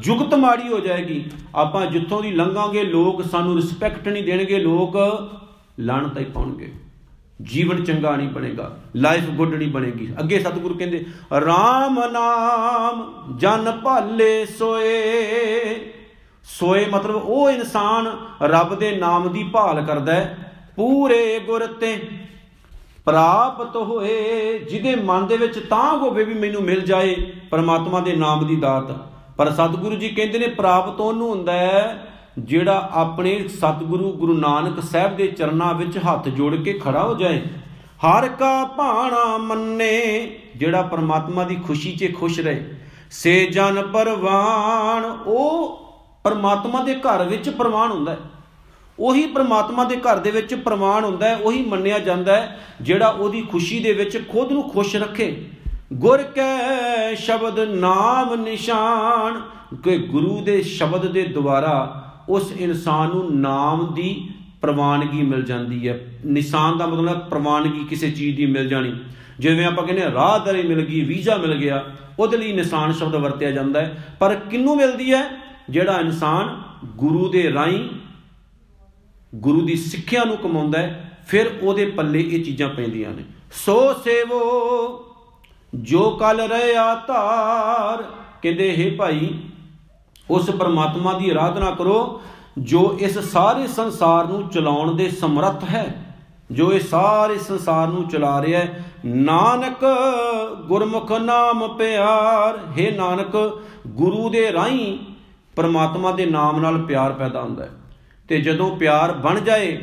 ਜੁਗਤ 0.00 0.34
ਮਾੜੀ 0.34 0.68
ਹੋ 0.68 0.78
ਜਾਏਗੀ। 0.80 1.24
ਆਪਾਂ 1.54 1.86
ਜਿੱਥੋਂ 1.86 2.22
ਦੀ 2.22 2.30
ਲੰਘਾਂਗੇ, 2.30 2.82
ਲੋਕ 2.82 3.22
ਸਾਨੂੰ 3.22 3.56
ਰਿਸਪੈਕਟ 3.56 4.08
ਨਹੀਂ 4.08 4.24
ਦੇਣਗੇ, 4.24 4.58
ਲੋਕ 4.58 4.96
ਲਾਣਤ 5.80 6.18
ਹੀ 6.18 6.24
ਪਾਉਣਗੇ। 6.24 6.72
ਜੀਵਨ 7.42 7.82
ਚੰਗਾ 7.84 8.14
ਨਹੀਂ 8.16 8.28
ਬਣੇਗਾ 8.28 8.70
ਲਾਈਫ 8.96 9.24
ਗੁੱਡ 9.30 9.54
ਨਹੀਂ 9.54 9.68
ਬਣੇਗੀ। 9.68 10.08
ਅੱਗੇ 10.20 10.38
ਸਤਿਗੁਰੂ 10.40 10.74
ਕਹਿੰਦੇ 10.74 11.04
RAM 11.34 11.98
ਨਾਮ 12.12 13.04
ਜਨ 13.38 13.70
ਭਾਲੇ 13.84 14.44
ਸੋਏ। 14.46 14.94
ਸੋਏ 16.44 16.84
ਮਤਲਬ 16.86 17.14
ਉਹ 17.16 17.50
ਇਨਸਾਨ 17.50 18.06
ਰੱਬ 18.42 18.74
ਦੇ 18.78 18.96
ਨਾਮ 18.96 19.28
ਦੀ 19.32 19.42
ਭਾਲ 19.44 19.84
ਕਰਦਾ 19.84 20.12
ਹੈ, 20.12 20.52
ਪੂਰੇ 20.76 21.38
ਗੁਰ 21.38 21.66
ਤੇ 21.66 21.96
ਪ੍ਰਾਪਤ 23.06 23.76
ਹੋਏ, 23.76 24.58
ਜਿਹਦੇ 24.58 24.94
ਮਨ 24.94 25.26
ਦੇ 25.26 25.36
ਵਿੱਚ 25.36 25.58
ਤਾਂ 25.58 25.98
ਹੋਵੇ 25.98 26.24
ਵੀ 26.24 26.34
ਮੈਨੂੰ 26.34 26.62
ਮਿਲ 26.62 26.80
ਜਾਏ, 26.80 27.14
ਪਰਮਾਤਮਾ 27.50 28.00
ਦੇ 28.00 28.16
ਨਾਮ 28.16 28.46
ਦੀ 28.46 28.56
ਦਾਤ। 28.56 28.90
ਪਰ 29.36 29.50
ਸਤਿਗੁਰੂ 29.50 29.96
ਜੀ 29.96 30.08
ਕਹਿੰਦੇ 30.08 30.38
ਨੇ, 30.38 30.46
ਪ੍ਰਾਪਤ 30.46 31.00
ਉਹਨੂੰ 31.00 31.30
ਹੁੰਦਾ 31.30 31.52
ਹੈ, 31.52 32.08
ਜਿਹੜਾ 32.38 32.90
ਆਪਣੇ 32.92 33.48
ਸਤਿਗੁਰੂ 33.48 34.12
ਗੁਰੂ 34.12 34.32
ਨਾਨਕ 34.32 34.80
ਸਾਹਿਬ 34.82 35.16
ਦੇ 35.16 35.26
ਚਰਨਾਂ 35.26 35.74
ਵਿੱਚ 35.74 35.98
ਹੱਥ 35.98 36.28
ਜੋੜ 36.28 36.56
ਕੇ 36.56 36.72
ਖੜਾ 36.72 37.02
ਹੋ 37.02 37.14
ਜਾਏ। 37.14 37.42
ਹਰ 38.06 38.28
ਕਾ 38.28 38.64
ਭਾਣਾ 38.64 39.36
ਮੰਨੇ, 39.36 40.26
ਜਿਹੜਾ 40.56 40.82
ਪਰਮਾਤਮਾ 40.82 41.44
ਦੀ 41.44 41.56
ਖੁਸ਼ੀ 41.56 41.96
'ਚ 41.96 42.14
ਖੁਸ਼ 42.14 42.40
ਰਹੇ। 42.40 42.74
ਸੇ 43.10 43.46
ਜਨ 43.46 43.82
ਪਰਵਾਨ, 43.82 45.04
ਉਹ 45.26 45.78
ਪਰਮਾਤਮਾ 46.24 46.82
ਦੇ 46.82 46.94
ਘਰ 46.94 47.24
ਵਿੱਚ 47.24 47.48
ਪ੍ਰਵਾਨ 47.50 47.90
ਹੁੰਦਾ 47.90 48.12
ਹੈ। 48.12 48.18
ਉਹੀ 48.98 49.26
ਪ੍ਰਮਾਤਮਾ 49.26 49.84
ਦੇ 49.84 49.96
ਘਰ 49.96 50.16
ਦੇ 50.16 50.30
ਵਿੱਚ 50.30 50.54
ਪ੍ਰਮਾਣ 50.54 51.04
ਹੁੰਦਾ 51.04 51.28
ਹੈ, 51.28 51.36
ਉਹੀ 51.36 51.64
ਮੰਨਿਆ 51.64 51.98
ਜਾਂਦਾ 51.98 52.36
ਹੈ, 52.36 52.60
ਜਿਹੜਾ 52.80 53.08
ਉਹਦੀ 53.08 53.42
ਖੁਸ਼ੀ 53.42 53.80
ਦੇ 53.80 53.92
ਵਿੱਚ 53.92 54.28
ਖੁਦ 54.28 54.52
ਨੂੰ 54.52 54.70
ਖੁਸ਼ 54.70 54.96
ਰੱਖੇ। 54.96 55.36
ਗੁਰ 55.92 56.22
ਕੈ 56.22 57.14
ਸ਼ਬਦ 57.14 57.60
ਨਾਮ 57.60 58.34
ਨਿਸ਼ਾਨ, 58.34 59.42
ਕਿ 59.82 59.98
ਗੁਰੂ 59.98 60.40
ਦੇ 60.40 60.62
ਸ਼ਬਦ 60.62 61.06
ਦੇ 61.06 61.22
ਦੁਆਰਾ 61.22 62.02
ਉਸ 62.28 62.52
ਇਨਸਾਨ 62.58 63.08
ਨੂੰ 63.08 63.40
ਨਾਮ 63.40 63.94
ਦੀ 63.94 64.28
ਪ੍ਰਵਾਨਗੀ 64.62 65.22
ਮਿਲ 65.22 65.42
ਜਾਂਦੀ 65.42 65.88
ਹੈ। 65.88 66.00
ਨਿਸ਼ਾਨ 66.24 66.78
ਦਾ 66.78 66.86
ਮਤਲਬ 66.86 67.08
ਹੈ 67.08 67.14
ਪ੍ਰਵਾਨਗੀ 67.14 67.84
ਕਿਸੇ 67.84 68.10
ਚੀਜ਼ 68.10 68.36
ਦੀ 68.36 68.46
ਮਿਲ 68.46 68.68
ਜਾਣੀ। 68.68 68.94
ਜਿਵੇਂ 69.38 69.66
ਆਪਾਂ 69.66 69.84
ਕਹਿੰਦੇ 69.84 70.04
ਰਾਹਦਾਰੀ 70.14 70.62
ਮਿਲ 70.62 70.84
ਗਈ, 70.84 71.00
ਵੀਜ਼ਾ 71.00 71.36
ਮਿਲ 71.36 71.54
ਗਿਆ, 71.54 71.84
ਉਹਦੇ 72.18 72.36
ਲਈ 72.36 72.52
ਨਿਸ਼ਾਨ 72.52 72.92
ਸ਼ਬਦ 72.92 73.14
ਵਰਤਿਆ 73.14 73.50
ਜਾਂਦਾ 73.50 73.80
ਹੈ। 73.80 74.16
ਪਰ 74.20 74.34
ਕਿੰਨੂੰ 74.34 74.76
ਮਿਲਦੀ 74.76 75.12
ਹੈ? 75.12 75.30
ਜਿਹੜਾ 75.70 76.00
ਇਨਸਾਨ 76.00 76.62
ਗੁਰੂ 76.84 77.28
ਦੇ 77.28 77.52
ਰਾਹੀਂ 77.52 77.88
ਗੁਰੂ 79.36 79.60
ਦੀ 79.60 79.76
ਸਿੱਖਿਆ 79.76 80.24
ਨੂੰ 80.24 80.36
ਕਮਾਉਂਦਾ 80.36 80.78
ਹੈ, 80.78 81.18
ਫਿਰ 81.26 81.58
ਉਹਦੇ 81.62 81.86
ਪੱਲੇ 81.86 82.20
ਇਹ 82.20 82.44
ਚੀਜ਼ਾਂ 82.44 82.68
ਪੈਂਦੀਆਂ 82.68 83.10
ਨੇ। 83.10 83.22
ਸੋ 83.52 83.92
ਸੇਵੋ, 83.92 84.40
ਜੋ 85.74 86.10
ਕਲ 86.10 86.40
ਰਿਆ 86.40 86.94
ਧਾਰ, 86.94 88.02
ਕਹਿੰਦੇ, 88.42 88.76
ਹੈ 88.76 88.96
ਭਾਈ, 88.96 89.38
ਉਸ 90.30 90.50
ਪਰਮਾਤਮਾ 90.50 91.12
ਦੀ 91.12 91.30
ਆਰਾਧਨਾ 91.30 91.70
ਕਰੋ, 91.70 92.22
ਜੋ 92.58 92.96
ਇਸ 93.00 93.18
ਸਾਰੇ 93.18 93.66
ਸੰਸਾਰ 93.66 94.26
ਨੂੰ 94.26 94.48
ਚਲਾਉਣ 94.48 94.94
ਦੇ 94.94 95.08
ਸਮਰੱਥ 95.08 95.64
ਹੈ। 95.64 96.14
ਜੋ 96.50 96.72
ਇਹ 96.72 96.80
ਸਾਰੇ 96.80 97.38
ਸੰਸਾਰ 97.38 97.88
ਨੂੰ 97.88 98.08
ਚਲਾ 98.08 98.42
ਰਿਹਾ 98.42 98.60
ਹੈ, 98.60 98.84
ਨਾਨਕ 99.04 99.84
ਗੁਰਮੁਖ 100.66 101.12
ਨਾਮ 101.12 101.68
ਪਿਆਰ। 101.68 102.58
ਹੈ 102.80 102.96
ਨਾਨਕ, 102.96 103.62
ਗੁਰੂ 103.86 104.30
ਦੇ 104.30 104.52
ਰਾਹੀਂ 104.52 104.98
ਪਰਮਾਤਮਾ 105.56 106.12
ਦੇ 106.12 106.26
ਨਾਮ 106.26 106.60
ਨਾਲ 106.60 106.82
ਪਿਆਰ 106.82 107.12
ਪੈਦਾ 107.12 107.42
ਹੁੰਦਾ 107.42 107.64
ਹੈ। 107.64 107.70
ਤੇ 108.28 108.40
ਜਦੋਂ 108.40 108.70
ਪਿਆਰ 108.76 109.12
ਬਣ 109.12 109.40
ਜਾਏ, 109.40 109.78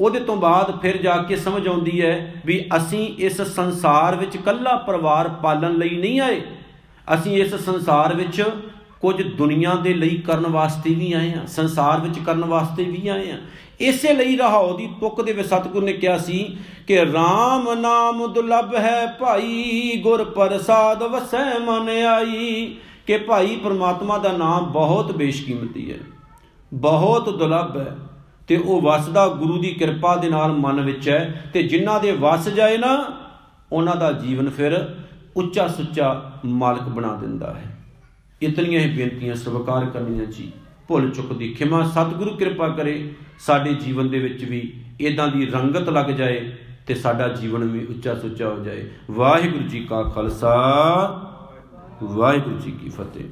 ਉਹਦੇ 0.00 0.20
ਤੋਂ 0.20 0.36
ਬਾਅਦ 0.36 0.80
ਫਿਰ 0.82 0.96
ਜਾ 0.96 1.16
ਕੇ 1.16 1.36
ਸਮਝ 1.36 1.66
ਆਉਂਦੀ 1.68 2.00
ਹੈ 2.02 2.42
ਵੀ 2.46 2.64
ਅਸੀਂ 2.76 3.06
ਇਸ 3.18 3.40
ਸੰਸਾਰ 3.42 4.16
ਵਿੱਚ 4.16 4.36
ਕੱਲਾ 4.36 4.76
ਪਰਿਵਾਰ 4.76 5.28
ਪਾਲਣ 5.42 5.74
ਲਈ 5.74 5.96
ਨਹੀਂ 5.96 6.20
ਆਏ। 6.20 6.40
ਅਸੀਂ 7.14 7.36
ਇਸ 7.42 7.54
ਸੰਸਾਰ 7.54 8.14
ਵਿੱਚ 8.14 8.42
ਕੁਝ 9.00 9.22
ਦੁਨੀਆ 9.22 9.74
ਦੇ 9.74 9.92
ਲਈ 9.94 10.16
ਕਰਨ 10.16 10.46
ਵਾਸਤੇ 10.46 10.94
ਵੀ 10.94 11.12
ਆਏ 11.12 11.32
ਆ 11.32 11.44
ਸੰਸਾਰ 11.46 12.00
ਵਿੱਚ 12.00 12.18
ਕਰਨ 12.18 12.44
ਵਾਸਤੇ 12.44 12.84
ਵੀ 12.84 13.08
ਆਏ 13.08 13.30
ਆ 13.30 13.36
ਇਸੇ 13.80 14.12
ਲਈ 14.12 14.36
ਰਹਾਉ 14.36 14.76
ਦੀ 14.76 14.88
ਤੁਕ 15.00 15.20
ਦੇ 15.22 15.32
ਵਿੱਚ 15.32 15.48
ਸਤਿਗੁਰ 15.48 15.82
ਨੇ 15.82 15.92
ਕਿਹਾ 15.92 16.16
ਸੀ 16.18 16.56
ਕਿ 16.86 17.00
RAM 17.02 17.74
ਨਾਮ 17.74 18.26
ਦੁਲਭ 18.32 18.74
ਹੈ, 18.74 19.06
ਭਾਈ 19.20 20.00
ਗੁਰ 20.02 20.24
ਪ੍ਰਸਾਦ 20.24 21.02
ਵਸੈ 21.02 21.58
ਮਨ 21.58 21.88
ਆਈ, 22.06 22.76
ਕਿ 23.06 23.18
ਭਾਈ 23.18 23.56
ਪ੍ਰਮਾਤਮਾ 23.56 24.18
ਦਾ 24.18 24.32
ਨਾਮ 24.32 24.72
ਬਹੁਤ 24.72 25.12
ਬੇਸ਼ਕੀਮਤੀ 25.12 25.90
ਹੈ। 25.92 25.98
ਬਹੁਤ 26.74 27.38
ਦੁਲਭ 27.38 27.76
ਹੈ 27.76 27.96
ਤੇ 28.48 28.56
ਉਹ 28.56 28.82
ਵਸਦਾ 28.82 29.28
ਗੁਰੂ 29.28 29.60
ਦੀ 29.60 29.70
ਕਿਰਪਾ 29.70 30.16
ਦੇ 30.16 30.28
ਨਾਲ 30.28 30.52
ਮਨ 30.52 30.80
ਵਿੱਚ 30.80 31.08
ਹੈ 31.08 31.50
ਤੇ 31.52 31.62
ਜਿਨ੍ਹਾਂ 31.62 32.00
ਦੇ 32.00 32.12
ਵਸ 32.12 32.48
ਜਾਏ 32.48 32.78
ਨਾ, 32.78 33.04
ਉਹਨਾਂ 33.72 33.96
ਦਾ 33.96 34.12
ਜੀਵਨ 34.12 34.50
ਫਿਰ 34.50 34.94
ਉੱਚਾ 35.36 35.68
ਸੁੱਚਾ 35.68 36.32
ਮਾਲਕ 36.44 36.82
ਬਣਾ 36.82 37.14
ਦਿੰਦਾ 37.14 37.54
ਹੈ। 37.54 37.78
ਇਤਨੀਆਂ 38.42 38.80
ਹੀ 38.80 38.96
ਬੇਨਤੀਆਂ 38.96 39.34
ਸਵੀਕਾਰ 39.34 39.86
ਕਰਨੀਆਂ 39.86 40.26
ਜੀ। 40.26 40.52
ਭੁੱਲ 40.88 41.10
ਚੁੱਕ 41.10 41.32
ਦੀ 41.32 41.48
ਖਿਮਾ, 41.48 41.82
ਸਤਿਗੁਰੂ 41.82 42.36
ਕਿਰਪਾ 42.36 42.68
ਕਰੇ 42.68 43.14
ਸਾਡੇ 43.38 43.74
ਜੀਵਨ 43.74 44.08
ਦੇ 44.08 44.18
ਵਿੱਚ 44.18 44.44
ਵੀ 44.44 44.84
ਇਦਾਂ 45.00 45.28
ਦੀ 45.28 45.46
ਰੰਗਤ 45.46 45.88
ਲੱਗ 45.88 46.06
ਜਾਏ 46.06 46.52
ਤੇ 46.86 46.94
ਸਾਡਾ 46.94 47.28
ਜੀਵਨ 47.28 47.64
ਵੀ 47.64 47.86
ਉੱਚਾ 47.86 48.14
ਸੁੱਚਾ 48.14 48.48
ਹੋ 48.48 48.58
ਜਾਏ। 48.58 48.90
ਵਾਹਿਗੁਰੂ 49.10 49.64
ਜੀ 49.64 49.80
ਕਾ 49.80 50.02
ਖਾਲਸਾ, 50.02 50.54
ਵਾਹਿਗੁਰੂ 52.02 52.58
ਜੀ 52.58 52.70
ਕੀ 52.70 52.88
ਫਤਿਹ। 52.88 53.24